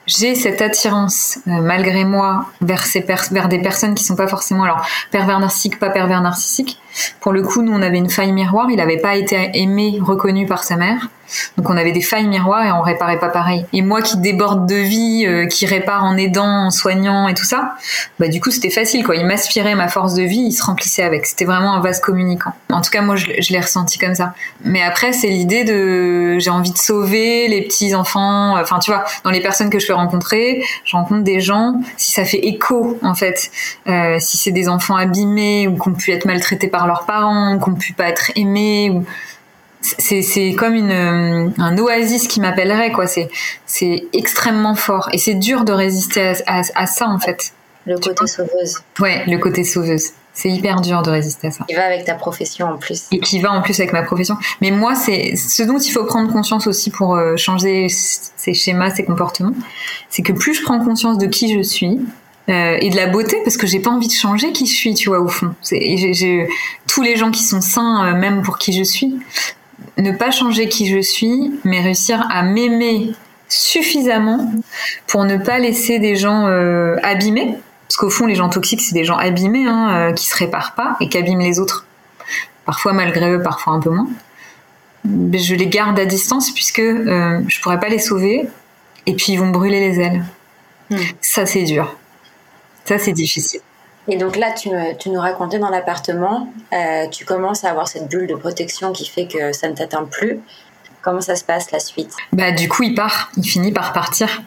j'ai 0.07 0.35
cette 0.35 0.61
attirance 0.61 1.38
euh, 1.46 1.62
malgré 1.62 2.05
moi 2.05 2.46
vers 2.61 2.85
ces 2.85 3.01
vers 3.01 3.48
des 3.48 3.61
personnes 3.61 3.94
qui 3.94 4.05
sont 4.05 4.16
pas 4.16 4.29
forcément 4.29 4.64
alors 4.64 4.87
pervers 5.11 5.38
narcissiques 5.38 5.79
pas 5.79 5.90
pervers 5.90 6.20
narcissiques 6.20 6.81
pour 7.21 7.33
le 7.33 7.43
coup 7.43 7.63
nous 7.63 7.73
on 7.73 7.83
avait 7.83 7.99
une 7.99 8.11
faille 8.11 8.33
miroir 8.33 8.71
il 8.71 8.77
n'avait 8.77 8.99
pas 8.99 9.17
été 9.17 9.51
aimé 9.55 9.99
reconnu 10.01 10.47
par 10.47 10.65
sa 10.65 10.77
mère 10.77 11.09
donc 11.57 11.71
on 11.71 11.77
avait 11.77 11.93
des 11.93 12.01
failles 12.01 12.27
miroirs 12.27 12.65
et 12.65 12.73
on 12.73 12.83
réparait 12.83 13.19
pas 13.19 13.29
pareil. 13.29 13.67
Et 13.73 13.83
moi 13.83 14.03
qui 14.03 14.19
déborde 14.19 14.69
de 14.69 14.75
vie, 14.75 15.25
euh, 15.27 15.47
qui 15.47 15.67
répare 15.67 16.05
en 16.05 16.17
aidant, 16.17 16.67
en 16.67 16.71
soignant 16.71 17.29
et 17.29 17.35
tout 17.35 17.45
ça, 17.45 17.75
bah 18.19 18.29
du 18.29 18.41
coup 18.41 18.51
c'était 18.51 18.71
facile 18.71 19.05
quoi. 19.05 19.17
Il 19.17 19.27
m'aspirait 19.27 19.75
ma 19.75 19.89
force 19.89 20.15
de 20.15 20.23
vie, 20.23 20.41
il 20.41 20.53
se 20.53 20.63
remplissait 20.63 21.03
avec. 21.03 21.27
C'était 21.27 21.45
vraiment 21.45 21.75
un 21.75 21.81
vase 21.81 22.01
communicant. 22.01 22.53
En 22.71 22.81
tout 22.81 22.91
cas 22.91 23.03
moi 23.03 23.17
je, 23.17 23.27
l'ai 23.51 23.61
ressenti 23.61 23.99
comme 23.99 24.15
ça. 24.15 24.35
Mais 24.65 24.83
après 24.83 25.13
c'est 25.13 25.29
l'idée 25.29 25.65
de 25.65 26.39
j'ai 26.39 26.51
envie 26.51 26.73
de 26.73 26.79
sauver 26.79 27.49
les 27.49 27.63
petits 27.63 27.95
enfants. 27.95 28.59
Enfin 28.59 28.79
tu 28.79 28.91
vois, 28.91 29.05
dans 29.25 29.31
les 29.31 29.41
personnes 29.41 29.71
que 29.71 29.79
je 29.79 29.87
fais 29.87 29.93
rencontrer, 29.93 30.65
je 30.85 30.97
rencontre 30.97 31.23
des 31.23 31.41
gens 31.41 31.81
si 31.97 32.13
ça 32.13 32.25
fait 32.25 32.47
écho 32.47 32.99
en 33.03 33.15
fait, 33.15 33.51
euh, 33.89 34.17
si 34.19 34.37
c'est 34.37 34.53
des 34.53 34.69
enfants 34.69 34.97
abîmés 34.97 35.69
ou 35.69 35.77
qu'on 35.77 35.93
pu 35.93 36.13
être 36.13 36.25
maltraités 36.25 36.69
par 36.69 36.82
leurs 36.87 37.05
parents, 37.07 37.59
qu'on 37.59 37.75
pu 37.75 37.92
pas 37.92 38.09
être 38.09 38.33
aimés 38.37 38.90
ou 38.90 39.05
c'est 39.83 40.55
comme 40.57 40.75
une 40.75 40.90
euh, 40.90 41.51
un 41.59 41.77
oasis 41.79 42.29
qui 42.29 42.40
m'appellerait 42.40 42.92
quoi. 42.92 43.07
C'est 43.07 44.05
extrêmement 44.12 44.75
fort. 44.75 45.09
Et 45.12 45.18
c'est 45.18 45.35
dur 45.35 45.64
de 45.64 45.73
résister 45.73 46.35
à, 46.47 46.62
à, 46.75 46.87
ça 46.87 47.09
en 47.09 47.18
fait. 47.18 47.53
Le 47.85 47.99
côté 47.99 48.27
sauveuse. 48.27 48.79
Ouais 49.01 49.25
le 49.27 49.38
côté 49.38 49.64
sauveuse. 49.64 50.11
C'est 50.35 50.49
hyper 50.49 50.81
dur 50.81 51.03
de 51.03 51.11
résister 51.11 51.49
à 51.49 51.51
ça. 51.51 51.64
Qui 51.68 51.75
va 51.75 51.85
avec 51.85 52.05
ta 52.05 52.14
profession 52.14 52.66
en 52.68 52.79
plus. 52.79 53.07
Et 53.11 53.18
qui 53.18 53.40
va 53.40 53.53
en 53.53 53.61
plus 53.61 53.79
avec 53.81 53.92
ma 53.92 54.03
profession. 54.03 54.37
Mais 54.61 54.71
moi 54.71 54.95
c'est 54.95 55.37
ce 55.37 55.62
dont 55.62 55.79
il 55.79 55.90
faut 55.90 56.05
prendre 56.05 56.33
conscience 56.33 56.66
aussi 56.66 56.90
pour 56.90 57.16
euh, 57.16 57.37
changer 57.37 57.88
ces 57.88 58.55
schémas 58.55 58.90
ces 58.90 59.05
comportements 59.05 59.55
c'est 60.09 60.23
que 60.23 60.33
plus 60.33 60.55
je 60.55 60.62
prends 60.62 60.83
conscience 60.85 61.18
de 61.18 61.27
qui 61.27 61.53
je 61.53 61.62
suis 61.62 62.01
euh, 62.49 62.77
et 62.81 62.91
de 62.91 62.97
la 62.97 63.07
beauté 63.07 63.37
parce 63.45 63.57
que 63.57 63.67
j'ai 63.67 63.79
pas 63.79 63.91
envie 63.91 64.09
de 64.09 64.13
changer 64.13 64.51
qui 64.51 64.67
je 64.67 64.75
suis 64.75 64.95
tu 64.95 65.11
vois 65.11 65.21
au 65.21 65.29
fond 65.29 65.55
j'ai 65.63 66.49
tous 66.89 67.03
les 67.03 67.15
gens 67.15 67.31
qui 67.31 67.45
sont 67.45 67.61
sains 67.61 68.05
euh, 68.05 68.19
même 68.19 68.43
pour 68.43 68.59
qui 68.59 68.73
je 68.73 68.83
suis 68.83 69.15
ne 69.99 70.13
pas 70.13 70.31
changer 70.31 70.69
qui 70.69 70.87
je 70.87 71.01
suis, 71.01 71.53
mais 71.65 71.81
réussir 71.81 72.27
à 72.31 72.43
m'aimer 72.43 73.13
suffisamment 73.49 74.51
pour 75.07 75.25
ne 75.25 75.37
pas 75.37 75.59
laisser 75.59 75.99
des 75.99 76.17
gens 76.17 76.47
euh, 76.47 76.97
abîmés. 77.03 77.59
Parce 77.89 77.97
qu'au 77.99 78.11
fond, 78.11 78.27
les 78.27 78.35
gens 78.35 78.49
toxiques, 78.49 78.81
c'est 78.81 78.95
des 78.95 79.05
gens 79.05 79.17
abîmés, 79.17 79.67
hein, 79.67 80.13
qui 80.15 80.27
se 80.27 80.37
réparent 80.37 80.75
pas 80.75 80.97
et 81.01 81.09
qui 81.09 81.19
abîment 81.19 81.43
les 81.43 81.61
autres. 81.61 81.87
Parfois 82.65 82.93
malgré 82.93 83.31
eux, 83.33 83.43
parfois 83.43 83.75
un 83.75 83.81
peu 83.81 83.91
moins. 83.91 84.09
je 85.05 85.55
les 85.55 85.67
garde 85.67 85.99
à 85.99 86.07
distance 86.07 86.53
puisque 86.53 86.81
je 86.81 87.61
pourrais 87.61 87.81
pas 87.81 87.89
les 87.89 87.99
sauver 87.99 88.49
et 89.07 89.15
puis 89.15 89.33
ils 89.33 89.39
vont 89.39 89.51
brûler 89.51 89.81
les 89.81 90.01
ailes. 90.01 90.25
Hmm. 90.91 90.97
Ça, 91.21 91.45
c'est 91.45 91.65
dur. 91.65 91.97
Ça, 92.85 92.99
c'est 92.99 93.12
difficile. 93.12 93.61
Et 94.09 94.16
donc 94.16 94.37
là, 94.37 94.51
tu, 94.53 94.71
tu 94.99 95.11
nous 95.11 95.21
racontais 95.21 95.59
dans 95.59 95.71
l'appartement, 95.71 96.53
euh, 96.73 97.07
tu 97.09 97.25
commences 97.25 97.64
à 97.64 97.71
avoir 97.71 97.87
cette 97.87 98.09
bulle 98.09 98.27
de 98.27 98.35
protection 98.35 98.92
qui 98.92 99.09
fait 99.09 99.27
que 99.27 99.53
ça 99.53 99.68
ne 99.68 99.75
t'atteint 99.75 100.05
plus. 100.05 100.40
Comment 101.03 101.21
ça 101.21 101.37
se 101.37 101.45
passe 101.45 101.71
la 101.71 101.81
suite? 101.81 102.12
Bah 102.33 102.53
du 102.53 102.68
coup, 102.68 102.83
il 102.83 102.95
part, 102.95 103.31
il 103.37 103.45
finit 103.45 103.73
par 103.73 103.92
partir. 103.92 104.42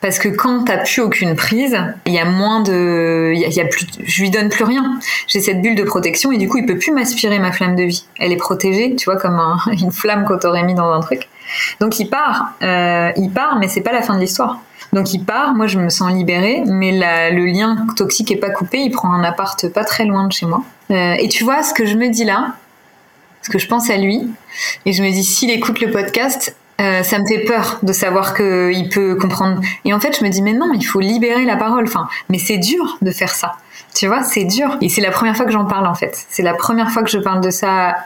Parce 0.00 0.18
que 0.18 0.28
quand 0.28 0.64
t'as 0.64 0.78
plus 0.78 1.00
aucune 1.02 1.36
prise, 1.36 1.76
il 2.06 2.14
y 2.14 2.18
a 2.18 2.24
moins 2.24 2.62
de, 2.62 3.32
il 3.34 3.40
y, 3.40 3.60
a, 3.60 3.64
plus, 3.66 3.86
je 4.02 4.22
lui 4.22 4.30
donne 4.30 4.48
plus 4.48 4.64
rien. 4.64 4.98
J'ai 5.26 5.40
cette 5.40 5.60
bulle 5.60 5.74
de 5.74 5.82
protection 5.82 6.32
et 6.32 6.38
du 6.38 6.48
coup, 6.48 6.58
il 6.58 6.66
peut 6.66 6.78
plus 6.78 6.92
m'aspirer 6.92 7.38
ma 7.38 7.52
flamme 7.52 7.76
de 7.76 7.82
vie. 7.82 8.06
Elle 8.18 8.32
est 8.32 8.36
protégée, 8.36 8.96
tu 8.96 9.04
vois, 9.04 9.16
comme 9.16 9.38
une 9.72 9.92
flamme 9.92 10.24
qu'on 10.24 10.38
t'aurait 10.38 10.62
mis 10.62 10.74
dans 10.74 10.90
un 10.90 11.00
truc. 11.00 11.28
Donc 11.80 11.98
il 11.98 12.08
part, 12.08 12.52
euh, 12.62 13.10
il 13.16 13.30
part, 13.30 13.58
mais 13.58 13.68
c'est 13.68 13.82
pas 13.82 13.92
la 13.92 14.02
fin 14.02 14.14
de 14.14 14.20
l'histoire. 14.20 14.60
Donc 14.92 15.12
il 15.12 15.24
part, 15.24 15.54
moi 15.54 15.66
je 15.66 15.78
me 15.78 15.88
sens 15.88 16.12
libérée, 16.12 16.62
mais 16.66 16.92
le 16.92 17.46
lien 17.46 17.86
toxique 17.96 18.30
est 18.30 18.36
pas 18.36 18.50
coupé, 18.50 18.78
il 18.78 18.90
prend 18.90 19.12
un 19.12 19.22
appart 19.22 19.68
pas 19.68 19.84
très 19.84 20.04
loin 20.04 20.26
de 20.26 20.32
chez 20.32 20.46
moi. 20.46 20.62
Euh, 20.90 21.14
et 21.18 21.28
tu 21.28 21.44
vois, 21.44 21.62
ce 21.62 21.72
que 21.72 21.86
je 21.86 21.96
me 21.96 22.08
dis 22.08 22.24
là, 22.24 22.54
ce 23.42 23.50
que 23.50 23.58
je 23.58 23.68
pense 23.68 23.88
à 23.90 23.96
lui, 23.96 24.28
et 24.86 24.92
je 24.92 25.02
me 25.02 25.10
dis 25.10 25.24
s'il 25.24 25.50
écoute 25.50 25.80
le 25.80 25.90
podcast, 25.90 26.56
euh, 26.80 27.02
ça 27.02 27.18
me 27.18 27.26
fait 27.26 27.44
peur 27.44 27.78
de 27.82 27.92
savoir 27.92 28.34
qu'il 28.34 28.88
peut 28.88 29.14
comprendre. 29.14 29.60
Et 29.84 29.92
en 29.92 30.00
fait, 30.00 30.18
je 30.18 30.24
me 30.24 30.30
dis 30.30 30.42
mais 30.42 30.54
non, 30.54 30.72
il 30.74 30.84
faut 30.84 31.00
libérer 31.00 31.44
la 31.44 31.56
parole. 31.56 31.84
Enfin, 31.84 32.08
mais 32.28 32.38
c'est 32.38 32.58
dur 32.58 32.98
de 33.02 33.10
faire 33.10 33.34
ça. 33.34 33.56
Tu 33.94 34.06
vois, 34.06 34.22
c'est 34.22 34.44
dur. 34.44 34.76
Et 34.80 34.88
c'est 34.88 35.00
la 35.00 35.10
première 35.10 35.36
fois 35.36 35.44
que 35.44 35.52
j'en 35.52 35.66
parle 35.66 35.86
en 35.86 35.94
fait. 35.94 36.26
C'est 36.28 36.42
la 36.42 36.54
première 36.54 36.90
fois 36.90 37.02
que 37.02 37.10
je 37.10 37.18
parle 37.18 37.40
de 37.40 37.50
ça 37.50 37.96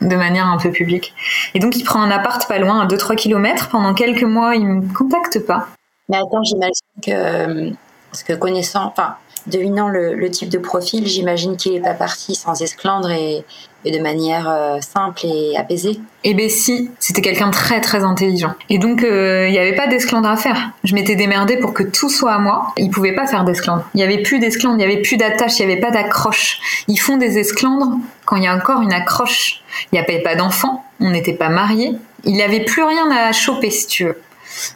de 0.00 0.16
manière 0.16 0.46
un 0.46 0.56
peu 0.56 0.70
publique. 0.70 1.14
Et 1.54 1.58
donc 1.60 1.76
il 1.76 1.84
prend 1.84 2.00
un 2.00 2.10
appart 2.10 2.46
pas 2.48 2.58
loin, 2.58 2.80
à 2.80 2.86
2-3 2.86 3.16
km. 3.16 3.68
Pendant 3.68 3.94
quelques 3.94 4.24
mois, 4.24 4.56
il 4.56 4.66
me 4.66 4.94
contacte 4.94 5.38
pas. 5.46 5.68
Mais 6.08 6.16
attends, 6.16 6.42
j'imagine 6.42 6.72
que, 7.04 7.70
parce 8.10 8.22
que 8.22 8.32
connaissant, 8.34 8.86
enfin, 8.86 9.16
devinant 9.46 9.88
le, 9.88 10.30
type 10.30 10.48
de 10.48 10.58
profil, 10.58 11.06
j'imagine 11.06 11.56
qu'il 11.56 11.72
n'est 11.72 11.80
pas 11.80 11.94
parti 11.94 12.34
sans 12.34 12.60
esclandre 12.60 13.10
et, 13.10 13.44
de 13.84 13.98
manière 13.98 14.48
euh, 14.48 14.80
simple 14.80 15.22
et 15.24 15.56
apaisée. 15.56 15.98
Eh 16.22 16.34
bien 16.34 16.48
si, 16.48 16.90
c'était 17.00 17.20
quelqu'un 17.20 17.48
de 17.48 17.52
très 17.52 17.80
très 17.80 18.04
intelligent. 18.04 18.54
Et 18.70 18.78
donc 18.78 19.02
euh, 19.02 19.48
il 19.48 19.52
n'y 19.52 19.58
avait 19.58 19.74
pas 19.74 19.88
d'esclandre 19.88 20.28
à 20.28 20.36
faire. 20.36 20.70
Je 20.84 20.94
m'étais 20.94 21.16
démerdée 21.16 21.56
pour 21.56 21.74
que 21.74 21.82
tout 21.82 22.08
soit 22.08 22.34
à 22.34 22.38
moi. 22.38 22.72
Il 22.76 22.90
pouvait 22.90 23.14
pas 23.14 23.26
faire 23.26 23.42
d'esclandre. 23.42 23.84
Il 23.94 23.96
n'y 23.96 24.04
avait 24.04 24.22
plus 24.22 24.38
d'esclandre, 24.38 24.76
il 24.76 24.86
n'y 24.86 24.92
avait 24.92 25.02
plus 25.02 25.16
d'attache, 25.16 25.58
il 25.58 25.66
n'y 25.66 25.72
avait 25.72 25.80
pas 25.80 25.90
d'accroche. 25.90 26.60
Ils 26.86 26.98
font 26.98 27.16
des 27.16 27.38
esclandres 27.38 27.96
quand 28.24 28.36
il 28.36 28.44
y 28.44 28.46
a 28.46 28.54
encore 28.54 28.82
une 28.82 28.92
accroche. 28.92 29.62
Il 29.90 29.96
n'y 29.96 29.98
avait 29.98 30.22
pas 30.22 30.36
d'enfant, 30.36 30.84
on 31.00 31.10
n'était 31.10 31.34
pas 31.34 31.48
mariés. 31.48 31.96
Il 32.24 32.34
n'y 32.34 32.42
avait 32.42 32.64
plus 32.64 32.84
rien 32.84 33.10
à 33.10 33.32
choper 33.32 33.70
si 33.70 33.88
tu 33.88 34.04
veux 34.04 34.22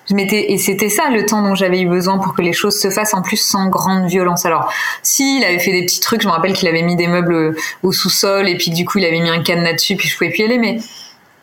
je 0.08 0.14
m'étais 0.14 0.52
et 0.52 0.58
c'était 0.58 0.88
ça 0.88 1.10
le 1.10 1.26
temps 1.26 1.42
dont 1.42 1.54
j'avais 1.54 1.80
eu 1.80 1.88
besoin 1.88 2.18
pour 2.18 2.34
que 2.34 2.42
les 2.42 2.52
choses 2.52 2.78
se 2.78 2.90
fassent 2.90 3.14
en 3.14 3.22
plus 3.22 3.36
sans 3.36 3.68
grande 3.68 4.06
violence. 4.06 4.46
Alors, 4.46 4.72
si 5.02 5.38
il 5.38 5.44
avait 5.44 5.58
fait 5.58 5.72
des 5.72 5.84
petits 5.84 6.00
trucs, 6.00 6.22
je 6.22 6.26
me 6.26 6.32
rappelle 6.32 6.52
qu'il 6.52 6.68
avait 6.68 6.82
mis 6.82 6.96
des 6.96 7.08
meubles 7.08 7.56
au 7.82 7.92
sous-sol 7.92 8.48
et 8.48 8.56
puis 8.56 8.70
du 8.70 8.84
coup 8.84 8.98
il 8.98 9.04
avait 9.04 9.20
mis 9.20 9.30
un 9.30 9.42
cadenas 9.42 9.74
dessus 9.74 9.96
puis 9.96 10.08
je 10.08 10.16
pouvais 10.16 10.30
plus 10.30 10.40
y 10.40 10.44
aller, 10.44 10.58
mais 10.58 10.78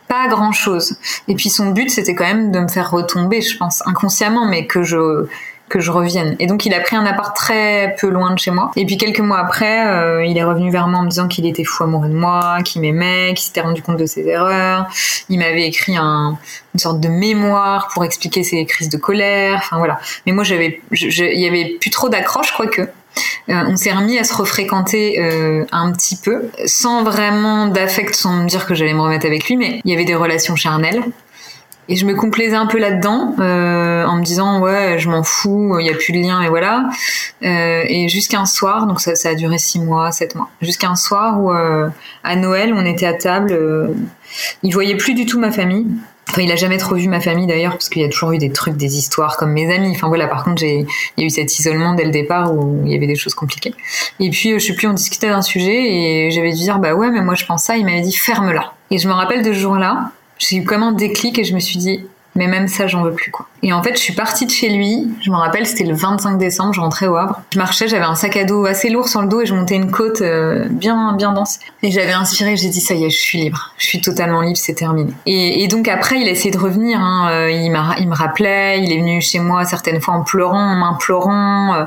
pas 0.08 0.28
grand 0.28 0.52
chose. 0.52 0.98
Et 1.28 1.36
puis 1.36 1.50
son 1.50 1.72
but 1.72 1.90
c'était 1.90 2.16
quand 2.16 2.26
même 2.26 2.52
de 2.52 2.60
me 2.60 2.68
faire 2.68 2.92
retomber, 2.92 3.42
je 3.42 3.58
pense, 3.58 3.82
inconsciemment, 3.86 4.46
mais 4.46 4.68
que 4.68 4.84
je 4.84 5.28
que 5.74 5.80
je 5.80 5.90
revienne. 5.90 6.36
Et 6.38 6.46
donc 6.46 6.68
il 6.68 6.74
a 6.76 6.80
pris 6.82 6.96
un 6.96 7.04
appart 7.04 7.36
très 7.36 7.96
peu 8.00 8.08
loin 8.08 8.32
de 8.32 8.38
chez 8.38 8.52
moi. 8.52 8.70
Et 8.76 8.86
puis 8.86 8.96
quelques 8.96 9.22
mois 9.22 9.40
après, 9.40 9.88
euh, 9.88 10.24
il 10.24 10.38
est 10.38 10.44
revenu 10.44 10.70
vers 10.70 10.88
moi 10.88 11.00
en 11.00 11.04
me 11.04 11.10
disant 11.10 11.28
qu'il 11.28 11.48
était 11.48 11.64
fou 11.64 11.84
amoureux 11.84 12.10
de 12.10 12.14
moi, 12.14 12.60
qu'il 12.64 12.82
m'aimait, 12.82 13.30
qu'il 13.30 13.40
s'était 13.40 13.62
rendu 13.62 13.82
compte 13.82 13.98
de 13.98 14.06
ses 14.06 14.28
erreurs. 14.28 14.86
Il 15.30 15.40
m'avait 15.40 15.66
écrit 15.68 15.98
un, 15.98 16.38
une 16.76 16.80
sorte 16.80 17.00
de 17.00 17.08
mémoire 17.08 17.88
pour 17.92 18.06
expliquer 18.06 18.44
ses 18.44 18.64
crises 18.68 18.90
de 18.90 18.98
colère. 18.98 19.56
Enfin 19.64 19.80
voilà. 19.80 20.00
Mais 20.28 20.32
moi 20.32 20.44
j'avais, 20.44 20.80
il 20.92 21.40
y 21.40 21.48
avait 21.48 21.76
plus 21.82 21.90
trop 21.90 22.08
d'accroche, 22.08 22.52
quoique. 22.56 22.82
Euh, 22.82 23.54
on 23.68 23.76
s'est 23.76 23.94
remis 23.94 24.20
à 24.20 24.24
se 24.24 24.36
refréquenter 24.36 25.20
euh, 25.20 25.66
un 25.72 25.92
petit 25.92 26.18
peu, 26.18 26.50
sans 26.68 27.04
vraiment 27.04 27.66
d'affect, 27.66 28.14
sans 28.14 28.44
me 28.44 28.48
dire 28.48 28.68
que 28.68 28.76
j'allais 28.76 28.94
me 28.94 29.02
remettre 29.02 29.26
avec 29.26 29.48
lui, 29.48 29.58
mais 29.58 29.82
il 29.86 29.92
y 29.92 29.96
avait 29.96 30.06
des 30.06 30.16
relations 30.16 30.56
charnelles. 30.56 31.04
Et 31.90 31.96
je 31.98 32.06
me 32.06 32.16
complaisais 32.16 32.56
un 32.56 32.66
peu 32.66 32.80
là-dedans, 32.80 33.36
euh, 33.40 34.06
en 34.06 34.18
me 34.18 34.24
disant 34.24 34.62
ouais, 34.62 34.98
je 35.00 35.10
m'en 35.10 35.24
fous, 35.24 35.78
il 35.80 35.84
n'y 35.84 35.90
a 35.90 35.96
plus 35.96 36.14
de 36.14 36.20
lien 36.20 36.42
et 36.42 36.50
voilà. 36.50 36.90
Euh, 37.44 37.84
et 37.88 38.08
jusqu'à 38.08 38.40
un 38.40 38.46
soir, 38.46 38.88
donc 38.88 39.02
ça, 39.02 39.16
ça, 39.16 39.30
a 39.30 39.36
duré 39.36 39.58
six 39.58 39.82
mois, 39.82 40.12
sept 40.12 40.36
mois, 40.36 40.50
jusqu'à 40.62 40.90
un 40.90 40.96
soir 40.96 41.42
où 41.42 41.52
euh, 41.52 41.90
à 42.24 42.36
Noël, 42.38 42.74
on 42.74 42.86
était 42.86 43.06
à 43.06 43.14
table, 43.14 43.52
euh, 43.52 43.88
il 44.64 44.74
voyait 44.74 44.96
plus 44.96 45.14
du 45.14 45.26
tout 45.26 45.40
ma 45.40 45.52
famille. 45.52 45.88
Enfin, 46.30 46.42
il 46.42 46.52
a 46.54 46.56
jamais 46.56 46.78
trop 46.78 46.96
vu 46.96 47.10
ma 47.10 47.20
famille 47.20 47.48
d'ailleurs, 47.48 47.74
parce 47.74 47.90
qu'il 47.90 48.02
y 48.02 48.06
a 48.06 48.10
toujours 48.10 48.32
eu 48.32 48.38
des 48.38 48.52
trucs, 48.52 48.78
des 48.78 48.98
histoires 48.98 49.36
comme 49.36 49.52
mes 49.52 49.72
amis. 49.72 49.92
Enfin 49.92 50.08
voilà, 50.08 50.28
par 50.28 50.46
contre, 50.46 50.62
j'ai, 50.62 50.86
il 51.18 51.20
y 51.20 51.24
a 51.24 51.26
eu 51.26 51.30
cet 51.30 51.60
isolement 51.60 51.96
dès 51.96 52.06
le 52.06 52.12
départ 52.12 52.56
où 52.56 52.82
il 52.86 52.92
y 52.92 52.96
avait 52.96 53.08
des 53.08 53.16
choses 53.16 53.36
compliquées. 53.36 53.76
Et 54.22 54.30
puis, 54.30 54.54
je 54.54 54.60
sais 54.60 54.74
plus, 54.74 54.88
on 54.88 54.94
discutait 54.94 55.30
d'un 55.30 55.42
sujet 55.42 55.84
et 55.84 56.32
j'avais 56.32 56.52
dû 56.52 56.60
dire 56.60 56.80
bah 56.80 56.94
ouais, 56.94 57.12
mais 57.12 57.22
moi 57.22 57.36
je 57.36 57.46
pense 57.46 57.66
ça. 57.66 57.76
Il 57.76 57.86
m'avait 57.86 58.02
dit 58.02 58.16
ferme-la. 58.16 58.74
Et 58.90 58.98
je 58.98 59.08
me 59.08 59.14
rappelle 59.14 59.44
de 59.44 59.52
ce 59.52 59.60
jour-là, 59.60 60.12
j'ai 60.50 60.58
eu 60.58 60.64
comme 60.64 60.84
un 60.84 60.92
déclic 60.92 61.40
et 61.40 61.44
je 61.44 61.54
me 61.54 61.60
suis 61.60 61.78
dit, 61.78 62.06
mais 62.36 62.48
même 62.48 62.68
ça, 62.68 62.88
j'en 62.88 63.04
veux 63.04 63.14
plus, 63.14 63.30
quoi. 63.30 63.48
Et 63.62 63.74
en 63.74 63.84
fait, 63.84 63.94
je 63.94 64.00
suis 64.00 64.14
partie 64.14 64.48
de 64.48 64.52
chez 64.52 64.70
lui. 64.70 65.08
Je 65.22 65.30
me 65.30 65.36
rappelle, 65.36 65.68
c'était 65.68 65.84
le 65.84 65.94
25 65.94 66.38
décembre, 66.38 66.74
je 66.74 66.82
rentrais 66.82 67.06
au 67.06 67.16
Havre. 67.16 67.42
Je 67.52 67.60
marchais, 67.60 67.88
j'avais 67.88 68.06
un 68.06 68.16
sac 68.16 68.36
à 68.38 68.44
dos 68.44 68.66
assez 68.66 68.90
lourd 68.90 69.08
sur 69.08 69.22
le 69.22 69.28
dos 69.28 69.42
et 69.42 69.46
je 69.46 69.54
montais 69.54 69.76
une 69.76 69.92
côte 69.92 70.22
euh, 70.22 70.68
bien, 70.70 71.14
bien 71.14 71.32
dense. 71.32 71.60
Et 71.84 71.92
j'avais 71.92 72.12
inspiré, 72.12 72.58
j'ai 72.58 72.70
dit, 72.70 72.82
ça 72.82 72.96
y 72.96 73.06
est, 73.06 73.12
je 73.12 73.20
suis 73.20 73.38
libre. 73.40 73.74
Je 73.78 73.86
suis 73.86 74.02
totalement 74.02 74.42
libre, 74.42 74.58
c'est 74.58 74.74
terminé. 74.74 75.14
Et, 75.28 75.68
donc 75.68 75.88
après, 75.88 76.20
il 76.20 76.28
a 76.28 76.32
essayé 76.32 76.50
de 76.50 76.58
revenir. 76.58 77.00
Hein. 77.00 77.30
Euh, 77.30 77.52
il, 77.52 77.66
il 78.00 78.10
me 78.10 78.16
rappelait, 78.16 78.82
il 78.82 78.92
est 78.92 79.00
venu 79.00 79.22
chez 79.22 79.40
moi 79.40 79.64
certaines 79.66 80.02
fois 80.02 80.16
en 80.16 80.24
pleurant, 80.24 80.72
en 80.72 80.76
m'implorant. 80.76 81.76
Euh, 81.76 81.86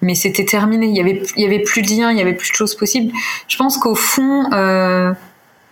mais 0.00 0.14
c'était 0.14 0.44
terminé. 0.44 0.86
Il 0.86 0.96
y 0.96 1.00
avait, 1.00 1.24
il 1.36 1.42
y 1.42 1.46
avait 1.46 1.58
plus 1.58 1.82
de 1.82 1.88
lien, 1.88 2.12
il 2.12 2.18
y 2.18 2.20
avait 2.20 2.34
plus 2.34 2.50
de 2.50 2.54
choses 2.54 2.76
possibles. 2.76 3.12
Je 3.48 3.56
pense 3.56 3.78
qu'au 3.78 3.96
fond, 3.96 4.44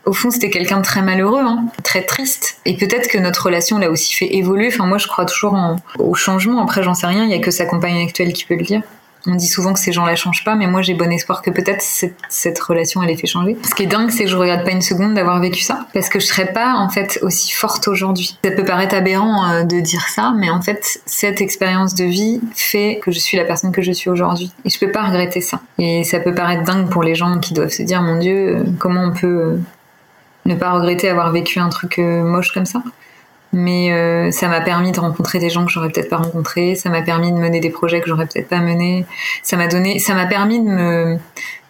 au 0.07 0.12
fond, 0.12 0.31
c'était 0.31 0.51
quelqu'un 0.51 0.79
de 0.79 0.85
très 0.85 1.03
malheureux, 1.03 1.42
hein, 1.42 1.64
très 1.83 2.03
triste. 2.03 2.59
Et 2.64 2.77
peut-être 2.77 3.09
que 3.09 3.19
notre 3.19 3.47
relation 3.47 3.79
l'a 3.79 3.90
aussi 3.90 4.14
fait 4.14 4.37
évoluer. 4.37 4.69
Enfin, 4.69 4.87
moi, 4.87 4.99
je 4.99 5.09
crois 5.09 5.27
toujours 5.27 5.55
en, 5.55 5.77
au 5.99 6.14
changement. 6.14 6.62
Après, 6.62 6.83
j'en 6.83 6.95
sais 6.95 7.09
rien. 7.09 7.25
Il 7.25 7.31
y 7.31 7.35
a 7.35 7.40
que 7.40 7.51
sa 7.51 7.66
compagne 7.66 8.03
actuelle 8.03 8.33
qui 8.33 8.45
peut 8.45 8.55
le 8.55 8.64
dire. 8.64 8.83
On 9.29 9.35
dit 9.35 9.49
souvent 9.49 9.73
que 9.73 9.81
ces 9.81 9.92
gens-là 9.92 10.14
changent 10.14 10.45
pas, 10.45 10.55
mais 10.55 10.69
moi 10.69 10.83
j'ai 10.83 10.95
bon 10.95 11.11
espoir 11.11 11.42
que 11.42 11.51
peut-être 11.51 11.83
cette, 11.83 12.14
cette, 12.29 12.61
relation 12.61 13.03
elle 13.03 13.11
ait 13.11 13.16
fait 13.16 13.27
changer. 13.27 13.57
Ce 13.69 13.75
qui 13.75 13.83
est 13.83 13.87
dingue, 13.87 14.11
c'est 14.11 14.25
que 14.25 14.31
je 14.31 14.37
regarde 14.37 14.64
pas 14.64 14.71
une 14.71 14.83
seconde 14.83 15.14
d'avoir 15.14 15.40
vécu 15.40 15.62
ça, 15.62 15.87
parce 15.92 16.09
que 16.09 16.21
je 16.21 16.27
serais 16.27 16.53
pas 16.53 16.75
en 16.75 16.88
fait 16.88 17.19
aussi 17.23 17.51
forte 17.51 17.88
aujourd'hui. 17.88 18.38
Ça 18.45 18.53
peut 18.53 18.64
paraître 18.64 18.95
aberrant 18.95 19.51
euh, 19.51 19.62
de 19.64 19.81
dire 19.81 20.07
ça, 20.09 20.33
mais 20.37 20.49
en 20.49 20.62
fait 20.62 21.01
cette 21.07 21.40
expérience 21.40 21.97
de 21.97 22.05
vie 22.05 22.40
fait 22.55 23.01
que 23.03 23.11
je 23.11 23.19
suis 23.19 23.37
la 23.37 23.45
personne 23.45 23.73
que 23.73 23.83
je 23.83 23.90
suis 23.90 24.11
aujourd'hui, 24.11 24.53
et 24.64 24.71
je 24.71 24.79
peux 24.79 24.92
pas 24.92 25.03
regretter 25.03 25.40
ça. 25.40 25.61
Et 25.79 26.05
ça 26.05 26.21
peut 26.21 26.35
paraître 26.35 26.62
dingue 26.62 26.88
pour 26.88 27.03
les 27.03 27.16
gens 27.16 27.40
qui 27.40 27.53
doivent 27.53 27.71
se 27.71 27.83
dire 27.83 28.03
mon 28.03 28.19
Dieu, 28.21 28.59
euh, 28.59 28.64
comment 28.79 29.03
on 29.03 29.12
peut 29.12 29.27
euh, 29.27 29.59
ne 30.46 30.54
pas 30.54 30.72
regretter 30.72 31.09
avoir 31.09 31.30
vécu 31.32 31.59
un 31.59 31.68
truc 31.68 31.98
moche 31.98 32.52
comme 32.52 32.66
ça. 32.66 32.82
Mais 33.52 33.92
euh, 33.92 34.30
ça 34.32 34.48
m'a 34.48 34.61
permis 34.61 34.92
de 34.92 35.00
rencontrer 35.00 35.38
des 35.38 35.48
gens 35.50 35.64
que 35.64 35.70
j'aurais 35.70 35.88
peut-être 35.88 36.11
pas 36.11 36.16
rencontrés, 36.18 36.74
ça 36.74 36.90
m'a 36.90 37.02
permis 37.02 37.32
de 37.32 37.38
mener 37.38 37.61
des 37.61 37.70
projets 37.70 38.00
que 38.00 38.09
j'aurais 38.09 38.26
peut-être 38.26 38.48
pas 38.48 38.59
menés, 38.59 39.06
ça 39.42 39.56
m'a 39.56 39.68
donné, 39.68 39.98
ça 39.98 40.14
m'a 40.14 40.26
permis 40.26 40.59
de 40.59 40.68
me 40.68 41.18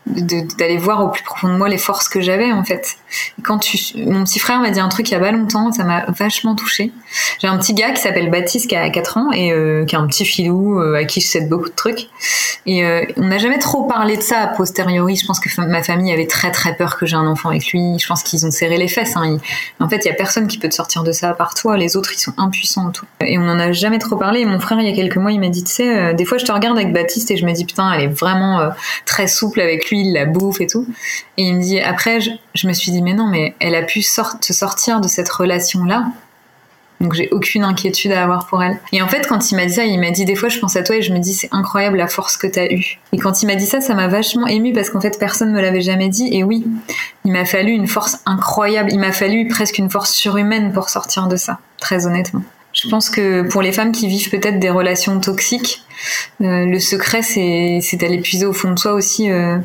d'aller 0.07 0.77
voir 0.77 1.05
au 1.05 1.09
plus 1.09 1.25
profond 1.25 1.49
de 1.49 1.59
moi 1.59 1.69
les 1.69 1.79
forces 1.79 2.09
que 2.09 2.21
j'avais 2.21 2.53
en 2.53 2.63
fait. 2.63 2.97
quand 3.43 3.59
tu, 3.59 3.77
mon 3.97 4.23
petit 4.25 4.39
frère 4.39 4.61
m'a 4.61 4.71
dit 4.71 4.79
un 4.79 4.89
truc 4.89 5.09
il 5.09 5.13
y 5.13 5.17
a 5.17 5.21
pas 5.21 5.33
longtemps, 5.33 5.73
ça 5.73 5.85
m'a 5.85 6.05
vachement 6.09 6.55
touché. 6.55 6.93
J'ai 7.41 7.49
un 7.49 7.59
petit 7.59 7.75
gars 7.75 7.91
qui 7.91 8.01
s'appelle 8.01 8.31
Baptiste 8.31 8.69
qui 8.69 8.77
a 8.77 8.89
4 8.89 9.17
ans 9.17 9.33
et 9.33 9.53
euh, 9.53 9.85
qui 9.85 9.97
a 9.97 9.99
un 9.99 10.07
petit 10.07 10.25
filou 10.25 10.81
euh, 10.81 10.95
à 10.95 11.05
qui 11.05 11.21
je 11.21 11.27
cède 11.27 11.49
beaucoup 11.49 11.69
de 11.69 11.75
trucs. 11.75 12.09
Et 12.67 12.85
euh, 12.85 13.05
on 13.17 13.27
n'a 13.27 13.39
jamais 13.39 13.59
trop 13.59 13.85
parlé 13.85 14.17
de 14.17 14.23
ça 14.23 14.41
a 14.41 14.47
posteriori. 14.49 15.17
Je 15.17 15.27
pense 15.27 15.41
que 15.41 15.49
ma 15.61 15.83
famille 15.83 16.13
avait 16.13 16.27
très 16.27 16.51
très 16.51 16.77
peur 16.77 16.97
que 16.97 17.07
j'ai 17.07 17.17
un 17.17 17.27
enfant 17.27 17.51
avec 17.51 17.67
lui. 17.73 17.99
Je 17.99 18.07
pense 18.07 18.23
qu'ils 18.23 18.47
ont 18.47 18.51
serré 18.51 18.77
les 18.77 18.89
fesses. 18.89 19.17
Hein. 19.17 19.39
En 19.81 19.89
fait, 19.89 20.05
il 20.05 20.09
y 20.09 20.11
a 20.11 20.15
personne 20.15 20.47
qui 20.47 20.59
peut 20.59 20.69
te 20.69 20.75
sortir 20.75 21.03
de 21.03 21.13
ça 21.13 21.31
à 21.31 21.35
part 21.35 21.55
toi. 21.55 21.77
Les 21.77 21.97
autres, 21.97 22.13
ils 22.13 22.19
sont 22.19 22.33
impuissants 22.39 22.91
tout. 22.91 23.07
Et 23.21 23.39
on 23.39 23.43
n'en 23.43 23.59
a 23.59 23.73
jamais 23.73 23.99
trop 23.99 24.17
parlé. 24.17 24.41
Et 24.41 24.47
mon 24.47 24.61
frère, 24.61 24.79
il 24.81 24.89
y 24.89 24.93
a 24.93 24.95
quelques 24.95 25.17
mois, 25.17 25.33
il 25.33 25.41
m'a 25.41 25.49
dit, 25.49 25.65
tu 25.65 25.73
sais, 25.73 26.15
des 26.15 26.25
fois 26.25 26.39
je 26.39 26.45
te 26.45 26.53
regarde 26.53 26.77
avec 26.77 26.93
Baptiste 26.93 27.31
et 27.31 27.37
je 27.37 27.47
me 27.47 27.53
dis 27.53 27.65
putain, 27.65 27.93
elle 27.93 28.03
est 28.03 28.09
vraiment 28.09 28.71
très 29.05 29.27
souple 29.27 29.61
avec 29.61 29.91
lui 29.91 29.96
la 30.05 30.27
bouffe 30.27 30.61
et 30.61 30.67
tout. 30.67 30.87
Et 31.37 31.45
il 31.45 31.57
me 31.57 31.63
dit, 31.63 31.81
après, 31.81 32.21
je, 32.21 32.67
me 32.67 32.73
suis 32.73 32.93
dit, 32.93 33.03
mais 33.03 33.15
non, 33.15 33.27
mais 33.27 33.55
elle 33.61 33.75
a 33.75 33.83
pu 33.83 34.03
se 34.03 34.53
sortir 34.53 35.01
de 35.01 35.09
cette 35.09 35.29
relation-là. 35.29 36.07
Donc 37.01 37.13
j'ai 37.13 37.29
aucune 37.31 37.63
inquiétude 37.63 38.13
à 38.13 38.23
avoir 38.23 38.47
pour 38.47 38.63
elle. 38.63 38.79
Et 38.93 39.03
en 39.03 39.09
fait, 39.09 39.27
quand 39.27 39.51
il 39.51 39.57
m'a 39.57 39.67
dit 39.67 39.75
ça, 39.75 39.85
il 39.85 40.01
m'a 40.01 40.11
dit 40.11 40.25
des 40.25 40.35
fois, 40.35 40.49
je 40.49 40.59
pense 40.59 40.77
à 40.77 40.83
toi 40.83 40.97
et 40.97 41.03
je 41.03 41.13
me 41.13 41.19
dis, 41.19 41.35
c'est 41.35 41.49
incroyable 41.53 41.99
la 41.99 42.07
force 42.07 42.37
que 42.37 42.47
tu 42.47 42.59
as 42.59 42.73
eue. 42.73 42.99
Et 43.13 43.19
quand 43.19 43.43
il 43.43 43.47
m'a 43.47 43.55
dit 43.55 43.67
ça, 43.67 43.81
ça 43.81 43.95
m'a 43.95 44.09
vachement 44.09 44.47
ému 44.47 44.73
parce 44.73 44.89
qu'en 44.89 45.01
fait, 45.01 45.19
personne 45.19 45.53
me 45.53 45.61
l'avait 45.61 45.83
jamais 45.83 46.09
dit. 46.09 46.29
Et 46.33 46.43
oui, 46.43 46.67
il 47.25 47.33
m'a 47.33 47.45
fallu 47.45 47.73
une 47.73 47.87
force 47.87 48.21
incroyable. 48.25 48.91
Il 48.93 48.99
m'a 48.99 49.13
fallu 49.13 49.47
presque 49.47 49.79
une 49.79 49.91
force 49.91 50.13
surhumaine 50.13 50.73
pour 50.73 50.89
sortir 50.89 51.27
de 51.29 51.37
ça, 51.37 51.59
très 51.79 52.07
honnêtement. 52.07 52.43
Je 52.73 52.89
pense 52.89 53.09
que 53.09 53.43
pour 53.43 53.63
les 53.63 53.73
femmes 53.73 53.93
qui 53.93 54.07
vivent 54.07 54.31
peut-être 54.31 54.59
des 54.59 54.71
relations 54.71 55.19
toxiques, 55.19 55.83
euh, 56.43 56.67
le 56.67 56.79
secret, 56.79 57.23
c'est, 57.23 57.81
d'aller 57.95 58.19
puiser 58.19 58.45
au 58.45 58.53
fond 58.53 58.71
de 58.73 58.79
soi 58.79 58.93
aussi 58.93 59.31
euh, 59.31 59.59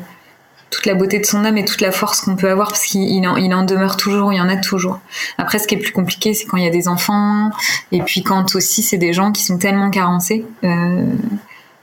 toute 0.72 0.86
la 0.86 0.94
beauté 0.94 1.20
de 1.20 1.26
son 1.26 1.44
âme 1.44 1.58
et 1.58 1.64
toute 1.64 1.82
la 1.82 1.92
force 1.92 2.22
qu'on 2.22 2.34
peut 2.34 2.50
avoir, 2.50 2.68
parce 2.68 2.86
qu'il 2.86 3.24
en, 3.28 3.62
demeure 3.62 3.96
toujours, 3.96 4.32
il 4.32 4.36
y 4.36 4.40
en 4.40 4.48
a 4.48 4.56
toujours. 4.56 4.98
Après, 5.38 5.58
ce 5.58 5.68
qui 5.68 5.76
est 5.76 5.78
plus 5.78 5.92
compliqué, 5.92 6.34
c'est 6.34 6.46
quand 6.46 6.56
il 6.56 6.64
y 6.64 6.66
a 6.66 6.70
des 6.70 6.88
enfants, 6.88 7.50
et 7.92 8.00
puis 8.02 8.22
quand 8.22 8.56
aussi 8.56 8.82
c'est 8.82 8.96
des 8.96 9.12
gens 9.12 9.30
qui 9.30 9.44
sont 9.44 9.58
tellement 9.58 9.90
carencés, 9.90 10.44
euh, 10.64 11.04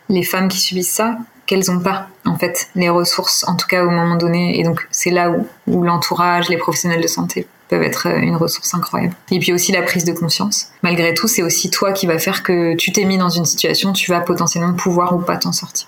les 0.09 0.23
femmes 0.23 0.49
qui 0.49 0.59
subissent 0.59 0.91
ça, 0.91 1.17
qu'elles 1.45 1.63
n'ont 1.67 1.79
pas 1.79 2.07
en 2.25 2.37
fait 2.37 2.69
les 2.75 2.89
ressources, 2.89 3.47
en 3.47 3.55
tout 3.55 3.67
cas 3.67 3.83
au 3.83 3.89
moment 3.89 4.15
donné. 4.15 4.59
Et 4.59 4.63
donc 4.63 4.87
c'est 4.91 5.11
là 5.11 5.31
où, 5.31 5.47
où 5.67 5.83
l'entourage, 5.83 6.49
les 6.49 6.57
professionnels 6.57 7.01
de 7.01 7.07
santé 7.07 7.47
peuvent 7.69 7.83
être 7.83 8.07
euh, 8.07 8.17
une 8.17 8.35
ressource 8.35 8.73
incroyable. 8.73 9.15
Et 9.31 9.39
puis 9.39 9.53
aussi 9.53 9.71
la 9.71 9.83
prise 9.83 10.03
de 10.03 10.13
conscience. 10.13 10.69
Malgré 10.81 11.13
tout, 11.13 11.27
c'est 11.27 11.43
aussi 11.43 11.69
toi 11.69 11.93
qui 11.93 12.07
va 12.07 12.17
faire 12.17 12.43
que 12.43 12.75
tu 12.75 12.91
t'es 12.91 13.05
mis 13.05 13.17
dans 13.17 13.29
une 13.29 13.45
situation, 13.45 13.93
tu 13.93 14.11
vas 14.11 14.19
potentiellement 14.19 14.73
pouvoir 14.73 15.15
ou 15.15 15.19
pas 15.19 15.37
t'en 15.37 15.51
sortir. 15.51 15.87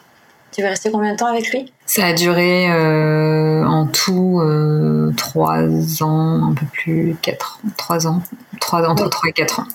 Tu 0.52 0.62
vas 0.62 0.70
rester 0.70 0.92
combien 0.92 1.14
de 1.14 1.18
temps 1.18 1.28
avec 1.28 1.50
lui? 1.52 1.72
Ça 1.91 2.06
a 2.06 2.13
duré 2.13 2.71
euh, 2.71 3.65
en 3.65 3.86
tout 3.86 4.39
euh, 4.39 5.12
trois 5.17 5.60
ans, 6.01 6.41
un 6.41 6.54
peu 6.54 6.65
plus, 6.71 7.17
quatre, 7.21 7.60
trois 7.75 8.08
ans, 8.08 8.23
trois, 8.62 8.88
entre 8.88 9.10
trois 9.10 9.30
et 9.30 9.34
quatre 9.34 9.60
ans. 9.60 9.67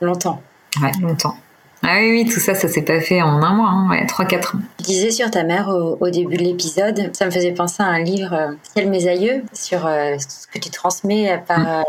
Longtemps. 0.00 0.40
Ouais, 0.80 0.92
longtemps. 1.02 1.36
Ah 1.82 1.96
oui, 1.98 2.12
oui, 2.12 2.32
tout 2.32 2.38
ça, 2.38 2.54
ça 2.54 2.68
s'est 2.68 2.82
pas 2.82 3.00
fait 3.00 3.22
en 3.22 3.42
un 3.42 3.54
mois, 3.54 3.70
hein, 3.70 3.90
ouais, 3.90 4.06
3-4 4.06 4.56
ans. 4.56 4.60
Tu 4.78 4.84
disais 4.84 5.10
sur 5.10 5.28
ta 5.32 5.42
mère 5.42 5.68
au, 5.68 6.10
début 6.10 6.36
de 6.36 6.44
l'épisode, 6.44 7.10
ça 7.12 7.26
me 7.26 7.32
faisait 7.32 7.50
penser 7.50 7.82
à 7.82 7.86
un 7.86 7.98
livre, 7.98 8.32
euh, 8.32 8.52
Ciel 8.72 8.88
mes 8.88 9.08
aïeux, 9.08 9.42
sur 9.52 9.84
euh, 9.84 10.14
ce 10.18 10.46
que 10.46 10.60
tu 10.60 10.70
transmets 10.70 11.42
par, 11.48 11.58
mm. 11.58 11.66
euh, 11.66 11.82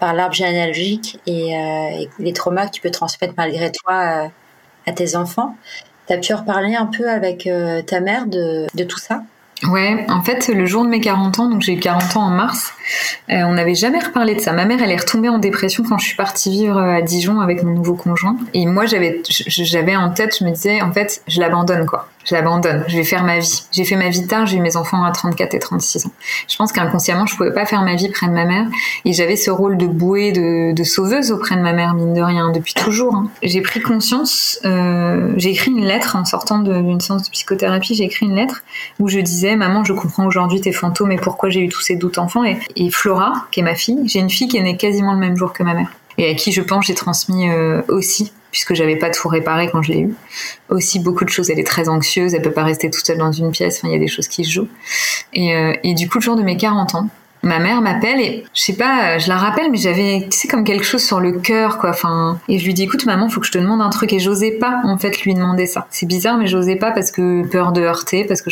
par 0.00 0.12
l'arbre 0.12 0.34
généalogique 0.34 1.18
et, 1.26 1.54
les 2.18 2.32
traumas 2.34 2.66
que 2.66 2.72
tu 2.72 2.82
peux 2.82 2.90
transmettre 2.90 3.32
malgré 3.38 3.72
toi 3.72 4.28
à 4.86 4.92
tes 4.92 5.16
enfants. 5.16 5.56
Tu 6.06 6.12
as 6.12 6.18
pu 6.18 6.34
reparler 6.34 6.74
un 6.74 6.86
peu 6.86 7.08
avec 7.08 7.48
ta 7.86 8.00
mère 8.00 8.26
de, 8.26 8.66
de 8.74 8.84
tout 8.84 8.98
ça? 8.98 9.22
Ouais, 9.68 10.04
en 10.08 10.22
fait, 10.22 10.48
le 10.48 10.66
jour 10.66 10.84
de 10.84 10.90
mes 10.90 11.00
40 11.00 11.38
ans, 11.38 11.48
donc 11.48 11.62
j'ai 11.62 11.74
eu 11.74 11.78
40 11.78 12.16
ans 12.16 12.24
en 12.24 12.30
mars, 12.30 12.72
euh, 13.30 13.42
on 13.44 13.54
n'avait 13.54 13.74
jamais 13.74 13.98
reparlé 13.98 14.34
de 14.34 14.40
ça. 14.40 14.52
Ma 14.52 14.64
mère, 14.64 14.82
elle 14.82 14.90
est 14.90 14.96
retombée 14.96 15.28
en 15.28 15.38
dépression 15.38 15.84
quand 15.88 15.96
je 15.98 16.06
suis 16.06 16.16
partie 16.16 16.50
vivre 16.50 16.78
à 16.78 17.00
Dijon 17.00 17.40
avec 17.40 17.62
mon 17.62 17.72
nouveau 17.72 17.94
conjoint. 17.94 18.36
Et 18.52 18.66
moi, 18.66 18.86
j'avais, 18.86 19.22
j'avais 19.28 19.96
en 19.96 20.10
tête, 20.10 20.36
je 20.38 20.44
me 20.44 20.50
disais, 20.50 20.82
en 20.82 20.92
fait, 20.92 21.22
je 21.28 21.40
l'abandonne, 21.40 21.86
quoi 21.86 22.08
je 22.24 22.34
l'abandonne, 22.34 22.84
je 22.88 22.96
vais 22.96 23.04
faire 23.04 23.24
ma 23.24 23.38
vie. 23.38 23.62
J'ai 23.72 23.84
fait 23.84 23.96
ma 23.96 24.08
vie 24.08 24.26
tard, 24.26 24.46
j'ai 24.46 24.56
eu 24.56 24.60
mes 24.60 24.76
enfants 24.76 25.04
à 25.04 25.12
34 25.12 25.54
et 25.54 25.58
36 25.58 26.06
ans. 26.06 26.10
Je 26.48 26.56
pense 26.56 26.72
qu'inconsciemment, 26.72 27.26
je 27.26 27.36
pouvais 27.36 27.52
pas 27.52 27.66
faire 27.66 27.82
ma 27.82 27.94
vie 27.94 28.08
près 28.08 28.26
de 28.26 28.32
ma 28.32 28.44
mère 28.44 28.66
et 29.04 29.12
j'avais 29.12 29.36
ce 29.36 29.50
rôle 29.50 29.76
de 29.76 29.86
bouée, 29.86 30.32
de, 30.32 30.72
de, 30.72 30.84
sauveuse 30.84 31.32
auprès 31.32 31.56
de 31.56 31.60
ma 31.60 31.72
mère, 31.72 31.94
mine 31.94 32.14
de 32.14 32.22
rien, 32.22 32.50
depuis 32.50 32.74
toujours. 32.74 33.14
Hein. 33.14 33.28
J'ai 33.42 33.60
pris 33.60 33.80
conscience, 33.80 34.58
euh, 34.64 35.32
j'ai 35.36 35.50
écrit 35.50 35.70
une 35.70 35.84
lettre 35.84 36.16
en 36.16 36.24
sortant 36.24 36.58
d'une 36.58 37.00
séance 37.00 37.24
de 37.24 37.30
psychothérapie, 37.30 37.94
j'ai 37.94 38.04
écrit 38.04 38.26
une 38.26 38.34
lettre 38.34 38.62
où 38.98 39.08
je 39.08 39.18
disais, 39.20 39.56
maman, 39.56 39.84
je 39.84 39.92
comprends 39.92 40.26
aujourd'hui 40.26 40.60
tes 40.60 40.72
fantômes 40.72 41.12
et 41.12 41.16
pourquoi 41.16 41.50
j'ai 41.50 41.60
eu 41.60 41.68
tous 41.68 41.80
ces 41.80 41.96
doutes 41.96 42.18
enfants. 42.18 42.44
Et, 42.44 42.90
Flora, 42.90 43.46
qui 43.50 43.60
est 43.60 43.62
ma 43.62 43.74
fille, 43.74 43.98
j'ai 44.06 44.20
une 44.20 44.30
fille 44.30 44.48
qui 44.48 44.56
est 44.56 44.62
née 44.62 44.76
quasiment 44.76 45.12
le 45.12 45.18
même 45.18 45.36
jour 45.36 45.52
que 45.52 45.62
ma 45.62 45.74
mère 45.74 45.88
et 46.16 46.30
à 46.30 46.34
qui 46.34 46.52
je 46.52 46.62
pense 46.62 46.86
j'ai 46.86 46.94
transmis 46.94 47.50
euh, 47.50 47.82
aussi 47.88 48.32
puisque 48.54 48.72
j'avais 48.74 48.94
pas 48.94 49.10
tout 49.10 49.26
réparé 49.26 49.68
quand 49.68 49.82
je 49.82 49.90
l'ai 49.90 49.98
eu. 49.98 50.14
Aussi 50.68 51.00
beaucoup 51.00 51.24
de 51.24 51.28
choses, 51.28 51.50
elle 51.50 51.58
est 51.58 51.66
très 51.66 51.88
anxieuse, 51.88 52.34
elle 52.34 52.42
peut 52.42 52.52
pas 52.52 52.62
rester 52.62 52.88
toute 52.88 53.04
seule 53.04 53.18
dans 53.18 53.32
une 53.32 53.50
pièce, 53.50 53.78
enfin 53.78 53.88
il 53.88 53.94
y 53.94 53.96
a 53.96 53.98
des 53.98 54.06
choses 54.06 54.28
qui 54.28 54.44
se 54.44 54.52
jouent. 54.52 54.68
Et, 55.32 55.56
euh, 55.56 55.72
et 55.82 55.94
du 55.94 56.08
coup, 56.08 56.18
le 56.18 56.22
jour 56.22 56.36
de 56.36 56.44
mes 56.44 56.56
40 56.56 56.94
ans, 56.94 57.08
ma 57.42 57.58
mère 57.58 57.82
m'appelle 57.82 58.20
et 58.20 58.44
je 58.54 58.62
sais 58.62 58.76
pas, 58.76 59.18
je 59.18 59.28
la 59.28 59.38
rappelle, 59.38 59.72
mais 59.72 59.76
j'avais, 59.76 60.28
tu 60.30 60.38
sais, 60.38 60.46
comme 60.46 60.62
quelque 60.62 60.84
chose 60.84 61.02
sur 61.02 61.18
le 61.18 61.32
cœur, 61.32 61.78
quoi. 61.78 61.90
Enfin, 61.90 62.38
et 62.48 62.60
je 62.60 62.64
lui 62.64 62.74
dis, 62.74 62.84
écoute, 62.84 63.06
maman, 63.06 63.28
faut 63.28 63.40
que 63.40 63.46
je 63.48 63.52
te 63.52 63.58
demande 63.58 63.82
un 63.82 63.90
truc. 63.90 64.12
Et 64.12 64.20
j'osais 64.20 64.52
pas, 64.52 64.82
en 64.84 64.98
fait, 64.98 65.22
lui 65.22 65.34
demander 65.34 65.66
ça. 65.66 65.88
C'est 65.90 66.06
bizarre, 66.06 66.38
mais 66.38 66.46
j'osais 66.46 66.76
pas 66.76 66.92
parce 66.92 67.10
que 67.10 67.44
peur 67.48 67.72
de 67.72 67.80
heurter, 67.80 68.24
parce 68.24 68.40
que 68.40 68.50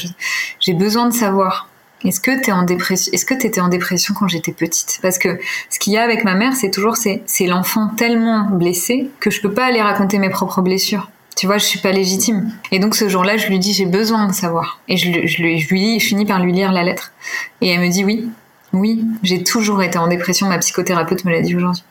j'ai 0.58 0.74
besoin 0.74 1.06
de 1.06 1.14
savoir. 1.14 1.68
Est-ce 2.04 2.20
que 2.20 2.42
tu 2.42 2.52
en 2.52 2.62
dépression 2.62 3.12
Est-ce 3.12 3.24
que 3.24 3.34
étais 3.34 3.60
en 3.60 3.68
dépression 3.68 4.14
quand 4.14 4.28
j'étais 4.28 4.52
petite? 4.52 4.98
Parce 5.02 5.18
que 5.18 5.38
ce 5.70 5.78
qu'il 5.78 5.92
y 5.92 5.96
a 5.96 6.02
avec 6.02 6.24
ma 6.24 6.34
mère, 6.34 6.54
c'est 6.54 6.70
toujours 6.70 6.96
c'est 6.96 7.22
c'est 7.26 7.46
l'enfant 7.46 7.88
tellement 7.96 8.48
blessé 8.50 9.10
que 9.20 9.30
je 9.30 9.40
peux 9.40 9.52
pas 9.52 9.66
aller 9.66 9.82
raconter 9.82 10.18
mes 10.18 10.30
propres 10.30 10.62
blessures. 10.62 11.10
Tu 11.36 11.46
vois, 11.46 11.58
je 11.58 11.64
suis 11.64 11.78
pas 11.78 11.92
légitime. 11.92 12.52
Et 12.72 12.78
donc 12.78 12.94
ce 12.94 13.08
jour-là, 13.08 13.36
je 13.36 13.46
lui 13.48 13.58
dis 13.58 13.72
j'ai 13.72 13.86
besoin 13.86 14.26
de 14.26 14.32
savoir. 14.32 14.80
Et 14.88 14.96
je, 14.96 15.26
je, 15.26 15.36
je 15.36 15.68
lui 15.68 15.98
je 15.98 16.06
finis 16.06 16.26
par 16.26 16.42
lui 16.42 16.52
lire 16.52 16.72
la 16.72 16.82
lettre. 16.82 17.12
Et 17.60 17.68
elle 17.68 17.80
me 17.80 17.88
dit 17.88 18.04
oui, 18.04 18.28
oui, 18.72 19.04
j'ai 19.22 19.42
toujours 19.42 19.82
été 19.82 19.98
en 19.98 20.08
dépression. 20.08 20.48
Ma 20.48 20.58
psychothérapeute 20.58 21.24
me 21.24 21.32
l'a 21.32 21.40
dit 21.40 21.56
aujourd'hui 21.56 21.82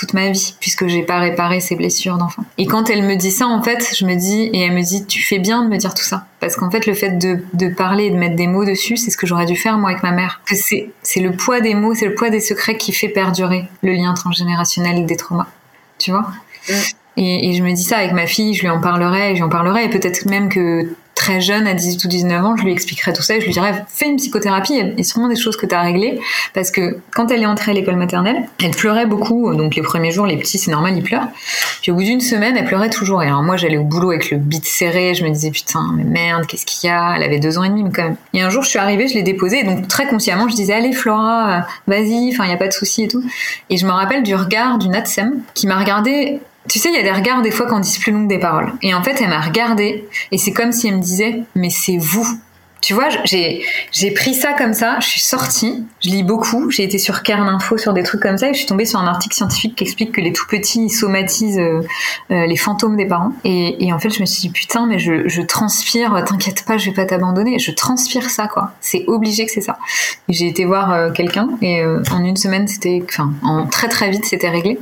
toute 0.00 0.14
ma 0.14 0.30
vie 0.30 0.54
puisque 0.60 0.86
j'ai 0.88 1.02
pas 1.02 1.18
réparé 1.18 1.60
ces 1.60 1.76
blessures 1.76 2.16
d'enfant. 2.16 2.42
Et 2.56 2.66
quand 2.66 2.88
elle 2.88 3.02
me 3.02 3.16
dit 3.16 3.30
ça, 3.30 3.46
en 3.46 3.62
fait, 3.62 3.94
je 3.94 4.06
me 4.06 4.14
dis 4.14 4.48
et 4.54 4.60
elle 4.60 4.72
me 4.72 4.82
dit 4.82 5.04
tu 5.04 5.22
fais 5.22 5.38
bien 5.38 5.62
de 5.62 5.68
me 5.68 5.76
dire 5.76 5.92
tout 5.92 6.02
ça 6.02 6.24
parce 6.40 6.56
qu'en 6.56 6.70
fait 6.70 6.86
le 6.86 6.94
fait 6.94 7.18
de, 7.18 7.40
de, 7.52 7.68
parler 7.68 8.04
et 8.04 8.10
de 8.10 8.16
mettre 8.16 8.34
des 8.34 8.46
mots 8.46 8.64
dessus, 8.64 8.96
c'est 8.96 9.10
ce 9.10 9.18
que 9.18 9.26
j'aurais 9.26 9.44
dû 9.44 9.56
faire 9.56 9.76
moi 9.76 9.90
avec 9.90 10.02
ma 10.02 10.12
mère. 10.12 10.40
C'est 10.46 10.90
c'est 11.02 11.20
le 11.20 11.32
poids 11.32 11.60
des 11.60 11.74
mots, 11.74 11.94
c'est 11.94 12.06
le 12.06 12.14
poids 12.14 12.30
des 12.30 12.40
secrets 12.40 12.78
qui 12.78 12.92
fait 12.92 13.08
perdurer 13.08 13.68
le 13.82 13.92
lien 13.92 14.14
transgénérationnel 14.14 15.04
des 15.04 15.16
traumas. 15.16 15.48
Tu 15.98 16.12
vois? 16.12 16.30
Mm. 16.68 16.72
et, 17.18 17.50
et, 17.50 17.52
je 17.54 17.62
me 17.62 17.72
dis 17.72 17.82
ça 17.82 17.98
avec 17.98 18.12
ma 18.12 18.26
fille, 18.26 18.54
je 18.54 18.62
lui 18.62 18.70
en 18.70 18.80
parlerai, 18.80 19.36
j'en 19.36 19.50
parlerai 19.50 19.84
et 19.84 19.90
peut-être 19.90 20.24
même 20.24 20.48
que 20.48 20.88
très 21.20 21.42
jeune, 21.42 21.66
à 21.66 21.74
18 21.74 22.02
ou 22.02 22.08
19 22.08 22.44
ans, 22.46 22.56
je 22.56 22.64
lui 22.64 22.72
expliquerai 22.72 23.12
tout 23.12 23.20
ça 23.20 23.36
et 23.36 23.40
je 23.42 23.44
lui 23.44 23.52
dirais 23.52 23.84
fais 23.88 24.06
une 24.06 24.16
psychothérapie, 24.16 24.72
il 24.72 24.94
y 24.96 25.00
a 25.00 25.04
sûrement 25.04 25.28
des 25.28 25.36
choses 25.36 25.54
que 25.54 25.66
tu 25.66 25.74
as 25.74 25.82
réglées. 25.82 26.18
Parce 26.54 26.70
que 26.70 26.96
quand 27.12 27.30
elle 27.30 27.42
est 27.42 27.46
entrée 27.46 27.72
à 27.72 27.74
l'école 27.74 27.96
maternelle, 27.96 28.48
elle 28.62 28.70
pleurait 28.70 29.04
beaucoup. 29.04 29.54
Donc 29.54 29.74
les 29.74 29.82
premiers 29.82 30.12
jours, 30.12 30.24
les 30.24 30.38
petits, 30.38 30.56
c'est 30.56 30.70
normal, 30.70 30.96
ils 30.96 31.02
pleurent. 31.02 31.28
Puis 31.82 31.92
au 31.92 31.94
bout 31.94 32.04
d'une 32.04 32.22
semaine, 32.22 32.56
elle 32.56 32.64
pleurait 32.64 32.88
toujours. 32.88 33.22
Et 33.22 33.26
alors 33.26 33.42
moi, 33.42 33.58
j'allais 33.58 33.76
au 33.76 33.84
boulot 33.84 34.12
avec 34.12 34.30
le 34.30 34.38
bit 34.38 34.64
serré, 34.64 35.14
je 35.14 35.22
me 35.22 35.28
disais 35.28 35.50
putain, 35.50 35.92
mais 35.94 36.04
merde, 36.04 36.46
qu'est-ce 36.46 36.64
qu'il 36.64 36.88
y 36.88 36.90
a? 36.90 37.16
Elle 37.16 37.22
avait 37.22 37.38
deux 37.38 37.58
ans 37.58 37.64
et 37.64 37.68
demi, 37.68 37.82
mais 37.82 37.90
quand 37.94 38.04
même. 38.04 38.16
Et 38.32 38.40
un 38.40 38.48
jour, 38.48 38.62
je 38.62 38.70
suis 38.70 38.78
arrivée, 38.78 39.06
je 39.06 39.12
l'ai 39.12 39.22
déposée, 39.22 39.60
et 39.60 39.64
donc 39.64 39.88
très 39.88 40.06
consciemment, 40.06 40.48
je 40.48 40.54
disais 40.54 40.72
allez 40.72 40.94
Flora, 40.94 41.66
vas-y, 41.86 42.30
enfin, 42.32 42.44
il 42.44 42.48
n'y 42.48 42.54
a 42.54 42.58
pas 42.58 42.68
de 42.68 42.72
souci 42.72 43.02
et 43.02 43.08
tout. 43.08 43.22
Et 43.68 43.76
je 43.76 43.84
me 43.84 43.92
rappelle 43.92 44.22
du 44.22 44.34
regard 44.34 44.78
du 44.78 44.88
Natsem 44.88 45.42
qui 45.52 45.66
m'a 45.66 45.78
regardé 45.78 46.40
tu 46.68 46.78
sais, 46.78 46.90
il 46.90 46.94
y 46.94 46.98
a 46.98 47.02
des 47.02 47.12
regards 47.12 47.42
des 47.42 47.50
fois 47.50 47.66
qu'on 47.66 47.80
dit 47.80 47.98
plus 47.98 48.12
long 48.12 48.24
que 48.24 48.28
des 48.28 48.38
paroles. 48.38 48.72
Et 48.82 48.94
en 48.94 49.02
fait, 49.02 49.20
elle 49.20 49.28
m'a 49.28 49.40
regardée 49.40 50.08
et 50.30 50.38
c'est 50.38 50.52
comme 50.52 50.72
si 50.72 50.88
elle 50.88 50.96
me 50.96 51.02
disait, 51.02 51.42
mais 51.54 51.70
c'est 51.70 51.96
vous 51.96 52.26
Tu 52.82 52.92
vois, 52.92 53.08
j'ai 53.24 54.10
pris 54.14 54.34
ça 54.34 54.52
comme 54.52 54.74
ça, 54.74 54.98
je 55.00 55.06
suis 55.06 55.20
sortie, 55.20 55.84
je 56.04 56.10
lis 56.10 56.22
beaucoup, 56.22 56.70
j'ai 56.70 56.82
été 56.82 56.98
sur 56.98 57.22
Cairn 57.22 57.48
Info 57.48 57.78
sur 57.78 57.94
des 57.94 58.02
trucs 58.02 58.20
comme 58.20 58.36
ça 58.36 58.50
et 58.50 58.52
je 58.52 58.58
suis 58.58 58.66
tombée 58.66 58.84
sur 58.84 59.00
un 59.00 59.06
article 59.06 59.34
scientifique 59.34 59.74
qui 59.74 59.84
explique 59.84 60.12
que 60.12 60.20
les 60.20 60.32
tout 60.32 60.46
petits 60.48 60.90
somatisent 60.90 61.58
euh, 61.58 61.80
euh, 62.30 62.46
les 62.46 62.56
fantômes 62.56 62.96
des 62.96 63.06
parents. 63.06 63.32
Et, 63.44 63.90
en 63.92 63.98
fait 63.98 64.10
je 64.10 64.20
me 64.20 64.26
suis 64.26 64.42
dit 64.42 64.50
putain 64.50 64.86
mais 64.86 64.98
je, 64.98 65.28
je 65.28 65.42
transpire, 65.42 66.22
t'inquiète 66.26 66.64
pas, 66.64 66.78
je 66.78 66.90
vais 66.90 66.94
pas 66.94 67.06
t'abandonner, 67.06 67.58
je 67.58 67.70
transpire 67.70 68.30
ça 68.30 68.48
quoi, 68.48 68.72
c'est 68.80 69.04
obligé 69.08 69.44
que 69.46 69.50
c'est 69.50 69.60
ça. 69.60 69.78
J'ai 70.28 70.46
été 70.46 70.64
voir 70.64 70.92
euh, 70.92 71.10
quelqu'un 71.10 71.48
et 71.62 71.82
en 71.84 72.24
une 72.24 72.36
semaine 72.36 72.68
c'était, 72.68 73.02
enfin 73.08 73.32
en 73.42 73.66
très 73.66 73.88
très 73.88 74.10
vite 74.10 74.24
c'était 74.24 74.50
réglé 74.50 74.78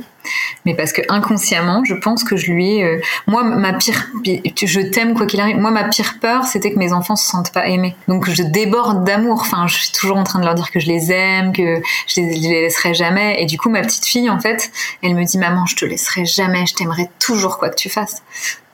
mais 0.65 0.75
parce 0.75 0.91
que 0.91 1.01
inconsciemment, 1.09 1.83
je 1.85 1.95
pense 1.95 2.23
que 2.23 2.35
je 2.35 2.51
lui 2.51 2.77
ai. 2.77 2.83
Euh, 2.83 3.01
moi, 3.27 3.43
ma 3.43 3.73
pire. 3.73 4.07
Je 4.23 4.81
t'aime 4.81 5.13
quoi 5.13 5.25
qu'il 5.25 5.39
arrive. 5.39 5.57
Moi, 5.57 5.71
ma 5.71 5.85
pire 5.85 6.15
peur, 6.19 6.45
c'était 6.45 6.71
que 6.71 6.79
mes 6.79 6.93
enfants 6.93 7.15
se 7.15 7.27
sentent 7.27 7.51
pas 7.51 7.67
aimés. 7.67 7.95
Donc, 8.07 8.29
je 8.29 8.43
déborde 8.43 9.03
d'amour. 9.03 9.41
Enfin, 9.41 9.67
je 9.67 9.75
suis 9.75 9.91
toujours 9.91 10.17
en 10.17 10.23
train 10.23 10.39
de 10.39 10.45
leur 10.45 10.55
dire 10.55 10.71
que 10.71 10.79
je 10.79 10.87
les 10.87 11.11
aime, 11.11 11.53
que 11.53 11.81
je 12.07 12.21
les, 12.21 12.33
les 12.35 12.61
laisserai 12.61 12.93
jamais. 12.93 13.41
Et 13.41 13.45
du 13.45 13.57
coup, 13.57 13.69
ma 13.69 13.81
petite 13.81 14.05
fille, 14.05 14.29
en 14.29 14.39
fait, 14.39 14.71
elle 15.03 15.15
me 15.15 15.23
dit 15.23 15.37
Maman, 15.37 15.65
je 15.65 15.75
te 15.75 15.85
laisserai 15.85 16.25
jamais, 16.25 16.65
je 16.65 16.75
t'aimerai 16.75 17.09
toujours 17.19 17.57
quoi 17.57 17.69
que 17.69 17.75
tu 17.75 17.89
fasses 17.89 18.21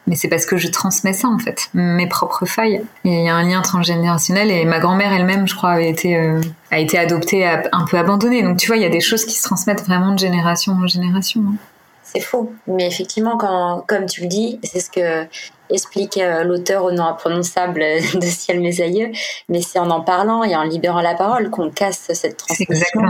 mais 0.07 0.15
c'est 0.15 0.27
parce 0.27 0.45
que 0.45 0.57
je 0.57 0.67
transmets 0.67 1.13
ça 1.13 1.27
en 1.27 1.39
fait, 1.39 1.69
mes 1.73 2.07
propres 2.07 2.45
failles. 2.45 2.81
Et 3.03 3.09
il 3.09 3.25
y 3.25 3.29
a 3.29 3.35
un 3.35 3.43
lien 3.43 3.61
transgénérationnel 3.61 4.51
et 4.51 4.65
ma 4.65 4.79
grand-mère 4.79 5.13
elle-même, 5.13 5.47
je 5.47 5.55
crois, 5.55 5.71
avait 5.71 5.89
été 5.89 6.17
euh, 6.17 6.41
a 6.71 6.79
été 6.79 6.97
adoptée, 6.97 7.45
un 7.45 7.85
peu 7.85 7.97
abandonnée. 7.97 8.43
Donc 8.43 8.57
tu 8.57 8.67
vois, 8.67 8.77
il 8.77 8.83
y 8.83 8.85
a 8.85 8.89
des 8.89 9.01
choses 9.01 9.25
qui 9.25 9.35
se 9.35 9.43
transmettent 9.43 9.83
vraiment 9.83 10.13
de 10.13 10.19
génération 10.19 10.73
en 10.73 10.87
génération. 10.87 11.41
Hein. 11.47 11.55
C'est 12.03 12.21
faux, 12.21 12.53
mais 12.67 12.85
effectivement, 12.87 13.35
quand, 13.35 13.83
comme 13.87 14.05
tu 14.05 14.21
le 14.21 14.27
dis, 14.27 14.59
c'est 14.63 14.79
ce 14.79 14.89
que 14.89 15.27
explique 15.69 16.17
euh, 16.17 16.43
l'auteur 16.43 16.83
au 16.83 16.91
nom 16.91 17.05
imprononçable 17.05 17.79
de 18.13 18.25
Ciel 18.25 18.59
mes 18.59 18.81
aïeux, 18.81 19.11
mais 19.49 19.61
c'est 19.61 19.79
en 19.79 19.89
en 19.89 20.01
parlant 20.01 20.43
et 20.43 20.55
en 20.55 20.63
libérant 20.63 21.01
la 21.01 21.15
parole 21.15 21.49
qu'on 21.49 21.71
casse 21.71 22.11
cette 22.13 22.37
transmission 22.37 23.01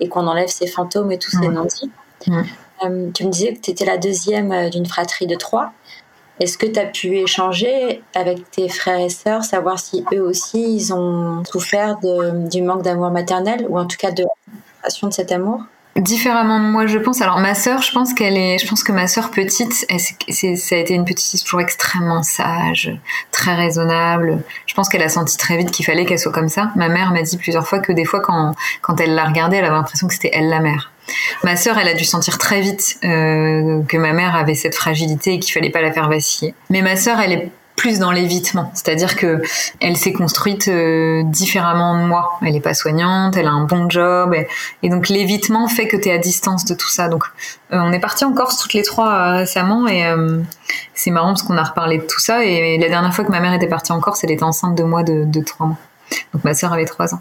et 0.00 0.08
qu'on 0.08 0.26
enlève 0.26 0.48
ces 0.48 0.66
fantômes 0.66 1.12
et 1.12 1.18
tous 1.18 1.30
ces 1.30 1.48
non-dits. 1.48 1.90
Euh, 2.84 3.10
tu 3.14 3.24
me 3.24 3.30
disais 3.30 3.54
que 3.54 3.60
tu 3.60 3.70
étais 3.70 3.84
la 3.84 3.96
deuxième 3.96 4.70
d'une 4.70 4.86
fratrie 4.86 5.26
de 5.26 5.36
trois. 5.36 5.72
Est-ce 6.42 6.58
que 6.58 6.66
tu 6.66 6.80
as 6.80 6.86
pu 6.86 7.18
échanger 7.18 8.02
avec 8.16 8.50
tes 8.50 8.68
frères 8.68 8.98
et 8.98 9.10
sœurs, 9.10 9.44
savoir 9.44 9.78
si 9.78 10.04
eux 10.12 10.22
aussi, 10.22 10.74
ils 10.74 10.92
ont 10.92 11.44
souffert 11.44 11.98
du 12.00 12.62
manque 12.62 12.82
d'amour 12.82 13.12
maternel 13.12 13.64
ou 13.68 13.78
en 13.78 13.86
tout 13.86 13.96
cas 13.96 14.10
de 14.10 14.24
la 14.24 15.08
de 15.08 15.14
cet 15.14 15.30
amour? 15.30 15.60
Différemment 15.94 16.58
de 16.58 16.64
moi, 16.64 16.88
je 16.88 16.98
pense. 16.98 17.22
Alors 17.22 17.38
ma 17.38 17.54
sœur, 17.54 17.80
je 17.82 17.92
pense 17.92 18.12
qu'elle 18.12 18.36
est, 18.36 18.58
je 18.58 18.66
pense 18.66 18.82
que 18.82 18.90
ma 18.90 19.06
sœur 19.06 19.30
petite, 19.30 19.72
ça 19.72 20.74
a 20.74 20.78
été 20.78 20.94
une 20.94 21.04
petite 21.04 21.44
toujours 21.44 21.60
extrêmement 21.60 22.24
sage, 22.24 22.90
très 23.30 23.54
raisonnable. 23.54 24.42
Je 24.66 24.74
pense 24.74 24.88
qu'elle 24.88 25.02
a 25.02 25.08
senti 25.08 25.36
très 25.36 25.56
vite 25.56 25.70
qu'il 25.70 25.86
fallait 25.86 26.06
qu'elle 26.06 26.18
soit 26.18 26.32
comme 26.32 26.48
ça. 26.48 26.72
Ma 26.74 26.88
mère 26.88 27.12
m'a 27.12 27.22
dit 27.22 27.36
plusieurs 27.36 27.68
fois 27.68 27.78
que 27.78 27.92
des 27.92 28.04
fois 28.04 28.18
quand 28.18 28.56
quand 28.80 28.98
elle 29.00 29.14
la 29.14 29.26
regardait, 29.26 29.58
elle 29.58 29.66
avait 29.66 29.76
l'impression 29.76 30.08
que 30.08 30.14
c'était 30.14 30.30
elle 30.32 30.48
la 30.48 30.58
mère. 30.58 30.91
Ma 31.44 31.56
sœur, 31.56 31.78
elle 31.78 31.88
a 31.88 31.94
dû 31.94 32.04
sentir 32.04 32.38
très 32.38 32.60
vite 32.60 32.98
euh, 33.04 33.82
que 33.88 33.96
ma 33.96 34.12
mère 34.12 34.36
avait 34.36 34.54
cette 34.54 34.74
fragilité 34.74 35.34
et 35.34 35.38
qu'il 35.38 35.52
fallait 35.52 35.70
pas 35.70 35.82
la 35.82 35.92
faire 35.92 36.08
vaciller. 36.08 36.54
Mais 36.70 36.82
ma 36.82 36.96
sœur, 36.96 37.20
elle 37.20 37.32
est 37.32 37.50
plus 37.74 37.98
dans 37.98 38.12
l'évitement, 38.12 38.70
c'est-à-dire 38.74 39.16
que 39.16 39.42
elle 39.80 39.96
s'est 39.96 40.12
construite 40.12 40.68
euh, 40.68 41.22
différemment 41.24 42.00
de 42.00 42.06
moi. 42.06 42.38
Elle 42.42 42.54
est 42.54 42.60
pas 42.60 42.74
soignante, 42.74 43.36
elle 43.36 43.46
a 43.46 43.50
un 43.50 43.64
bon 43.64 43.88
job, 43.88 44.36
et, 44.82 44.88
donc 44.88 45.08
l'évitement 45.08 45.66
fait 45.68 45.88
que 45.88 45.96
tu 45.96 46.10
es 46.10 46.12
à 46.12 46.18
distance 46.18 46.64
de 46.66 46.74
tout 46.74 46.90
ça. 46.90 47.08
Donc 47.08 47.24
euh, 47.72 47.78
on 47.80 47.90
est 47.92 47.98
parti 47.98 48.24
en 48.24 48.34
Corse 48.34 48.58
toutes 48.58 48.74
les 48.74 48.82
trois 48.82 49.32
récemment, 49.32 49.88
et 49.88 50.04
c'est 50.94 51.10
marrant 51.10 51.28
parce 51.28 51.42
qu'on 51.42 51.56
a 51.56 51.64
reparlé 51.64 51.98
de 51.98 52.04
tout 52.04 52.20
ça. 52.20 52.44
Et, 52.44 52.78
la 52.78 52.88
dernière 52.88 53.14
fois 53.14 53.24
que 53.24 53.32
ma 53.32 53.40
mère 53.40 53.54
était 53.54 53.66
partie 53.68 53.90
en 53.90 54.00
Corse, 54.00 54.22
elle 54.22 54.32
était 54.32 54.44
enceinte 54.44 54.76
de 54.76 54.84
moi 54.84 55.02
de, 55.02 55.24
de 55.24 55.40
trois 55.40 55.66
mois. 55.66 55.78
Donc 56.32 56.44
ma 56.44 56.54
sœur 56.54 56.72
avait 56.72 56.84
trois 56.84 57.14
ans. 57.14 57.20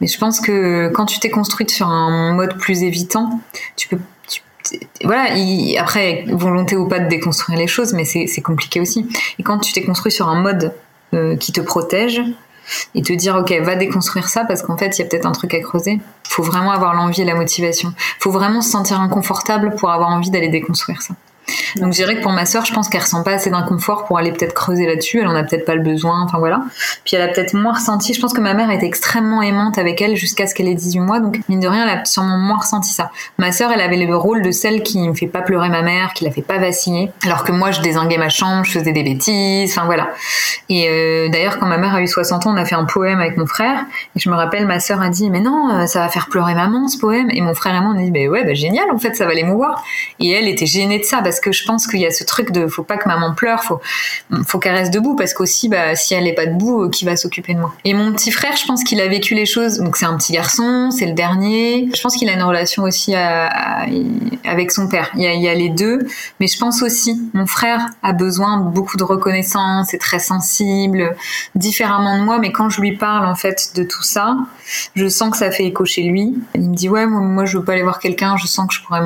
Mais 0.00 0.06
je 0.06 0.18
pense 0.18 0.40
que 0.40 0.88
quand 0.88 1.06
tu 1.06 1.18
t'es 1.20 1.30
construite 1.30 1.70
sur 1.70 1.88
un 1.88 2.32
mode 2.34 2.56
plus 2.58 2.82
évitant, 2.82 3.40
tu 3.76 3.88
peux 3.88 3.98
voilà, 5.02 5.30
après, 5.80 6.24
volonté 6.28 6.76
ou 6.76 6.86
pas 6.88 6.98
de 6.98 7.08
déconstruire 7.08 7.58
les 7.58 7.66
choses, 7.66 7.94
mais 7.94 8.04
c'est 8.04 8.42
compliqué 8.42 8.80
aussi. 8.80 9.08
Et 9.38 9.42
quand 9.42 9.58
tu 9.58 9.72
t'es 9.72 9.82
construit 9.82 10.12
sur 10.12 10.28
un 10.28 10.42
mode 10.42 10.74
euh, 11.14 11.36
qui 11.36 11.52
te 11.52 11.60
protège, 11.62 12.20
et 12.94 13.02
te 13.02 13.12
dire, 13.12 13.36
ok, 13.36 13.52
va 13.62 13.76
déconstruire 13.76 14.28
ça 14.28 14.44
parce 14.44 14.62
qu'en 14.62 14.76
fait, 14.76 14.98
il 14.98 15.02
y 15.02 15.04
a 15.04 15.08
peut-être 15.08 15.26
un 15.26 15.32
truc 15.32 15.54
à 15.54 15.60
creuser. 15.60 16.00
faut 16.28 16.42
vraiment 16.42 16.72
avoir 16.72 16.94
l'envie 16.94 17.22
et 17.22 17.24
la 17.24 17.34
motivation. 17.34 17.92
faut 18.18 18.30
vraiment 18.30 18.60
se 18.60 18.70
sentir 18.70 19.00
inconfortable 19.00 19.74
pour 19.76 19.90
avoir 19.90 20.10
envie 20.10 20.30
d'aller 20.30 20.48
déconstruire 20.48 21.02
ça. 21.02 21.14
Donc 21.76 21.92
je 21.92 21.98
dirais 21.98 22.16
que 22.16 22.22
pour 22.22 22.32
ma 22.32 22.46
sœur, 22.46 22.64
je 22.64 22.72
pense 22.72 22.88
qu'elle 22.88 23.00
ressent 23.00 23.22
pas 23.22 23.32
assez 23.32 23.50
d'inconfort 23.50 24.04
pour 24.04 24.18
aller 24.18 24.32
peut-être 24.32 24.54
creuser 24.54 24.86
là-dessus. 24.86 25.20
Elle 25.20 25.28
en 25.28 25.34
a 25.34 25.42
peut-être 25.44 25.64
pas 25.64 25.74
le 25.74 25.82
besoin. 25.82 26.22
Enfin 26.22 26.38
voilà. 26.38 26.62
Puis 27.04 27.16
elle 27.16 27.22
a 27.22 27.28
peut-être 27.28 27.54
moins 27.54 27.74
ressenti. 27.74 28.14
Je 28.14 28.20
pense 28.20 28.32
que 28.32 28.40
ma 28.40 28.54
mère 28.54 28.70
était 28.70 28.86
extrêmement 28.86 29.42
aimante 29.42 29.78
avec 29.78 30.00
elle 30.00 30.16
jusqu'à 30.16 30.46
ce 30.46 30.54
qu'elle 30.54 30.68
ait 30.68 30.74
18 30.74 31.00
mois. 31.00 31.20
Donc 31.20 31.38
mine 31.48 31.60
de 31.60 31.68
rien, 31.68 31.86
elle 31.86 31.98
a 31.98 32.04
sûrement 32.04 32.38
moins 32.38 32.58
ressenti 32.58 32.92
ça. 32.92 33.10
Ma 33.38 33.52
sœur, 33.52 33.70
elle 33.72 33.80
avait 33.80 33.96
le 33.96 34.16
rôle 34.16 34.42
de 34.42 34.50
celle 34.50 34.82
qui 34.82 34.98
ne 34.98 35.12
fait 35.12 35.26
pas 35.26 35.42
pleurer 35.42 35.68
ma 35.68 35.82
mère, 35.82 36.12
qui 36.14 36.24
la 36.24 36.30
fait 36.30 36.42
pas 36.42 36.58
vaciller. 36.58 37.10
Alors 37.24 37.44
que 37.44 37.52
moi, 37.52 37.70
je 37.70 37.80
désinguais 37.80 38.18
ma 38.18 38.28
chambre, 38.28 38.64
je 38.64 38.78
faisais 38.78 38.92
des 38.92 39.02
bêtises. 39.02 39.70
Enfin 39.70 39.86
voilà. 39.86 40.10
Et 40.68 40.88
euh, 40.88 41.28
d'ailleurs, 41.28 41.58
quand 41.58 41.66
ma 41.66 41.78
mère 41.78 41.94
a 41.94 42.02
eu 42.02 42.08
60 42.08 42.46
ans, 42.46 42.52
on 42.52 42.56
a 42.56 42.64
fait 42.64 42.74
un 42.74 42.84
poème 42.84 43.20
avec 43.20 43.36
mon 43.36 43.46
frère. 43.46 43.84
Et 44.16 44.20
je 44.20 44.28
me 44.28 44.34
rappelle, 44.34 44.66
ma 44.66 44.80
sœur 44.80 45.00
a 45.00 45.08
dit, 45.08 45.30
mais 45.30 45.40
non, 45.40 45.70
euh, 45.70 45.86
ça 45.86 46.00
va 46.00 46.08
faire 46.08 46.28
pleurer 46.28 46.54
maman 46.54 46.88
ce 46.88 46.98
poème. 46.98 47.28
Et 47.32 47.40
mon 47.40 47.54
frère 47.54 47.74
et 47.74 47.80
moi, 47.80 47.92
on 47.94 47.98
a 47.98 48.02
dit, 48.02 48.10
bah 48.10 48.30
ouais, 48.30 48.44
bah 48.44 48.54
génial. 48.54 48.86
En 48.92 48.98
fait, 48.98 49.14
ça 49.14 49.26
va 49.26 49.34
l'émouvoir. 49.34 49.82
Et 50.20 50.30
elle 50.30 50.48
était 50.48 50.66
gênée 50.66 50.98
de 50.98 51.04
ça 51.04 51.20
parce 51.22 51.37
que 51.40 51.52
je 51.52 51.64
pense 51.64 51.86
qu'il 51.86 52.00
y 52.00 52.06
a 52.06 52.10
ce 52.10 52.24
truc 52.24 52.52
de 52.52 52.66
faut 52.66 52.82
pas 52.82 52.96
que 52.96 53.08
maman 53.08 53.34
pleure, 53.34 53.62
faut 53.62 53.80
faut 54.46 54.58
qu'elle 54.58 54.74
reste 54.74 54.92
debout 54.92 55.16
parce 55.16 55.34
qu'aussi 55.34 55.68
bah 55.68 55.96
si 55.96 56.14
elle 56.14 56.26
est 56.26 56.34
pas 56.34 56.46
debout, 56.46 56.84
euh, 56.84 56.90
qui 56.90 57.04
va 57.04 57.16
s'occuper 57.16 57.54
de 57.54 57.60
moi? 57.60 57.74
Et 57.84 57.94
mon 57.94 58.12
petit 58.12 58.30
frère, 58.30 58.56
je 58.56 58.66
pense 58.66 58.84
qu'il 58.84 59.00
a 59.00 59.08
vécu 59.08 59.34
les 59.34 59.46
choses. 59.46 59.78
Donc 59.78 59.96
c'est 59.96 60.06
un 60.06 60.16
petit 60.16 60.32
garçon, 60.32 60.90
c'est 60.90 61.06
le 61.06 61.12
dernier. 61.12 61.88
Je 61.94 62.00
pense 62.00 62.16
qu'il 62.16 62.28
a 62.28 62.32
une 62.32 62.42
relation 62.42 62.82
aussi 62.84 63.14
avec 63.14 64.70
son 64.70 64.88
père. 64.88 65.10
Il 65.14 65.22
y, 65.22 65.26
a, 65.26 65.32
il 65.32 65.42
y 65.42 65.48
a 65.48 65.54
les 65.54 65.68
deux, 65.68 66.00
mais 66.40 66.46
je 66.46 66.58
pense 66.58 66.82
aussi 66.82 67.20
mon 67.34 67.46
frère 67.46 67.86
a 68.02 68.12
besoin 68.12 68.58
beaucoup 68.58 68.96
de 68.96 69.04
reconnaissance, 69.04 69.94
est 69.94 69.98
très 69.98 70.18
sensible, 70.18 71.16
différemment 71.54 72.18
de 72.18 72.24
moi. 72.24 72.38
Mais 72.38 72.52
quand 72.52 72.70
je 72.70 72.80
lui 72.80 72.96
parle 72.96 73.26
en 73.26 73.34
fait 73.34 73.72
de 73.74 73.82
tout 73.82 74.02
ça, 74.02 74.36
je 74.94 75.08
sens 75.08 75.30
que 75.30 75.36
ça 75.36 75.50
fait 75.50 75.64
écho 75.64 75.84
chez 75.84 76.02
lui. 76.02 76.34
Il 76.54 76.70
me 76.70 76.74
dit 76.74 76.88
ouais 76.88 77.06
moi, 77.06 77.44
je 77.44 77.58
veux 77.58 77.64
pas 77.64 77.72
aller 77.72 77.82
voir 77.82 77.98
quelqu'un, 77.98 78.36
je 78.36 78.46
sens 78.46 78.68
que 78.68 78.74
je 78.74 78.82
pourrais 78.82 79.00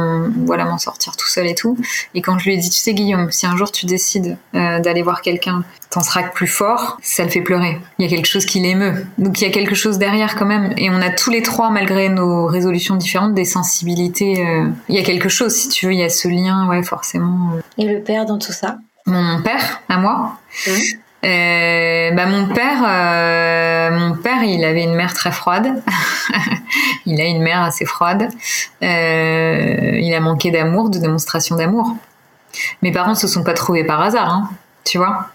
voilà 0.44 0.64
m'en 0.64 0.78
sortir 0.78 1.16
tout 1.16 1.28
seul 1.28 1.46
et 1.46 1.54
tout. 1.54 1.76
Quand 2.22 2.38
je 2.38 2.46
lui 2.46 2.54
ai 2.54 2.56
dit 2.56 2.70
tu 2.70 2.78
sais 2.78 2.94
Guillaume, 2.94 3.30
si 3.30 3.46
un 3.46 3.56
jour 3.56 3.70
tu 3.70 3.86
décides 3.86 4.36
euh, 4.54 4.80
d'aller 4.80 5.02
voir 5.02 5.20
quelqu'un, 5.22 5.64
t'en 5.90 6.00
seras 6.00 6.22
plus 6.24 6.46
fort, 6.46 6.98
ça 7.02 7.24
le 7.24 7.30
fait 7.30 7.42
pleurer. 7.42 7.78
Il 7.98 8.04
y 8.04 8.08
a 8.08 8.10
quelque 8.10 8.26
chose 8.26 8.46
qui 8.46 8.60
l'émeut. 8.60 9.06
Donc 9.18 9.40
il 9.40 9.44
y 9.44 9.46
a 9.46 9.50
quelque 9.50 9.74
chose 9.74 9.98
derrière 9.98 10.36
quand 10.36 10.46
même. 10.46 10.72
Et 10.76 10.90
on 10.90 11.00
a 11.00 11.10
tous 11.10 11.30
les 11.30 11.42
trois, 11.42 11.70
malgré 11.70 12.08
nos 12.08 12.46
résolutions 12.46 12.96
différentes, 12.96 13.34
des 13.34 13.44
sensibilités. 13.44 14.46
Euh, 14.46 14.68
il 14.88 14.96
y 14.96 14.98
a 14.98 15.02
quelque 15.02 15.28
chose, 15.28 15.54
si 15.54 15.68
tu 15.68 15.86
veux, 15.86 15.92
il 15.92 15.98
y 16.00 16.04
a 16.04 16.08
ce 16.08 16.28
lien, 16.28 16.68
ouais, 16.68 16.82
forcément. 16.82 17.52
Et 17.78 17.84
le 17.84 18.00
père 18.00 18.24
dans 18.26 18.38
tout 18.38 18.52
ça? 18.52 18.78
Mon 19.06 19.42
père, 19.42 19.82
à 19.88 19.98
moi 19.98 20.38
euh, 21.24 22.10
bah 22.10 22.26
mon 22.26 22.48
père, 22.48 22.82
euh, 22.84 23.90
mon 23.96 24.16
père, 24.16 24.42
il 24.42 24.64
avait 24.64 24.82
une 24.82 24.94
mère 24.94 25.14
très 25.14 25.30
froide. 25.30 25.82
il 27.06 27.20
a 27.20 27.24
une 27.26 27.42
mère 27.42 27.62
assez 27.62 27.84
froide. 27.84 28.28
Euh, 28.82 29.98
il 30.00 30.12
a 30.14 30.20
manqué 30.20 30.50
d'amour, 30.50 30.90
de 30.90 30.98
démonstration 30.98 31.54
d'amour. 31.54 31.94
Mes 32.82 32.92
parents 32.92 33.14
se 33.14 33.28
sont 33.28 33.44
pas 33.44 33.54
trouvés 33.54 33.84
par 33.84 34.00
hasard, 34.00 34.28
hein, 34.28 34.50
tu 34.84 34.98
vois. 34.98 35.26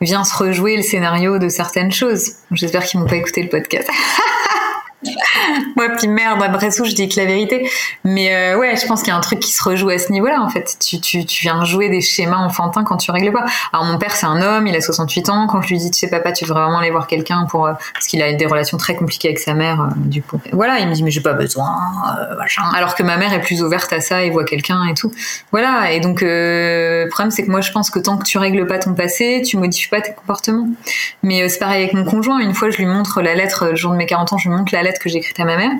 Viens 0.00 0.24
se 0.24 0.36
rejouer 0.36 0.76
le 0.76 0.82
scénario 0.82 1.38
de 1.38 1.48
certaines 1.48 1.92
choses. 1.92 2.32
J'espère 2.52 2.84
qu'ils 2.84 3.00
m'ont 3.00 3.06
pas 3.06 3.16
écouté 3.16 3.42
le 3.42 3.48
podcast. 3.48 3.88
Moi, 5.76 5.88
puis 5.98 6.08
merde, 6.08 6.42
après 6.42 6.70
tout, 6.70 6.84
je 6.84 6.92
dis 6.92 7.08
que 7.08 7.18
la 7.18 7.26
vérité. 7.26 7.68
Mais 8.04 8.34
euh, 8.34 8.58
ouais, 8.58 8.76
je 8.76 8.86
pense 8.86 9.02
qu'il 9.02 9.08
y 9.08 9.12
a 9.12 9.16
un 9.16 9.20
truc 9.20 9.40
qui 9.40 9.52
se 9.52 9.62
rejoue 9.62 9.88
à 9.90 9.98
ce 9.98 10.12
niveau-là, 10.12 10.40
en 10.40 10.48
fait. 10.48 10.76
Tu, 10.84 11.00
tu, 11.00 11.24
tu 11.24 11.42
viens 11.42 11.64
jouer 11.64 11.88
des 11.88 12.00
schémas 12.00 12.38
enfantins 12.38 12.84
quand 12.84 12.96
tu 12.96 13.10
règles 13.10 13.32
pas. 13.32 13.44
Alors, 13.72 13.84
mon 13.84 13.98
père, 13.98 14.14
c'est 14.14 14.26
un 14.26 14.40
homme, 14.40 14.66
il 14.66 14.76
a 14.76 14.80
68 14.80 15.28
ans. 15.28 15.46
Quand 15.46 15.62
je 15.62 15.68
lui 15.68 15.78
dis, 15.78 15.90
tu 15.90 15.98
sais, 15.98 16.08
papa, 16.08 16.32
tu 16.32 16.44
devrais 16.44 16.62
vraiment 16.62 16.78
aller 16.78 16.90
voir 16.90 17.06
quelqu'un 17.06 17.46
pour. 17.48 17.66
Euh, 17.66 17.72
parce 17.92 18.06
qu'il 18.06 18.22
a 18.22 18.32
des 18.32 18.46
relations 18.46 18.78
très 18.78 18.94
compliquées 18.94 19.28
avec 19.28 19.38
sa 19.38 19.54
mère, 19.54 19.80
euh, 19.80 19.86
du 19.96 20.22
coup. 20.22 20.40
Voilà, 20.52 20.78
il 20.80 20.88
me 20.88 20.94
dit, 20.94 21.02
mais 21.02 21.10
j'ai 21.10 21.22
pas 21.22 21.34
besoin, 21.34 21.70
machin. 22.38 22.62
Alors 22.74 22.94
que 22.94 23.02
ma 23.02 23.16
mère 23.16 23.32
est 23.32 23.40
plus 23.40 23.62
ouverte 23.62 23.92
à 23.92 24.00
ça 24.00 24.22
et 24.22 24.30
voit 24.30 24.44
quelqu'un 24.44 24.84
et 24.86 24.94
tout. 24.94 25.12
Voilà, 25.52 25.92
et 25.92 26.00
donc, 26.00 26.20
le 26.22 27.06
problème, 27.10 27.30
c'est 27.30 27.44
que 27.44 27.50
moi, 27.50 27.60
je 27.60 27.72
pense 27.72 27.90
que 27.90 27.98
tant 27.98 28.16
que 28.16 28.24
tu 28.24 28.38
règles 28.38 28.66
pas 28.66 28.78
ton 28.78 28.94
passé, 28.94 29.42
tu 29.44 29.56
modifies 29.56 29.88
pas 29.88 30.00
tes 30.00 30.12
comportements. 30.12 30.68
Mais 31.22 31.48
c'est 31.48 31.58
pareil 31.58 31.82
avec 31.82 31.94
mon 31.94 32.04
conjoint. 32.04 32.38
Une 32.38 32.54
fois, 32.54 32.70
je 32.70 32.76
lui 32.78 32.86
montre 32.86 33.22
la 33.22 33.34
lettre, 33.34 33.66
le 33.70 33.76
jour 33.76 33.92
de 33.92 33.96
mes 33.96 34.06
40 34.06 34.32
ans, 34.32 34.38
je 34.38 34.48
lui 34.48 34.56
montre 34.56 34.72
la 34.72 34.82
lettre 34.82 34.93
que 34.98 35.08
j'ai 35.08 35.18
écrite 35.18 35.38
à 35.40 35.44
ma 35.44 35.56
mère. 35.56 35.72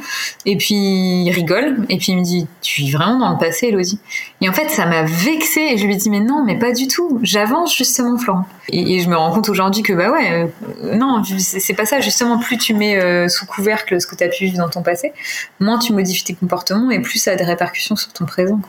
Et 0.47 0.57
puis 0.57 0.75
il 0.75 1.31
rigole 1.31 1.87
et 1.89 1.99
puis 1.99 2.13
il 2.13 2.19
me 2.19 2.25
dit 2.25 2.47
tu 2.61 2.83
vis 2.83 2.93
vraiment 2.93 3.19
dans 3.19 3.31
le 3.31 3.39
passé, 3.39 3.69
Elodie. 3.69 3.99
Et 4.41 4.49
en 4.49 4.53
fait 4.53 4.69
ça 4.69 4.87
m'a 4.87 5.03
vexée 5.03 5.69
et 5.73 5.79
je 5.79 5.87
lui 5.87 5.97
dis 5.97 6.11
mais 6.11 6.21
non 6.21 6.45
mais 6.45 6.59
pas 6.59 6.73
du 6.73 6.89
tout. 6.89 7.21
J'avance 7.23 7.77
justement 7.77 8.19
Florent. 8.19 8.47
Et, 8.69 9.01
je 9.01 9.09
me 9.09 9.17
rends 9.17 9.33
compte 9.33 9.49
aujourd'hui 9.49 9.83
que 9.83 9.93
bah 9.93 10.11
ouais 10.11 10.31
euh, 10.33 10.97
non 10.97 11.23
c'est 11.39 11.75
pas 11.75 11.87
ça 11.87 12.01
justement 12.01 12.39
plus 12.39 12.57
tu 12.57 12.75
mets 12.75 12.97
euh, 12.97 13.29
sous 13.29 13.47
couvercle 13.47 14.01
ce 14.01 14.07
que 14.07 14.15
tu 14.15 14.25
as 14.25 14.29
pu 14.29 14.45
vivre 14.45 14.59
dans 14.59 14.69
ton 14.69 14.83
passé, 14.83 15.13
moins 15.61 15.79
tu 15.79 15.93
modifies 15.93 16.25
tes 16.25 16.35
comportements 16.35 16.91
et 16.91 17.01
plus 17.01 17.19
ça 17.19 17.33
a 17.33 17.37
des 17.37 17.45
répercussions 17.45 17.97
sur 17.97 18.13
ton 18.13 18.25
présent. 18.25 18.61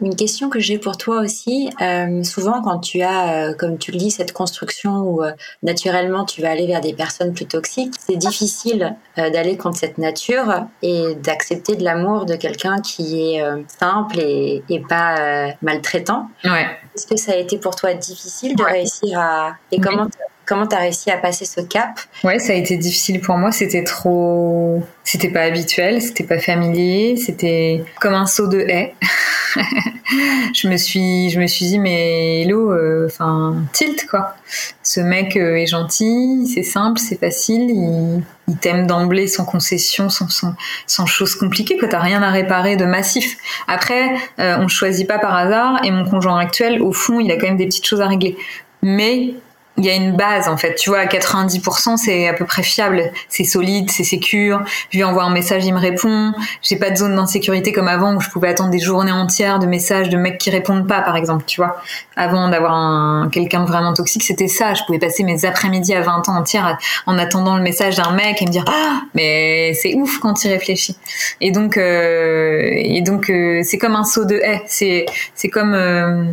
Une 0.00 0.16
question 0.16 0.48
que 0.48 0.58
j'ai 0.58 0.78
pour 0.78 0.96
toi 0.96 1.20
aussi, 1.20 1.70
euh, 1.80 2.22
souvent 2.22 2.62
quand 2.62 2.78
tu 2.78 3.02
as, 3.02 3.50
euh, 3.50 3.54
comme 3.54 3.78
tu 3.78 3.92
le 3.92 3.98
dis, 3.98 4.10
cette 4.10 4.32
construction 4.32 5.00
où 5.00 5.22
euh, 5.22 5.32
naturellement 5.62 6.24
tu 6.24 6.40
vas 6.40 6.50
aller 6.50 6.66
vers 6.66 6.80
des 6.80 6.94
personnes 6.94 7.34
plus 7.34 7.46
toxiques, 7.46 7.94
c'est 7.98 8.16
difficile 8.16 8.96
d'aller 9.16 9.56
contre 9.56 9.78
cette 9.78 9.98
nature 9.98 10.66
et 10.80 11.14
d'accepter 11.16 11.76
de 11.76 11.84
l'amour 11.84 12.24
de 12.24 12.34
quelqu'un 12.34 12.80
qui 12.80 13.34
est 13.34 13.44
simple 13.78 14.18
et, 14.18 14.62
pas 14.88 15.54
maltraitant. 15.62 16.28
Ouais. 16.44 16.66
Est-ce 16.94 17.06
que 17.06 17.16
ça 17.16 17.32
a 17.32 17.36
été 17.36 17.58
pour 17.58 17.76
toi 17.76 17.94
difficile 17.94 18.56
de 18.56 18.64
réussir 18.64 19.18
à... 19.18 19.56
Et 19.70 19.80
comment 19.80 20.08
Comment 20.52 20.66
tu 20.66 20.76
as 20.76 20.80
réussi 20.80 21.10
à 21.10 21.16
passer 21.16 21.46
ce 21.46 21.62
cap 21.62 21.98
Ouais, 22.24 22.38
ça 22.38 22.52
a 22.52 22.56
été 22.56 22.76
difficile 22.76 23.22
pour 23.22 23.38
moi. 23.38 23.52
C'était 23.52 23.84
trop. 23.84 24.82
C'était 25.02 25.30
pas 25.30 25.44
habituel, 25.44 26.02
c'était 26.02 26.24
pas 26.24 26.38
familier, 26.38 27.16
c'était 27.16 27.82
comme 27.98 28.12
un 28.12 28.26
saut 28.26 28.48
de 28.48 28.60
haie. 28.60 28.94
je 30.54 30.68
me 30.68 30.76
suis, 30.76 31.30
je 31.30 31.40
me 31.40 31.46
suis 31.46 31.64
dit 31.64 31.78
mais 31.78 32.42
hello, 32.42 32.70
euh, 32.70 33.06
enfin 33.06 33.56
tilt 33.72 34.06
quoi. 34.06 34.34
Ce 34.82 35.00
mec 35.00 35.38
euh, 35.38 35.56
est 35.56 35.66
gentil, 35.66 36.46
c'est 36.52 36.62
simple, 36.62 37.00
c'est 37.00 37.18
facile, 37.18 37.70
il, 37.70 38.56
t'aime 38.60 38.86
d'emblée 38.86 39.28
sans 39.28 39.46
concession, 39.46 40.10
sans, 40.10 40.28
sans, 40.86 41.06
choses 41.06 41.34
compliquées, 41.34 41.78
que 41.78 41.86
t'as 41.86 42.00
rien 42.00 42.22
à 42.22 42.30
réparer 42.30 42.76
de 42.76 42.84
massif. 42.84 43.38
Après, 43.68 44.10
euh, 44.38 44.58
on 44.58 44.68
choisit 44.68 45.08
pas 45.08 45.18
par 45.18 45.34
hasard 45.34 45.80
et 45.82 45.90
mon 45.90 46.04
conjoint 46.04 46.38
actuel, 46.38 46.82
au 46.82 46.92
fond, 46.92 47.20
il 47.20 47.32
a 47.32 47.36
quand 47.36 47.46
même 47.46 47.56
des 47.56 47.66
petites 47.66 47.86
choses 47.86 48.02
à 48.02 48.06
régler. 48.06 48.36
Mais 48.82 49.34
il 49.78 49.84
y 49.84 49.90
a 49.90 49.94
une 49.94 50.16
base 50.16 50.48
en 50.48 50.56
fait. 50.56 50.74
Tu 50.74 50.90
vois, 50.90 51.00
à 51.00 51.06
90%, 51.06 51.96
c'est 51.96 52.28
à 52.28 52.34
peu 52.34 52.44
près 52.44 52.62
fiable, 52.62 53.10
c'est 53.28 53.44
solide, 53.44 53.90
c'est 53.90 54.04
sécure. 54.04 54.62
Je 54.90 54.98
lui 54.98 55.04
envoie 55.04 55.24
un 55.24 55.32
message, 55.32 55.64
il 55.64 55.72
me 55.72 55.80
répond. 55.80 56.32
J'ai 56.62 56.76
pas 56.76 56.90
de 56.90 56.96
zone 56.96 57.16
d'insécurité 57.16 57.72
comme 57.72 57.88
avant 57.88 58.14
où 58.14 58.20
je 58.20 58.28
pouvais 58.28 58.48
attendre 58.48 58.70
des 58.70 58.78
journées 58.78 59.12
entières 59.12 59.58
de 59.58 59.66
messages 59.66 60.08
de 60.08 60.16
mecs 60.16 60.38
qui 60.38 60.50
répondent 60.50 60.86
pas, 60.86 61.00
par 61.00 61.16
exemple. 61.16 61.44
Tu 61.46 61.60
vois, 61.60 61.80
avant 62.16 62.48
d'avoir 62.48 62.74
un 62.74 63.28
quelqu'un 63.32 63.64
vraiment 63.64 63.94
toxique, 63.94 64.22
c'était 64.22 64.48
ça. 64.48 64.74
Je 64.74 64.82
pouvais 64.84 64.98
passer 64.98 65.24
mes 65.24 65.44
après-midi 65.44 65.94
à 65.94 66.02
20 66.02 66.28
ans 66.28 66.36
entières 66.36 66.78
en 67.06 67.18
attendant 67.18 67.56
le 67.56 67.62
message 67.62 67.96
d'un 67.96 68.12
mec 68.12 68.42
et 68.42 68.46
me 68.46 68.50
dire 68.50 68.64
ah 68.68 69.00
mais 69.14 69.72
c'est 69.74 69.94
ouf 69.94 70.18
quand 70.18 70.44
il 70.44 70.52
réfléchit. 70.52 70.96
Et 71.40 71.50
donc 71.50 71.76
euh, 71.76 72.70
et 72.74 73.00
donc 73.00 73.30
euh, 73.30 73.60
c'est 73.64 73.78
comme 73.78 73.96
un 73.96 74.04
saut 74.04 74.24
de 74.24 74.36
haie. 74.36 74.62
C'est 74.66 75.06
c'est 75.34 75.48
comme 75.48 75.74
euh, 75.74 76.24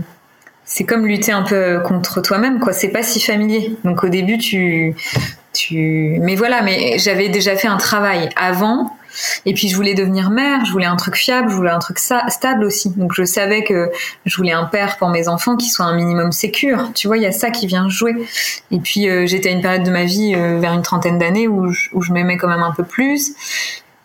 c'est 0.71 0.83
comme 0.83 1.07
lutter 1.07 1.31
un 1.31 1.41
peu 1.41 1.79
contre 1.79 2.21
toi-même, 2.21 2.59
quoi. 2.59 2.73
C'est 2.73 2.89
pas 2.89 3.01
si 3.01 3.19
familier. 3.19 3.75
Donc 3.83 4.03
au 4.03 4.07
début, 4.07 4.37
tu, 4.37 4.95
tu, 5.51 6.19
mais 6.21 6.35
voilà. 6.35 6.61
Mais 6.61 6.99
j'avais 6.99 7.27
déjà 7.27 7.55
fait 7.55 7.67
un 7.67 7.77
travail 7.77 8.29
avant. 8.35 8.95
Et 9.47 9.55
puis 9.55 9.67
je 9.67 9.75
voulais 9.75 9.95
devenir 9.95 10.29
mère, 10.29 10.63
je 10.65 10.71
voulais 10.71 10.85
un 10.85 10.95
truc 10.95 11.15
fiable, 11.15 11.49
je 11.49 11.55
voulais 11.55 11.71
un 11.71 11.79
truc 11.79 11.97
stable 11.97 12.63
aussi. 12.63 12.91
Donc 12.91 13.13
je 13.15 13.23
savais 13.23 13.63
que 13.63 13.89
je 14.25 14.37
voulais 14.37 14.51
un 14.51 14.65
père 14.65 14.97
pour 14.97 15.09
mes 15.09 15.27
enfants 15.27 15.57
qui 15.57 15.69
soit 15.69 15.85
un 15.85 15.95
minimum 15.95 16.31
sécure. 16.31 16.91
Tu 16.93 17.07
vois, 17.07 17.17
il 17.17 17.23
y 17.23 17.25
a 17.25 17.31
ça 17.31 17.49
qui 17.49 17.65
vient 17.65 17.89
jouer. 17.89 18.15
Et 18.69 18.77
puis 18.77 19.09
euh, 19.09 19.25
j'étais 19.25 19.49
à 19.49 19.53
une 19.53 19.61
période 19.61 19.83
de 19.83 19.91
ma 19.91 20.05
vie 20.05 20.35
euh, 20.35 20.59
vers 20.59 20.73
une 20.73 20.83
trentaine 20.83 21.17
d'années 21.17 21.47
où 21.47 21.73
où 21.93 22.01
je 22.03 22.13
m'aimais 22.13 22.37
quand 22.37 22.47
même 22.47 22.61
un 22.61 22.73
peu 22.73 22.83
plus. 22.83 23.33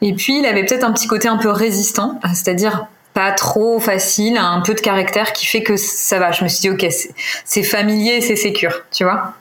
Et 0.01 0.15
puis 0.15 0.39
il 0.39 0.47
avait 0.47 0.65
peut-être 0.65 0.85
un 0.85 0.93
petit 0.93 1.09
côté 1.09 1.29
un 1.29 1.37
peu 1.37 1.51
résistant, 1.51 2.19
c'est-à-dire 2.33 2.87
pas 3.15 3.33
trop 3.33 3.79
facile, 3.79 4.37
un 4.37 4.61
peu 4.61 4.75
de 4.75 4.81
caractère 4.81 5.33
qui 5.33 5.47
fait 5.47 5.63
que 5.63 5.77
ça 5.77 6.19
va. 6.19 6.33
Je 6.33 6.45
me 6.45 6.49
suis 6.49 6.61
dit 6.61 6.71
ok, 6.71 6.87
c'est 7.45 7.63
familier, 7.63 8.21
c'est 8.21 8.37
sécure, 8.37 8.83
tu 8.93 9.05
vois. 9.05 9.35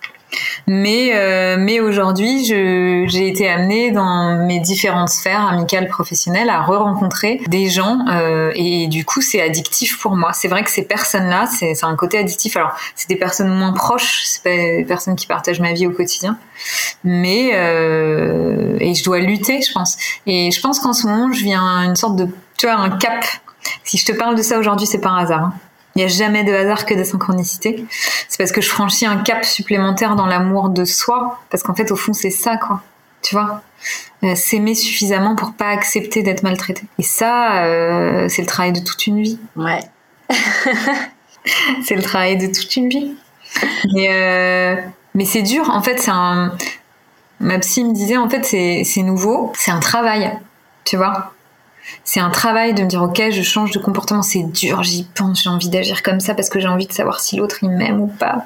Mais 0.68 1.12
euh, 1.14 1.58
mais 1.60 1.80
aujourd'hui, 1.80 2.46
j'ai 2.46 3.28
été 3.28 3.50
amenée 3.50 3.92
dans 3.92 4.46
mes 4.46 4.60
différentes 4.60 5.10
sphères 5.10 5.48
amicales, 5.48 5.88
professionnelles, 5.88 6.50
à 6.50 6.62
re-rencontrer 6.62 7.42
des 7.48 7.70
gens 7.70 8.00
euh, 8.12 8.52
et 8.56 8.88
du 8.88 9.06
coup, 9.06 9.22
c'est 9.22 9.42
addictif 9.42 10.00
pour 10.00 10.16
moi. 10.16 10.34
C'est 10.34 10.48
vrai 10.48 10.64
que 10.64 10.72
ces 10.72 10.86
personnes-là, 10.86 11.46
c'est 11.48 11.84
un 11.84 11.96
côté 11.96 12.18
addictif. 12.18 12.58
Alors, 12.58 12.72
c'est 12.96 13.10
des 13.10 13.16
personnes 13.16 13.50
moins 13.50 13.74
proches, 13.74 14.22
c'est 14.26 14.44
pas 14.44 14.56
des 14.56 14.86
personnes 14.88 15.16
qui 15.16 15.28
partagent 15.28 15.60
ma 15.60 15.74
vie 15.74 15.88
au 15.88 15.92
quotidien, 15.92 16.38
mais 17.04 17.52
euh, 17.54 18.78
et 18.80 18.94
je 18.96 19.04
dois 19.04 19.20
lutter, 19.20 19.62
je 19.62 19.72
pense. 19.72 19.98
Et 20.26 20.52
je 20.52 20.62
pense 20.62 20.80
qu'en 20.80 20.94
ce 20.94 21.08
moment, 21.08 21.32
je 21.32 21.44
viens 21.44 21.84
une 21.84 21.96
sorte 21.96 22.16
de 22.16 22.28
tu 22.58 22.68
vois 22.68 22.76
un 22.76 22.92
cap 22.98 23.26
si 23.84 23.98
je 23.98 24.06
te 24.06 24.12
parle 24.12 24.36
de 24.36 24.42
ça 24.42 24.58
aujourd'hui, 24.58 24.88
c'est 24.88 25.02
pas 25.02 25.10
un 25.10 25.24
hasard. 25.24 25.44
Hein. 25.44 25.54
Il 25.96 26.00
n'y 26.00 26.06
a 26.06 26.08
jamais 26.08 26.44
de 26.44 26.52
hasard 26.52 26.86
que 26.86 26.96
de 26.96 27.04
synchronicité. 27.04 27.86
C'est 28.28 28.38
parce 28.38 28.52
que 28.52 28.62
je 28.62 28.70
franchis 28.70 29.06
un 29.06 29.18
cap 29.18 29.46
supplémentaire 29.46 30.16
dans 30.16 30.26
l'amour 30.26 30.70
de 30.70 30.86
soi. 30.86 31.40
Parce 31.52 31.62
qu'en 31.62 31.76
fait, 31.76 31.92
au 31.92 31.96
fond, 31.96 32.14
c'est 32.14 32.32
ça, 32.32 32.58
quoi. 32.58 32.82
Tu 33.22 33.36
vois? 33.36 33.62
Euh, 34.24 34.34
S'aimer 34.36 34.74
suffisamment 34.74 35.36
pour 35.36 35.54
pas 35.54 35.70
accepter 35.70 36.24
d'être 36.24 36.42
maltraité. 36.42 36.84
Et 36.98 37.04
ça, 37.04 37.64
euh, 37.64 38.28
c'est 38.28 38.42
le 38.42 38.48
travail 38.48 38.74
de 38.74 38.80
toute 38.80 39.06
une 39.06 39.22
vie. 39.22 39.40
Ouais. 39.56 39.82
c'est 41.84 41.96
le 41.96 42.02
travail 42.02 42.38
de 42.38 42.48
toute 42.48 42.76
une 42.76 42.90
vie. 42.90 43.16
Mais, 43.94 44.08
euh, 44.10 44.82
mais 45.14 45.26
c'est 45.26 45.44
dur. 45.44 45.70
En 45.70 45.84
fait, 45.84 46.00
c'est 46.00 46.12
un. 46.12 46.56
Ma 47.40 47.60
psy 47.60 47.84
me 47.84 47.94
disait, 47.94 48.18
en 48.18 48.30
fait, 48.30 48.44
c'est 48.46 49.04
nouveau. 49.04 49.52
C'est 49.56 49.72
un 49.72 49.80
travail. 49.80 50.32
Tu 50.86 50.98
vois? 50.98 51.34
C'est 52.04 52.20
un 52.20 52.30
travail 52.30 52.74
de 52.74 52.84
me 52.84 52.88
dire 52.88 53.02
ok 53.02 53.22
je 53.32 53.42
change 53.42 53.72
de 53.72 53.80
comportement 53.80 54.22
c'est 54.22 54.44
dur 54.44 54.84
j'y 54.84 55.04
pense 55.04 55.44
j'ai 55.44 55.50
envie 55.50 55.70
d'agir 55.70 56.04
comme 56.04 56.20
ça 56.20 56.34
parce 56.34 56.50
que 56.50 56.60
j'ai 56.60 56.68
envie 56.68 56.88
de 56.88 56.94
savoir 56.94 57.20
si 57.20 57.36
l'autre 57.36 57.58
il 57.62 57.70
m'aime 57.70 58.02
ou 58.02 58.08
pas 58.08 58.46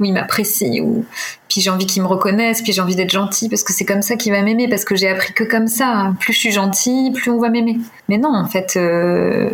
ou 0.00 0.04
il 0.04 0.12
m'apprécie 0.12 0.80
ou 0.80 1.04
puis 1.48 1.60
j'ai 1.60 1.70
envie 1.70 1.86
qu'il 1.86 2.02
me 2.02 2.08
reconnaisse 2.08 2.62
puis 2.62 2.72
j'ai 2.72 2.80
envie 2.80 2.96
d'être 2.96 3.10
gentil 3.10 3.48
parce 3.48 3.62
que 3.62 3.72
c'est 3.72 3.84
comme 3.84 4.02
ça 4.02 4.16
qu'il 4.16 4.32
va 4.32 4.42
m'aimer 4.42 4.68
parce 4.68 4.84
que 4.84 4.96
j'ai 4.96 5.08
appris 5.08 5.32
que 5.32 5.44
comme 5.44 5.66
ça. 5.66 6.12
Plus 6.20 6.32
je 6.32 6.38
suis 6.38 6.52
gentil 6.52 7.12
plus 7.14 7.30
on 7.30 7.38
va 7.38 7.48
m'aimer. 7.48 7.78
Mais 8.08 8.18
non 8.18 8.34
en 8.34 8.46
fait 8.46 8.74
euh, 8.76 9.50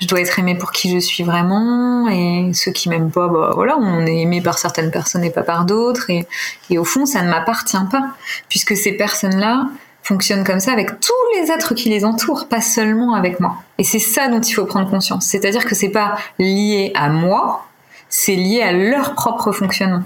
je 0.00 0.06
dois 0.06 0.20
être 0.20 0.38
aimée 0.38 0.56
pour 0.56 0.72
qui 0.72 0.90
je 0.92 0.98
suis 0.98 1.22
vraiment 1.22 2.08
et 2.08 2.52
ceux 2.54 2.72
qui 2.72 2.88
m'aiment 2.88 3.10
pas 3.10 3.28
bah 3.28 3.52
voilà 3.54 3.76
on 3.78 4.06
est 4.06 4.20
aimé 4.20 4.40
par 4.40 4.58
certaines 4.58 4.90
personnes 4.90 5.24
et 5.24 5.30
pas 5.30 5.42
par 5.42 5.64
d'autres 5.64 6.10
et, 6.10 6.26
et 6.70 6.78
au 6.78 6.84
fond 6.84 7.06
ça 7.06 7.22
ne 7.22 7.30
m'appartient 7.30 7.76
pas 7.90 8.10
puisque 8.48 8.76
ces 8.76 8.92
personnes 8.92 9.38
là 9.38 9.66
fonctionnent 10.02 10.44
comme 10.44 10.60
ça 10.60 10.72
avec 10.72 11.00
tous 11.00 11.12
les 11.36 11.50
êtres 11.50 11.74
qui 11.74 11.88
les 11.88 12.04
entourent, 12.04 12.48
pas 12.48 12.60
seulement 12.60 13.14
avec 13.14 13.40
moi. 13.40 13.56
Et 13.78 13.84
c'est 13.84 13.98
ça 13.98 14.28
dont 14.28 14.40
il 14.40 14.52
faut 14.52 14.64
prendre 14.64 14.88
conscience. 14.88 15.26
C'est-à-dire 15.26 15.64
que 15.64 15.74
c'est 15.74 15.90
pas 15.90 16.16
lié 16.38 16.92
à 16.94 17.08
moi, 17.08 17.66
c'est 18.08 18.34
lié 18.34 18.62
à 18.62 18.72
leur 18.72 19.14
propre 19.14 19.52
fonctionnement. 19.52 20.02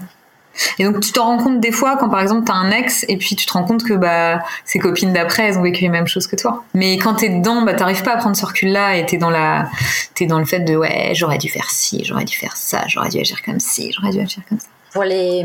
Et 0.78 0.84
donc 0.84 1.00
tu 1.00 1.12
t'en 1.12 1.24
rends 1.24 1.38
compte 1.38 1.60
des 1.60 1.72
fois 1.72 1.96
quand 1.96 2.08
par 2.08 2.20
exemple 2.20 2.44
t'as 2.44 2.54
un 2.54 2.70
ex 2.70 3.04
et 3.08 3.16
puis 3.16 3.34
tu 3.34 3.44
te 3.46 3.52
rends 3.52 3.64
compte 3.64 3.82
que 3.82 3.94
bah 3.94 4.40
ses 4.64 4.78
copines 4.78 5.12
d'après 5.12 5.48
elles 5.48 5.58
ont 5.58 5.62
vécu 5.62 5.82
les 5.82 5.88
mêmes 5.88 6.06
choses 6.06 6.26
que 6.26 6.36
toi. 6.36 6.64
Mais 6.74 6.96
quand 6.98 7.14
t'es 7.14 7.28
dedans, 7.28 7.62
bah 7.62 7.74
t'arrives 7.74 8.02
pas 8.02 8.12
à 8.12 8.16
prendre 8.16 8.36
ce 8.36 8.46
recul 8.46 8.70
là 8.70 8.96
et 8.96 9.04
t'es 9.04 9.16
dans 9.16 9.30
la 9.30 9.68
t'es 10.14 10.26
dans 10.26 10.38
le 10.38 10.44
fait 10.44 10.60
de 10.60 10.76
ouais 10.76 11.10
j'aurais 11.14 11.38
dû 11.38 11.48
faire 11.48 11.70
ci, 11.70 12.04
j'aurais 12.04 12.24
dû 12.24 12.36
faire 12.36 12.56
ça, 12.56 12.84
j'aurais 12.86 13.08
dû 13.08 13.18
agir 13.18 13.42
comme 13.42 13.58
ci, 13.58 13.90
j'aurais 13.92 14.12
dû 14.12 14.20
agir 14.20 14.42
comme 14.48 14.60
ça. 14.60 14.68
Pour 14.94 15.04
les, 15.04 15.44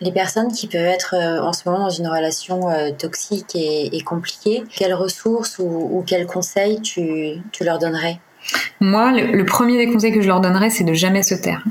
les, 0.00 0.12
personnes 0.12 0.52
qui 0.52 0.68
peuvent 0.68 0.82
être 0.82 1.14
euh, 1.14 1.42
en 1.42 1.52
ce 1.52 1.68
moment 1.68 1.84
dans 1.84 1.90
une 1.90 2.06
relation 2.06 2.68
euh, 2.68 2.90
toxique 2.90 3.56
et, 3.56 4.00
compliquée, 4.02 4.62
quelles 4.68 4.94
ressources 4.94 5.58
ou, 5.58 5.64
ou 5.64 6.04
quels 6.06 6.26
conseils 6.26 6.80
tu, 6.82 7.40
tu, 7.52 7.64
leur 7.64 7.78
donnerais? 7.78 8.20
Moi, 8.80 9.12
le, 9.12 9.32
le, 9.32 9.44
premier 9.46 9.78
des 9.78 9.90
conseils 9.90 10.12
que 10.12 10.20
je 10.20 10.28
leur 10.28 10.40
donnerais, 10.40 10.68
c'est 10.68 10.84
de 10.84 10.92
jamais 10.92 11.22
se 11.22 11.34
taire 11.34 11.64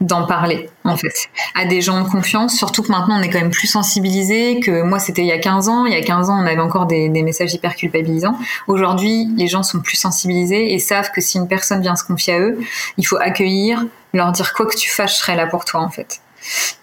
d'en 0.00 0.26
parler 0.26 0.70
en 0.84 0.96
fait 0.96 1.28
à 1.54 1.64
des 1.64 1.80
gens 1.80 2.02
de 2.02 2.08
confiance 2.08 2.56
surtout 2.56 2.82
que 2.82 2.90
maintenant 2.90 3.18
on 3.18 3.22
est 3.22 3.28
quand 3.28 3.40
même 3.40 3.50
plus 3.50 3.66
sensibilisé 3.66 4.60
que 4.60 4.82
moi 4.82 4.98
c'était 4.98 5.22
il 5.22 5.28
y 5.28 5.32
a 5.32 5.38
15 5.38 5.68
ans. 5.68 5.86
Il 5.86 5.92
y 5.92 5.96
a 5.96 6.02
15 6.02 6.30
ans 6.30 6.42
on 6.42 6.46
avait 6.46 6.60
encore 6.60 6.86
des, 6.86 7.08
des 7.08 7.22
messages 7.22 7.54
hyper 7.54 7.74
culpabilisants. 7.74 8.36
Aujourd'hui 8.66 9.28
les 9.36 9.46
gens 9.46 9.62
sont 9.62 9.80
plus 9.80 9.96
sensibilisés 9.96 10.72
et 10.72 10.78
savent 10.78 11.10
que 11.10 11.20
si 11.20 11.38
une 11.38 11.48
personne 11.48 11.80
vient 11.80 11.96
se 11.96 12.04
confier 12.04 12.34
à 12.34 12.40
eux 12.40 12.58
il 12.96 13.06
faut 13.06 13.18
accueillir 13.18 13.84
leur 14.12 14.32
dire 14.32 14.54
quoi 14.54 14.66
que 14.66 14.76
tu 14.76 14.90
fasses 14.90 15.12
je 15.12 15.18
serai 15.18 15.36
là 15.36 15.46
pour 15.46 15.64
toi 15.64 15.80
en 15.80 15.90
fait. 15.90 16.20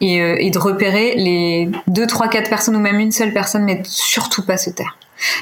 Et, 0.01 0.21
euh, 0.21 0.35
et 0.39 0.51
de 0.51 0.59
repérer 0.59 1.15
les 1.15 1.69
deux 1.87 2.07
trois 2.07 2.27
quatre 2.27 2.49
personnes 2.49 2.75
ou 2.75 2.79
même 2.79 2.99
une 2.99 3.11
seule 3.11 3.33
personne 3.33 3.63
mais 3.63 3.81
surtout 3.85 4.45
pas 4.45 4.57
se 4.57 4.69
taire 4.69 4.97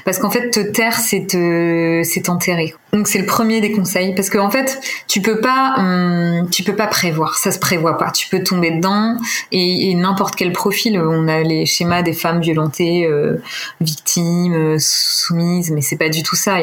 parce 0.06 0.20
qu'en 0.20 0.30
fait, 0.30 0.50
te 0.50 0.60
taire, 0.60 1.00
c'est 1.00 1.28
te, 1.28 2.02
c'est 2.04 2.22
t'enterrer. 2.22 2.74
Donc 2.92 3.08
c'est 3.08 3.18
le 3.18 3.26
premier 3.26 3.60
des 3.60 3.72
conseils, 3.72 4.14
parce 4.14 4.30
qu'en 4.30 4.46
en 4.46 4.52
fait, 4.52 4.80
tu 5.08 5.22
peux 5.22 5.40
pas, 5.40 5.76
hum, 5.78 6.50
tu 6.52 6.64
peux 6.64 6.76
pas 6.76 6.88
prévoir, 6.88 7.36
ça 7.38 7.52
se 7.52 7.60
prévoit 7.60 7.98
pas. 7.98 8.12
Tu 8.12 8.30
peux 8.30 8.44
tomber 8.44 8.72
dedans 8.72 9.18
et, 9.52 9.94
n'importe 9.96 10.36
quel 10.36 10.52
profil. 10.52 11.00
On 11.00 11.28
a 11.28 11.42
les 11.42 11.66
schémas 11.66 12.02
des 12.02 12.14
femmes 12.14 12.42
violentées, 12.42 13.06
euh, 13.06 13.42
victimes, 13.82 14.54
euh, 14.54 14.78
soumises, 14.80 15.72
mais 15.72 15.82
c'est 15.82 15.98
pas 15.98 16.10
du 16.10 16.24
tout 16.24 16.36
ça. 16.36 16.58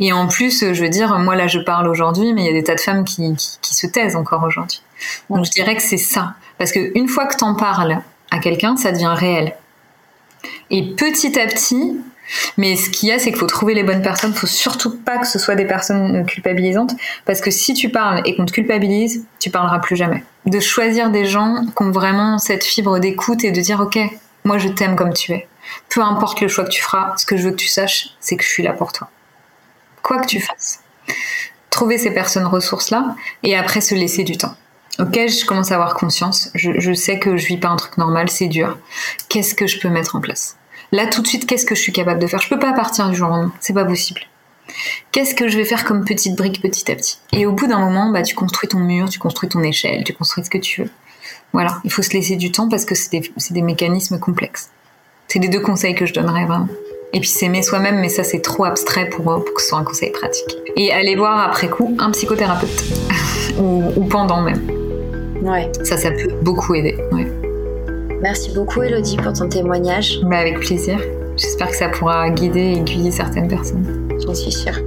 Et 0.00 0.12
en 0.12 0.26
plus, 0.26 0.72
je 0.72 0.82
veux 0.82 0.88
dire, 0.88 1.18
moi 1.18 1.36
là, 1.36 1.46
je 1.46 1.58
parle 1.58 1.88
aujourd'hui, 1.88 2.32
mais 2.34 2.42
il 2.42 2.46
y 2.46 2.50
a 2.50 2.52
des 2.52 2.64
tas 2.64 2.74
de 2.74 2.80
femmes 2.80 3.04
qui, 3.04 3.34
qui, 3.36 3.58
qui 3.62 3.74
se 3.74 3.86
taisent 3.86 4.16
encore 4.16 4.42
aujourd'hui. 4.42 4.82
Donc 5.30 5.44
je 5.44 5.50
dirais 5.50 5.76
que 5.76 5.82
c'est 5.82 5.96
ça, 5.96 6.34
parce 6.58 6.72
que 6.72 6.92
une 6.94 7.08
fois 7.08 7.26
que 7.26 7.36
t'en 7.36 7.54
parles 7.54 8.02
à 8.30 8.38
quelqu'un, 8.38 8.76
ça 8.76 8.92
devient 8.92 9.14
réel. 9.16 9.54
Et 10.70 10.94
petit 10.94 11.38
à 11.38 11.46
petit, 11.46 11.96
mais 12.56 12.76
ce 12.76 12.90
qu'il 12.90 13.08
y 13.08 13.12
a, 13.12 13.18
c'est 13.18 13.30
qu'il 13.30 13.38
faut 13.38 13.46
trouver 13.46 13.74
les 13.74 13.82
bonnes 13.82 14.02
personnes. 14.02 14.32
Il 14.34 14.38
faut 14.38 14.46
surtout 14.46 14.96
pas 14.96 15.18
que 15.18 15.26
ce 15.26 15.38
soit 15.38 15.54
des 15.54 15.66
personnes 15.66 16.24
culpabilisantes, 16.26 16.94
parce 17.24 17.40
que 17.40 17.50
si 17.50 17.74
tu 17.74 17.88
parles 17.88 18.22
et 18.24 18.36
qu'on 18.36 18.46
te 18.46 18.52
culpabilise, 18.52 19.24
tu 19.38 19.50
parleras 19.50 19.78
plus 19.78 19.96
jamais. 19.96 20.24
De 20.46 20.60
choisir 20.60 21.10
des 21.10 21.26
gens 21.26 21.64
qui 21.66 21.82
ont 21.82 21.90
vraiment 21.90 22.38
cette 22.38 22.64
fibre 22.64 22.98
d'écoute 22.98 23.44
et 23.44 23.52
de 23.52 23.60
dire 23.60 23.80
ok, 23.80 23.98
moi 24.44 24.58
je 24.58 24.68
t'aime 24.68 24.96
comme 24.96 25.12
tu 25.12 25.32
es. 25.32 25.48
Peu 25.88 26.02
importe 26.02 26.40
le 26.40 26.48
choix 26.48 26.64
que 26.64 26.70
tu 26.70 26.82
feras, 26.82 27.14
ce 27.16 27.26
que 27.26 27.36
je 27.36 27.44
veux 27.44 27.50
que 27.50 27.56
tu 27.56 27.68
saches, 27.68 28.10
c'est 28.20 28.36
que 28.36 28.44
je 28.44 28.48
suis 28.48 28.62
là 28.62 28.72
pour 28.72 28.92
toi. 28.92 29.08
Quoi 30.02 30.18
que 30.18 30.26
tu 30.26 30.40
fasses. 30.40 30.80
trouver 31.68 31.98
ces 31.98 32.10
personnes 32.10 32.46
ressources-là 32.46 33.14
et 33.42 33.56
après 33.56 33.80
se 33.80 33.94
laisser 33.94 34.24
du 34.24 34.36
temps. 34.36 34.54
Ok, 34.98 35.14
je 35.14 35.46
commence 35.46 35.70
à 35.70 35.76
avoir 35.76 35.94
conscience. 35.94 36.50
Je, 36.54 36.92
sais 36.92 37.18
que 37.18 37.36
je 37.36 37.46
vis 37.46 37.56
pas 37.56 37.68
un 37.68 37.76
truc 37.76 37.96
normal, 37.96 38.28
c'est 38.28 38.48
dur. 38.48 38.76
Qu'est-ce 39.28 39.54
que 39.54 39.66
je 39.66 39.78
peux 39.78 39.88
mettre 39.88 40.16
en 40.16 40.20
place? 40.20 40.56
Là, 40.92 41.06
tout 41.06 41.22
de 41.22 41.26
suite, 41.26 41.46
qu'est-ce 41.46 41.66
que 41.66 41.74
je 41.74 41.80
suis 41.80 41.92
capable 41.92 42.20
de 42.20 42.26
faire? 42.26 42.40
Je 42.40 42.48
peux 42.48 42.58
pas 42.58 42.72
partir 42.72 43.08
du 43.08 43.16
jour 43.16 43.28
au 43.28 43.30
lendemain. 43.30 43.52
C'est 43.60 43.72
pas 43.72 43.84
possible. 43.84 44.22
Qu'est-ce 45.12 45.34
que 45.34 45.48
je 45.48 45.56
vais 45.56 45.64
faire 45.64 45.84
comme 45.84 46.04
petite 46.04 46.36
brique 46.36 46.60
petit 46.62 46.90
à 46.90 46.94
petit? 46.94 47.18
Et 47.32 47.46
au 47.46 47.52
bout 47.52 47.66
d'un 47.66 47.78
moment, 47.78 48.10
bah, 48.10 48.22
tu 48.22 48.34
construis 48.34 48.68
ton 48.68 48.78
mur, 48.78 49.08
tu 49.08 49.18
construis 49.18 49.48
ton 49.48 49.62
échelle, 49.62 50.04
tu 50.04 50.12
construis 50.12 50.44
ce 50.44 50.50
que 50.50 50.58
tu 50.58 50.82
veux. 50.82 50.90
Voilà, 51.52 51.78
il 51.84 51.90
faut 51.90 52.02
se 52.02 52.12
laisser 52.12 52.36
du 52.36 52.52
temps 52.52 52.68
parce 52.68 52.84
que 52.84 52.94
c'est 52.94 53.10
des, 53.10 53.32
des, 53.50 53.62
mécanismes 53.62 54.18
complexes. 54.18 54.70
C'est 55.26 55.40
les 55.40 55.48
deux 55.48 55.60
conseils 55.60 55.94
que 55.94 56.06
je 56.06 56.14
donnerais 56.14 56.44
vraiment. 56.44 56.68
Et 57.12 57.18
puis 57.18 57.28
s'aimer 57.28 57.62
soi-même, 57.62 57.98
mais 58.00 58.08
ça 58.08 58.22
c'est 58.22 58.40
trop 58.40 58.64
abstrait 58.64 59.08
pour, 59.08 59.24
pour 59.24 59.54
que 59.54 59.60
ce 59.60 59.68
soit 59.68 59.78
un 59.78 59.84
conseil 59.84 60.12
pratique. 60.12 60.56
Et 60.76 60.92
aller 60.92 61.16
voir 61.16 61.40
après 61.40 61.68
coup 61.68 61.96
un 61.98 62.12
psychothérapeute. 62.12 62.84
ou, 63.58 63.92
ou, 63.96 64.04
pendant 64.04 64.42
même. 64.42 64.70
Ouais. 65.42 65.70
Ça, 65.82 65.96
ça 65.96 66.12
peut 66.12 66.32
beaucoup 66.42 66.74
aider. 66.74 66.96
Ouais. 67.10 67.26
Merci 68.22 68.50
beaucoup 68.54 68.82
Elodie 68.82 69.16
pour 69.16 69.32
ton 69.32 69.48
témoignage. 69.48 70.20
Bah, 70.24 70.38
avec 70.38 70.60
plaisir. 70.60 71.00
J'espère 71.38 71.70
que 71.70 71.76
ça 71.76 71.88
pourra 71.88 72.28
guider 72.28 72.60
et 72.60 72.76
aiguiller 72.76 73.10
certaines 73.10 73.48
personnes. 73.48 74.10
J'en 74.22 74.34
suis 74.34 74.52
sûre. 74.52 74.78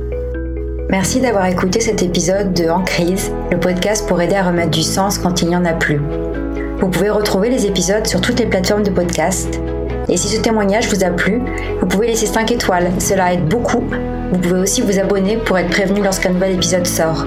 Merci 0.91 1.19
d'avoir 1.19 1.47
écouté 1.47 1.79
cet 1.79 2.03
épisode 2.03 2.53
de 2.53 2.69
En 2.69 2.83
crise, 2.83 3.31
le 3.49 3.59
podcast 3.59 4.07
pour 4.07 4.21
aider 4.21 4.35
à 4.35 4.43
remettre 4.43 4.69
du 4.69 4.83
sens 4.83 5.17
quand 5.17 5.41
il 5.41 5.47
n'y 5.47 5.55
en 5.55 5.65
a 5.65 5.73
plus. 5.73 5.99
Vous 6.79 6.89
pouvez 6.89 7.09
retrouver 7.09 7.49
les 7.49 7.65
épisodes 7.65 8.05
sur 8.05 8.21
toutes 8.21 8.39
les 8.39 8.45
plateformes 8.45 8.83
de 8.83 8.91
podcast. 8.91 9.59
Et 10.09 10.17
si 10.17 10.27
ce 10.27 10.39
témoignage 10.39 10.87
vous 10.89 11.03
a 11.03 11.09
plu, 11.09 11.41
vous 11.79 11.87
pouvez 11.87 12.07
laisser 12.07 12.27
5 12.27 12.51
étoiles, 12.51 12.91
cela 12.99 13.33
aide 13.33 13.45
beaucoup. 13.45 13.83
Vous 14.31 14.39
pouvez 14.39 14.59
aussi 14.59 14.81
vous 14.81 14.99
abonner 14.99 15.37
pour 15.37 15.57
être 15.57 15.71
prévenu 15.71 16.03
lorsqu'un 16.03 16.29
nouvel 16.29 16.53
épisode 16.53 16.85
sort. 16.85 17.25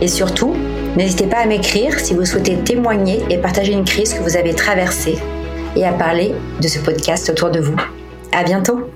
Et 0.00 0.08
surtout, 0.08 0.54
n'hésitez 0.96 1.26
pas 1.26 1.38
à 1.38 1.46
m'écrire 1.46 2.00
si 2.00 2.14
vous 2.14 2.24
souhaitez 2.24 2.56
témoigner 2.56 3.22
et 3.28 3.36
partager 3.36 3.74
une 3.74 3.84
crise 3.84 4.14
que 4.14 4.22
vous 4.22 4.38
avez 4.38 4.54
traversée 4.54 5.18
et 5.76 5.86
à 5.86 5.92
parler 5.92 6.34
de 6.60 6.68
ce 6.68 6.78
podcast 6.78 7.28
autour 7.30 7.50
de 7.50 7.60
vous. 7.60 7.76
À 8.32 8.44
bientôt! 8.44 8.91